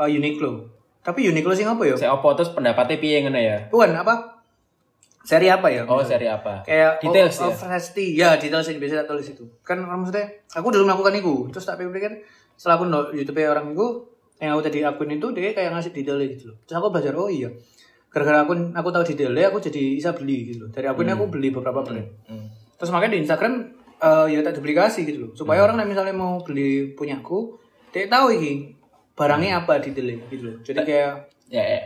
[0.00, 0.64] eh, Uniqlo.
[1.04, 1.92] Tapi Uniqlo sih apa ya?
[2.00, 3.68] Saya opo terus pendapatnya piye ngono ya?
[3.68, 4.40] Bukan apa?
[5.20, 5.84] Seri apa ya?
[5.84, 6.64] Oh, seri apa?
[6.64, 7.76] kayak Details oh, ya?
[7.76, 8.06] Festi.
[8.16, 10.24] ya details yang biasa tak tulis itu kan maksudnya
[10.56, 12.24] aku dulu melakukan itu terus tak pikir
[12.56, 14.09] setelah aku no YouTube orang itu
[14.40, 16.56] yang aku tadi akun itu dia kayak ngasih detailnya gitu loh.
[16.64, 17.48] Terus aku belajar oh iya.
[18.10, 20.68] Gara-gara akun aku tahu detailnya aku jadi bisa beli gitu loh.
[20.72, 22.08] Dari akunnya aku beli beberapa brand.
[22.26, 22.48] Hmm.
[22.80, 23.52] terus makanya di Instagram
[24.00, 25.30] eh, ya tak duplikasi gitu loh.
[25.36, 27.60] Supaya orang yang misalnya mau beli punyaku
[27.92, 28.72] dia tahu ini
[29.12, 30.56] barangnya apa detailnya gitu loh.
[30.64, 31.82] Jadi kayak Ya, ya.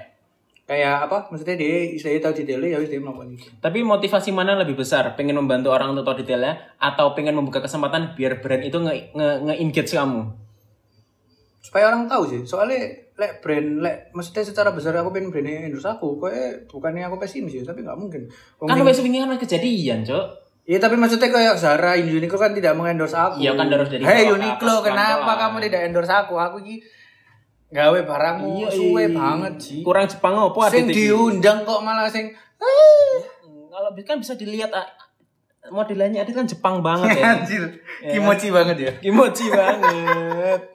[0.68, 1.32] kayak apa?
[1.32, 5.16] Maksudnya dia istilahnya tahu detailnya ya dia melakukan itu Tapi motivasi mana lebih besar?
[5.16, 9.28] Pengen membantu orang untuk tahu detailnya atau pengen membuka kesempatan biar brand itu nge, nge,
[9.50, 10.43] nge-engage kamu?
[11.64, 12.76] Supaya orang tahu sih soalnya
[13.16, 16.28] lek brand lek maksudnya secara besar aku pengen brandnya endorse aku kok
[16.68, 18.28] bukannya aku pesimis ya tapi nggak mungkin
[18.60, 20.26] Wong Kan ini- wes wingi kan kejadian, Cok.
[20.64, 23.36] Iya tapi maksudnya kayak Zara Uniqlo kan tidak mengendorse aku.
[23.36, 26.40] Iya, kan harus dari Hei ke Uniqlo, kenapa kamu tidak endorse aku?
[26.40, 26.80] Aku ki
[27.68, 29.12] gawe barangmu Iya, suwe iya.
[29.12, 29.80] banget sih.
[29.84, 33.16] Kurang Jepang apa Sing diundang kok malah sing Hmm,
[33.68, 34.88] Kalau kan bisa dilihat ah,
[35.68, 37.24] modelannya Adit kan Jepang banget ya.
[37.36, 37.62] anjir,
[38.08, 38.92] kimochi banget ya.
[39.00, 40.73] Kimochi banget.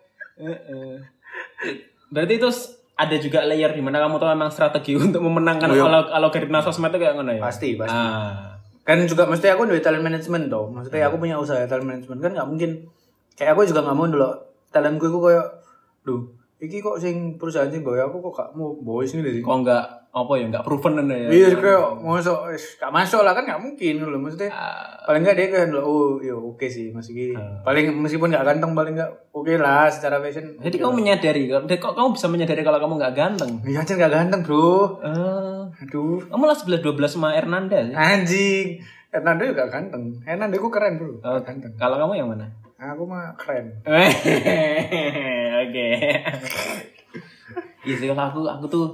[2.10, 2.50] Berarti itu
[2.96, 5.86] ada juga layer di mana kamu tahu memang strategi untuk memenangkan Oh, iya.
[5.86, 7.42] alog- algoritma sosmed itu kayak ngono ya?
[7.42, 7.96] Pasti, pasti.
[7.96, 8.58] Ah.
[8.82, 10.68] Kan juga mesti aku duit talent management toh.
[10.68, 12.90] Maksudnya aku punya usaha talent management kan nggak mungkin
[13.36, 14.30] kayak aku juga nggak mau dulu
[14.70, 15.48] talentku itu kayak
[16.02, 16.22] duh
[16.60, 19.40] iki kok sing perusahaan sing bawa aku kok gak mau bawa sini sih.
[19.40, 21.30] Kok enggak apa ya enggak proven ya?
[21.30, 22.38] Iya kayak masuk
[22.76, 24.50] gak masuk lah kan nggak mungkin loh maksudnya.
[24.50, 28.74] Ah, paling nggak dia kan oh ya oke sih masih gini paling meskipun nggak ganteng
[28.74, 32.94] paling nggak oke lah secara fashion Jadi kamu menyadari, kok kamu bisa menyadari kalau kamu
[32.98, 33.52] nggak ganteng?
[33.64, 37.94] ya anjir nggak ganteng bro Eh, aduh kamu lah sebelah 12 sama Hernanda sih.
[37.94, 38.68] anjing
[39.10, 42.50] Hernando juga ganteng Hernando aku keren bro Oh, ganteng Kalau kamu yang mana?
[42.80, 43.76] Aku mah keren.
[45.68, 45.90] Oke.
[47.84, 48.86] Iya sih aku aku tuh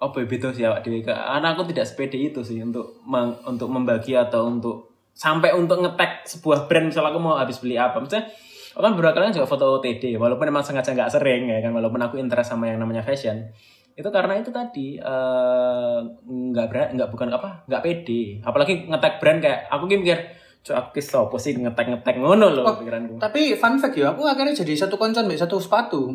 [0.00, 1.06] ya beda sih awak dewe.
[1.06, 6.24] Karena aku tidak sepede itu sih untuk meng- untuk membagi atau untuk sampai untuk ngetek
[6.26, 8.02] sebuah brand misalnya aku mau habis beli apa.
[8.02, 8.26] Misalnya
[8.74, 12.00] aku kan beberapa kali juga foto OTD walaupun emang sengaja nggak sering ya kan walaupun
[12.02, 13.46] aku interest sama yang namanya fashion.
[13.94, 18.40] Itu karena itu tadi eh, nggak berat nggak bukan apa nggak pede.
[18.42, 20.18] Apalagi ngetek brand kayak aku ki mikir
[20.60, 23.16] Cuk, aku ki sopo sih ngetek ngetek ngono loh pikiranku.
[23.16, 26.12] tapi fun fact ya aku akhirnya jadi satu koncon mbak satu sepatu.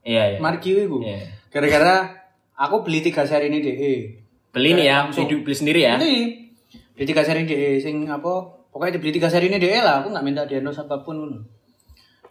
[0.00, 0.38] Iya iya.
[0.38, 1.18] Markio itu Iya.
[1.48, 2.06] gara-gara
[2.54, 3.74] aku beli tiga seri ini deh
[4.48, 5.26] beli nih ya Langsung.
[5.26, 5.98] beli, beli sendiri ya?
[5.98, 6.46] Beli.
[6.94, 8.30] Beli tiga seri deh sing apa
[8.70, 10.00] pokoknya dibeli tiga seri ini deh lah.
[10.00, 11.38] Aku nggak minta di endorse apa pun ngono.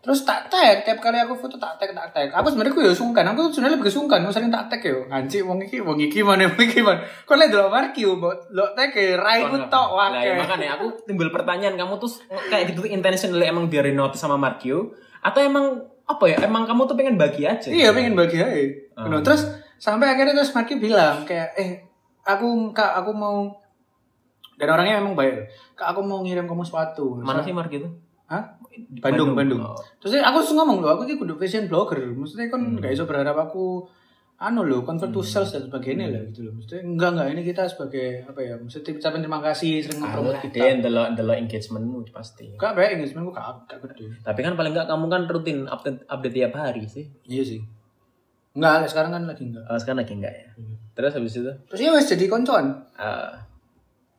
[0.08, 2.32] Terus tak tag tiap kali aku foto tak tag tak tag.
[2.32, 5.44] Aku sebenarnya aku ya sungkan aku sebenarnya lebih sungkan aku sering tak tag ya anjing
[5.44, 7.04] wong iki wong iki mana wong iki mana?
[7.28, 8.16] Kok lihat dulu Markio
[8.56, 10.40] lo tag ya rai ku tok Nah, ya wae.
[10.40, 12.08] makanya aku timbul pertanyaan kamu tuh
[12.48, 14.96] kayak gitu tuh intentionally emang biar notice sama Markio?
[15.20, 17.68] Atau emang apa ya emang kamu tuh pengen bagi aja?
[17.68, 18.64] Iya pengen bagi aja.
[19.12, 19.44] Nah, terus
[19.76, 21.84] sampai akhirnya terus Markio bilang kayak eh
[22.24, 23.52] aku kak aku mau
[24.56, 25.52] dan orangnya emang baik.
[25.78, 27.20] Kak aku mau ngirim kamu sepatu.
[27.20, 27.94] Mana sih Markio tuh?
[28.26, 28.57] Hah?
[28.98, 29.62] Bandung, Bandung.
[29.62, 29.78] Oh.
[29.98, 32.00] Terus aku ngomong loh, aku ini kudu fashion blogger.
[32.10, 33.86] Maksudnya kan gak iso berharap aku
[34.38, 36.54] anu loh, convert to sales dan sebagainya lah gitu loh.
[36.54, 38.54] Maksudnya enggak enggak ini kita sebagai apa ya?
[38.54, 40.56] Maksudnya ucapan terima kasih sering mempromote Alah, kita.
[40.56, 44.06] dia ndelok ndelok engagementmu pasti Enggak baik engagement gue gak gak gede.
[44.22, 47.62] tapi kan paling enggak kamu kan rutin update update tiap hari sih Iya sih.
[48.54, 49.66] Enggak, sekarang kan lagi enggak.
[49.66, 50.48] oh, sekarang lagi enggak ya
[50.94, 52.66] terus habis itu Terus ya wes jadi koncoan.
[52.96, 53.30] ah,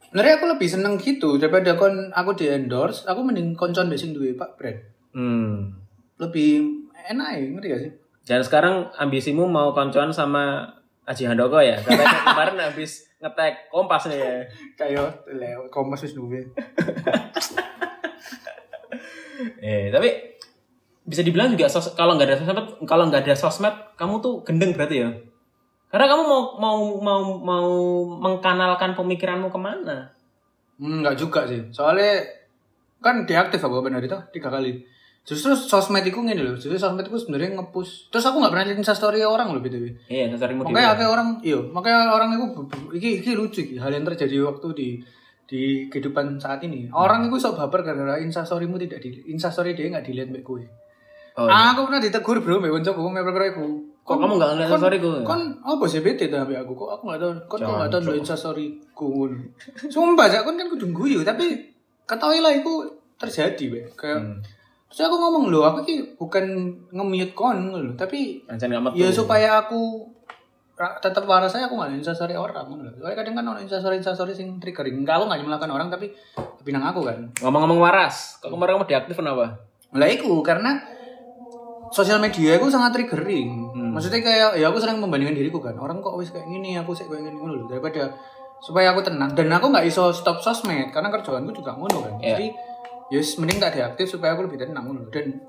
[0.09, 4.33] Sebenarnya aku lebih seneng gitu daripada kon aku di endorse, aku mending koncoan besing duwe
[4.33, 4.79] Pak brand.
[5.13, 5.53] hmm.
[6.17, 6.51] Lebih
[7.07, 7.93] enak ya, ngerti gak sih?
[8.25, 10.65] Dan sekarang ambisimu mau koncoan sama
[11.05, 11.77] Aji Handoko ya?
[11.79, 14.35] Katanya kemarin habis ngetek kompas nih ya.
[14.81, 16.41] Kayak lewat kompas wis duwe.
[19.59, 20.11] Eh, tapi
[21.05, 24.75] bisa dibilang juga sos- kalau nggak ada sosmed, kalau nggak ada sosmed, kamu tuh gendeng
[24.75, 25.09] berarti ya?
[25.89, 27.69] Karena kamu mau mau mau mau
[28.21, 30.13] mengkanalkan pemikiranmu ke mana?
[30.77, 31.65] Hmm, enggak juga sih.
[31.73, 32.29] Soalnya
[33.01, 34.85] kan deaktif aku benar itu tiga kali.
[35.29, 36.57] Justru sosmed itu gini loh.
[36.57, 38.09] Justru sosmed itu sebenarnya ngepush.
[38.09, 40.09] Terus aku nggak pernah lihat story orang loh btw.
[40.09, 42.47] Iya, di Makanya akeh orang, iya, makanya orang itu
[42.97, 44.89] iki iki lucu iki hal yang terjadi waktu di
[45.49, 46.89] di kehidupan saat ini.
[46.93, 50.65] Orang itu sok baper gara-gara instastorymu tidak di instastory dia nggak dilihat mbak gue.
[51.37, 51.77] Oh, iya.
[51.77, 53.67] Aku pernah ditegur bro mbak koncoku mbak perkara iku.
[54.09, 55.09] Kok kamu nggak ngeliat storyku?
[55.21, 58.13] Kon apa sih bete tapi aku kok aku nggak tahu kok kok nggak tahu lo
[58.17, 59.11] instastoryku.
[59.93, 61.77] Sumpah sih aku kan kudu guyu tapi
[62.09, 62.89] ketahui lah itu
[63.21, 63.85] terjadi mbak.
[64.01, 64.41] Kayak Hmm.
[64.89, 66.49] Terus aku ngomong loh, aku ki bukan
[66.89, 68.41] nge-mute kon loh, tapi
[68.97, 70.09] ya supaya aku
[71.05, 73.05] tetap waras saya aku nggak instastory orang ngono lho.
[73.13, 75.05] Kadang kan ono instastory instastory sing triggering.
[75.05, 77.21] Enggak aku nggak nyemelakan orang tapi tapi nang aku kan.
[77.37, 79.61] Ngomong-ngomong waras, kok kemarin kamu deaktif kenapa?
[79.93, 80.81] Lah iku karena
[81.93, 83.51] sosial media itu sangat triggering.
[83.99, 85.75] Maksudnya kayak ya aku sering membandingkan diriku kan.
[85.75, 87.67] Orang kok wis kayak gini, aku sih kayak gini lho.
[87.67, 88.15] Daripada
[88.63, 92.15] supaya aku tenang dan aku nggak iso stop sosmed karena kerjaanku juga ngono kan.
[92.23, 92.39] Iya.
[92.39, 92.47] Jadi
[93.09, 95.11] Yus mending tak deaktif supaya aku lebih tenang ngono lho.
[95.11, 95.43] dan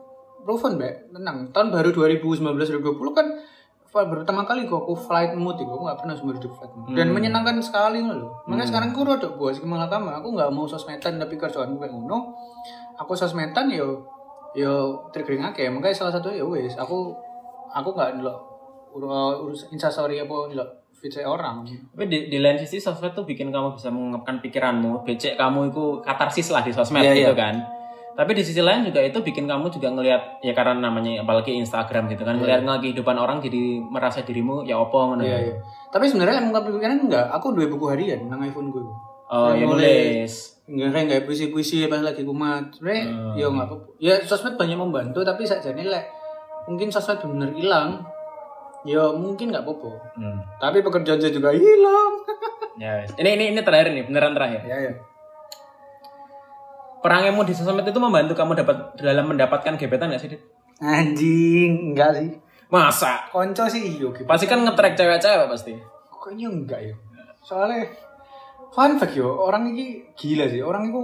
[0.44, 2.42] proven mbak tenang tahun baru 2019
[2.80, 3.28] 2020 kan
[3.90, 7.10] pertama kali kok aku flight mode itu aku nggak pernah seumur hidup flight mode dan
[7.10, 11.36] menyenangkan sekali lho makanya sekarang aku rada buas malah kamu aku nggak mau sosmedan tapi
[11.36, 12.32] kerjaan kayak ngono
[12.96, 14.06] aku sosmedan yo
[14.54, 17.18] yo triggering akeh makanya salah satu ya wes aku
[17.72, 18.38] aku nggak ndelok
[18.92, 19.08] ur-
[19.42, 23.50] urus instastory apa ndelok feed saya orang Tapi di, di lain sisi sosmed tuh bikin
[23.50, 27.40] kamu bisa mengungkapkan pikiranmu, becek kamu itu katarsis lah di sosmed Iya, gitu iya.
[27.40, 27.56] kan.
[28.14, 32.12] Tapi di sisi lain juga itu bikin kamu juga ngelihat ya karena namanya apalagi Instagram
[32.12, 35.24] gitu kan, ngelihat ngelihat kehidupan orang jadi merasa dirimu ya opo ngono.
[35.24, 35.56] iya iya
[35.88, 38.84] tapi sebenarnya emang pikiran enggak aku dua buku harian nang iPhone gue
[39.30, 40.34] Oh, Saya ya nulis.
[40.66, 42.74] Enggak kayak nggak puisi-puisi pas lagi kumat.
[42.74, 43.04] Sebenarnya
[43.38, 43.86] ya nggak apa-apa.
[44.02, 46.06] Ya sosmed banyak membantu tapi saja lek
[46.70, 48.06] mungkin sosmed bener hilang.
[48.88, 49.92] Ya mungkin nggak apa-apa.
[50.16, 50.40] Hmm.
[50.62, 52.14] Tapi pekerjaan saya juga hilang.
[52.80, 53.12] Ya, wes.
[53.20, 54.64] ini ini ini terakhir nih, beneran terakhir.
[54.64, 54.94] ya ya.
[57.04, 60.40] Perangmu di sosmed itu membantu kamu dapat dalam mendapatkan gebetan gak sih, Dit?
[60.80, 62.40] Anjing, enggak sih.
[62.72, 63.28] Masa?
[63.36, 64.24] Konco sih iya gitu.
[64.24, 65.76] Pasti kan nge-track cewek-cewek pasti.
[66.08, 66.96] Kayaknya enggak ya.
[67.44, 67.84] Soalnya
[68.72, 70.64] fun fact yo, orang ini gila sih.
[70.64, 71.00] Orang itu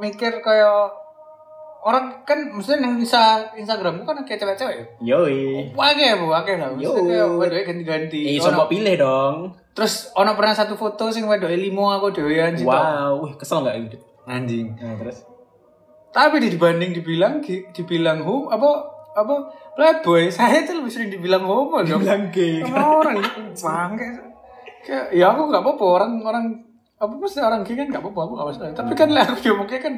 [0.00, 1.05] mikir kayak
[1.86, 4.84] orang kan maksudnya yang bisa Instagramku kan kayak cewek-cewek ya.
[5.14, 5.70] Yoi.
[5.70, 6.74] Wage bu, wage lah.
[6.74, 7.06] Maksudnya Yo.
[7.06, 8.20] kayak wedoke ganti-ganti.
[8.26, 9.36] Eh, coba pilih dong.
[9.70, 12.66] Terus ono pernah satu foto sing wedoke limo aku dhewean situ.
[12.66, 13.98] Wow, wih kesel nggak itu?
[14.26, 14.74] Anjing.
[14.74, 15.22] Nah, terus?
[16.10, 17.38] Tapi di- dibanding dibilang
[17.70, 18.68] dibilang hum apa
[19.14, 19.34] apa
[19.78, 22.02] playboy, saya tuh lebih sering dibilang homo dong.
[22.02, 22.66] Bilang gay.
[22.66, 23.22] Orang
[23.54, 24.08] bangke.
[24.82, 26.46] Kayak ya aku nggak apa-apa orang orang
[26.96, 28.74] apa mesti orang gay kan nggak apa-apa aku nggak masalah.
[28.74, 29.94] Tapi kan lah aku diomongnya kan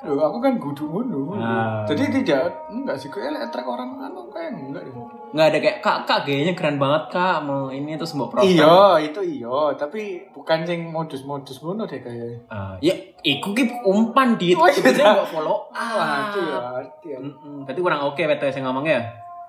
[0.00, 1.36] Loh, aku kan gudu ngono.
[1.36, 1.84] Ah.
[1.84, 4.92] Jadi tidak enggak sih kayak attract orang anu kayak enggak deh.
[5.36, 8.48] Nggak ada kayak kak kak gayanya keren banget kak mau ini terus mau profile.
[8.48, 12.40] Iya, itu iya, tapi bukan sing modus-modus ngono deh kayaknya.
[12.48, 15.68] Ah, ya, iku ki umpan di Oh, iya, nggak follow.
[15.76, 17.18] Ah, itu ya arti ya.
[17.20, 17.68] Mm-mm.
[17.68, 19.00] Berarti kurang oke betul saya ngomongnya.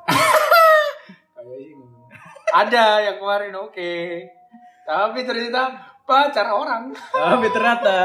[1.40, 1.80] Kayak.
[2.52, 3.92] Ada yang kemarin oke.
[4.84, 6.92] Tapi ternyata pacar orang.
[6.94, 7.98] Tapi ternyata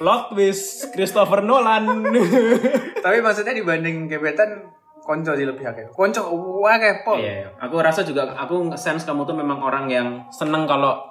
[0.00, 1.84] plot twist Christopher Nolan.
[3.04, 4.70] tapi maksudnya dibanding gebetan
[5.04, 5.86] konco sih lebih akeh.
[5.90, 6.30] Konco
[6.62, 7.18] wah kayak pol.
[7.18, 7.48] Iya, iya.
[7.58, 11.02] aku rasa juga aku sense kamu tuh memang orang yang seneng kalau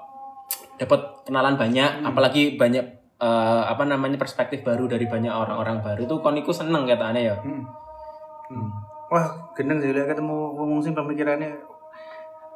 [0.80, 2.86] dapat kenalan banyak, apalagi banyak
[3.20, 7.36] eh, apa namanya perspektif baru dari banyak orang-orang baru tuh koniku seneng kata aneh ya.
[7.43, 7.68] Hmm.
[8.50, 8.70] Hmm.
[9.10, 9.26] Wah,
[9.58, 11.79] gendeng sih lihat ketemu ngomong sing pemikirannya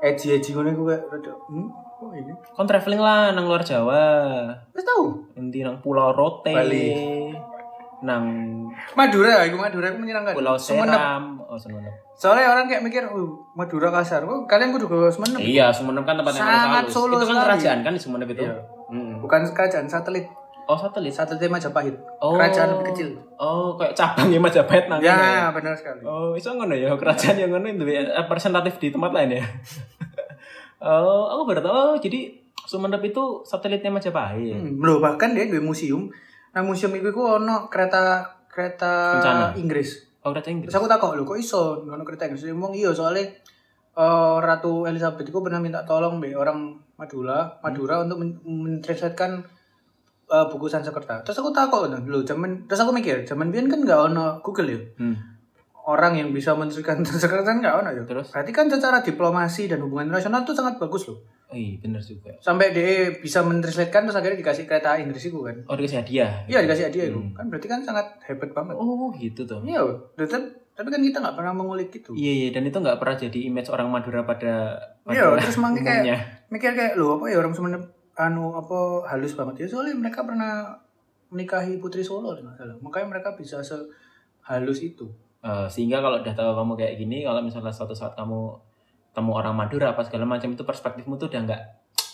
[0.03, 2.33] edgy-edgy ngono iku kayak rada hmm, kok ini.
[2.51, 4.03] Kon traveling lah nang luar Jawa.
[4.75, 5.31] Wis tahu.
[5.39, 6.51] Nanti nang Pulau Rote.
[6.51, 6.91] Bali.
[8.03, 8.23] Nang
[8.99, 10.35] Madura, iku Madura iku menyenangkan.
[10.35, 10.59] Pulau.
[10.59, 11.39] Seram.
[11.47, 11.93] Oh, Sumenep.
[12.17, 14.25] Soalnya orang kayak mikir, oh, Madura kasar.
[14.27, 15.39] Oh, kalian kudu ke Sumenep.
[15.39, 16.83] Iya, Sumenep kan tempatnya Sangat.
[16.91, 18.43] Solo Itu kan kerajaan kan di Sumenep itu.
[18.43, 18.57] Iya.
[18.91, 19.23] Mm.
[19.23, 20.27] Bukan kerajaan, satelit.
[20.63, 21.11] Oh, satelit.
[21.11, 21.95] Satelit Majapahit.
[22.23, 22.39] Oh.
[22.39, 23.09] Kerajaan lebih kecil.
[23.35, 26.01] Oh, kayak cabangnya Majapahit nang kene Ya, benar sekali.
[26.07, 27.83] Oh, iso ngono ya, kerajaan yang ngono itu
[28.15, 29.43] representatif di tempat lain ya.
[30.87, 31.73] oh, aku baru tahu.
[31.75, 34.55] Oh, jadi Sumenep itu satelitnya Majapahit.
[34.55, 36.07] Hmm, loh, bahkan dia di museum.
[36.55, 39.45] Nah, museum itu ku ono kereta kereta Kencana.
[39.59, 39.99] Inggris.
[40.23, 40.71] Oh, kereta Inggris.
[40.71, 42.47] Terus aku takut lho, kok iso ono kereta Inggris?
[42.55, 43.27] Ngomong iya soalnya
[43.99, 49.43] eh, Ratu Elizabeth itu pernah minta tolong be orang Madura, Madura untuk men- mentranslatekan
[50.29, 51.23] eh, buku Sanskerta.
[51.25, 54.79] Terus aku takut lho, zaman terus aku mikir, zaman biyen kan nggak ono Google ya.
[54.99, 55.15] Hmm.
[55.83, 58.03] Orang yang bisa mentranslatekan Sanskerta kan nggak ono ya.
[58.07, 58.31] Terus?
[58.31, 61.19] Berarti kan secara diplomasi dan hubungan internasional itu sangat bagus loh.
[61.53, 62.33] Oh, iya, bener juga.
[62.41, 65.53] Sampai dia bisa mentranslatekan terus akhirnya dikasih kereta Inggris itu kan.
[65.69, 66.41] Oh, dikasih hadiah.
[66.49, 67.19] Iya dikasih hadiah itu.
[67.37, 68.73] Kan berarti kan sangat hebat banget.
[68.73, 69.61] Oh, gitu tuh.
[69.61, 69.85] Iya,
[70.73, 73.69] tapi kan kita nggak pernah mengulik itu Iya iya dan itu nggak pernah jadi image
[73.69, 74.81] orang Madura pada
[75.13, 75.85] iya terus umumnya.
[75.85, 76.17] kayak
[76.49, 77.83] mikir kayak lo apa ya orang Sumeneb
[78.13, 80.77] anu apa halus banget ya soalnya mereka pernah
[81.33, 85.09] menikahi putri Solo kalau nggak salah makanya mereka bisa sehalus itu
[85.43, 88.55] Eh, sehingga kalau udah tahu kamu kayak gini kalau misalnya suatu saat kamu
[89.11, 91.61] temu orang Madura apa segala macam itu perspektifmu tuh udah nggak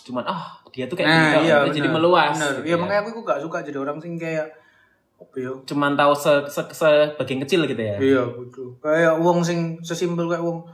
[0.02, 2.58] cuman ah dia tuh kayak gini kok." Itu jadi meluas bener.
[2.58, 2.82] gitu iya ya.
[2.82, 4.50] makanya aku gak suka jadi orang sing kayak
[5.22, 9.78] apa ya cuman tahu se, se, sebagian kecil gitu ya iya betul kayak uang sing
[9.78, 10.66] sesimpel kayak uang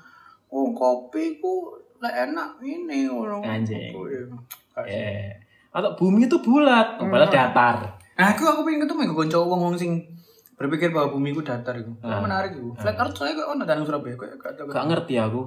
[0.48, 3.92] oh kopi ku lah enak ini orang Anjing.
[4.76, 5.32] Eh,
[5.70, 7.36] atau bumi itu bulat padahal Hmm.
[7.36, 7.76] datar
[8.16, 10.00] Nah, aku aku pengen ketemu gue konco wong wong sing
[10.56, 11.92] berpikir bahwa bumi ku datar itu.
[12.00, 12.16] Ah.
[12.16, 12.72] menarik itu.
[12.80, 14.28] Flat earth soalnya kok dan Surabaya kok
[14.72, 15.44] gak ngerti aku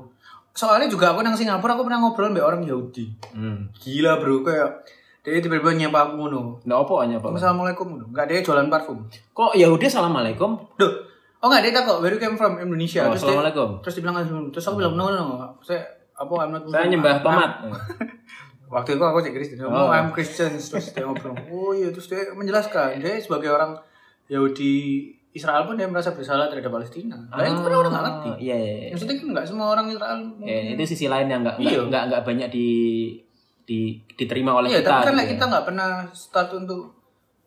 [0.53, 3.09] Soalnya juga aku nang Singapura aku pernah ngobrol mbak orang Yahudi.
[3.34, 3.73] hmm.
[3.73, 4.85] Gila bro kayak
[5.26, 6.61] dia tiba-tiba nyapa aku ngono.
[6.61, 8.05] nggak apa hanya apa Assalamualaikum ngono.
[8.13, 8.97] Enggak dia jualan parfum.
[9.34, 10.93] kok Yahudi assalamualaikum Duh.
[11.41, 13.01] Oh enggak dia takut where you came from Indonesia.
[13.01, 14.15] Oh, terus dia, assalamualaikum terus dibilang
[14.53, 15.57] terus aku bilang no no no.
[15.65, 15.81] Saya
[16.20, 16.91] apa I'm not saya Muslim.
[16.91, 17.52] nyembah I'm- tomat
[18.70, 19.58] Waktu itu aku cek Kristen.
[19.64, 19.74] Oh.
[19.74, 20.54] Oh, I'm Christian.
[20.54, 21.34] Terus dia ngobrol.
[21.50, 23.02] Oh iya, terus dia menjelaskan.
[23.02, 23.74] Dia sebagai orang
[24.30, 24.74] Yahudi
[25.32, 27.18] Israel pun dia merasa bersalah terhadap Palestina.
[27.28, 28.30] Nah, itu kan orang nggak ngerti.
[28.40, 28.90] iya iya iya.
[28.91, 30.20] Maksudnya kan nggak semua orang Israel.
[30.40, 31.82] Ya, itu sisi lain yang nggak Iya.
[31.84, 32.68] nggak nggak banyak di,
[33.64, 33.80] di
[34.12, 34.90] diterima oleh Iya, kita.
[34.91, 35.30] tapi kan gitu ya.
[35.32, 36.82] kita nggak pernah start untuk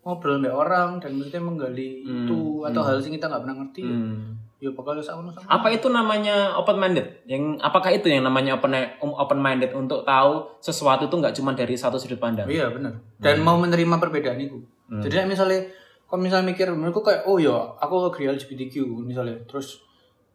[0.01, 3.83] ngobrol sama orang dan maksudnya menggali itu atau hal yang kita nggak pernah ngerti.
[3.85, 4.23] Hmm.
[4.63, 5.43] Ya pokoknya sama sama.
[5.51, 7.27] Apa itu namanya open minded?
[7.27, 8.71] Yang apakah itu yang namanya open
[9.03, 12.47] open minded untuk tahu sesuatu itu nggak cuma dari satu sudut pandang?
[12.47, 12.95] Iya benar.
[13.19, 14.63] Dan mau menerima perbedaan itu.
[14.87, 15.61] Jadi like, misalnya
[16.07, 19.83] kalau misalnya mikir menurutku kayak oh ya aku agree LGBTQ misalnya terus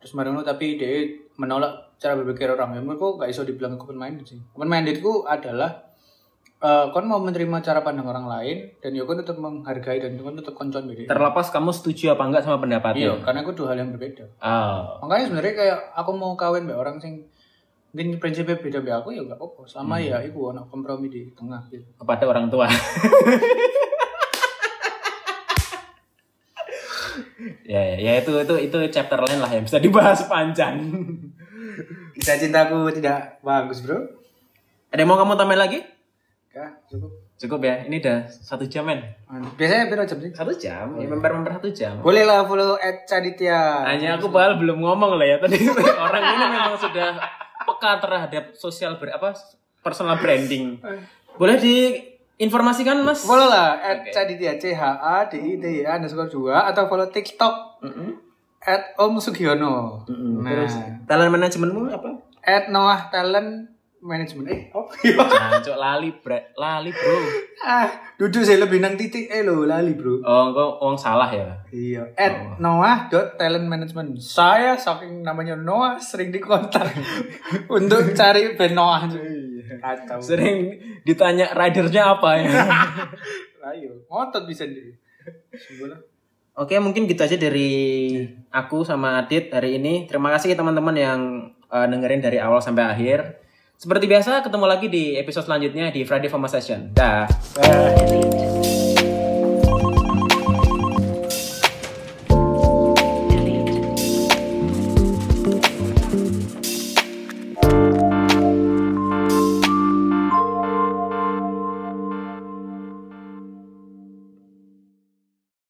[0.01, 1.05] terus marino tapi dia
[1.37, 5.86] menolak cara berpikir orang ya menurutku gak iso dibilang open minded sih open mindedku adalah
[6.57, 10.33] eh kon mau menerima cara pandang orang lain dan ya kon tetap menghargai dan kon
[10.33, 13.13] tetap koncon beda Terlepas kamu setuju apa enggak sama iya pendapatnya?
[13.21, 14.97] karena itu dua hal yang berbeda Oh.
[15.01, 17.29] makanya sebenarnya kayak aku mau kawin mbak orang sing
[17.93, 21.61] mungkin prinsipnya beda mbak aku ya gak apa-apa selama ya itu ada kompromi di tengah
[21.69, 22.65] gitu kepada orang tua.
[27.67, 30.73] ya, ya, ya itu itu itu chapter lain lah yang bisa dibahas panjang.
[32.17, 34.01] kisah cintaku tidak bagus bro
[34.89, 35.79] Ada yang mau kamu tambahin lagi?
[36.57, 38.97] Kah, cukup Cukup ya, ini udah satu jam men.
[39.53, 41.93] biasanya berapa jam sih Satu jam, ya, member-member satu jam.
[41.99, 45.61] boleh lah follow at Caditya Hanya aku bahal belum ngomong lah ya tadi
[46.03, 47.13] orang ini memang sudah
[47.59, 49.37] peka terhadap sosial ber, apa
[49.79, 50.81] personal branding.
[51.35, 51.61] Boleh
[52.35, 53.21] diinformasikan mas?
[53.21, 56.85] follow lah at Caditya C H A D I D Y A underscore dua atau
[56.85, 58.17] follow TikTok Mm-mm.
[58.59, 60.41] at Om Sugiono Mm-mm.
[60.41, 60.73] nah Terus
[61.05, 62.09] talent manajemenmu apa?
[62.41, 67.17] at Noah Talent Management eh apa ya Jancuk lali bro, lali bro.
[67.65, 71.49] ah duduk saya lebih nang titik eh lo lali bro Oh, kok orang salah ya?
[71.73, 74.21] Iya, at Noah dot talent management.
[74.21, 76.93] Saya saking namanya Noah sering dikontak
[77.77, 79.01] untuk cari band Noah.
[79.81, 80.19] Kacau.
[80.21, 82.49] Sering ditanya ridernya apa ya?
[83.73, 84.95] Ayo, ngotot bisa deh.
[86.57, 87.69] Oke, mungkin gitu aja dari
[88.49, 90.09] aku sama Adit hari ini.
[90.09, 91.19] Terima kasih teman-teman yang
[91.69, 93.46] uh, dengerin dari awal sampai akhir.
[93.77, 96.89] Seperti biasa, ketemu lagi di episode selanjutnya di Friday Forma Session.
[96.97, 97.29] Dah.
[97.53, 98.76] Bye.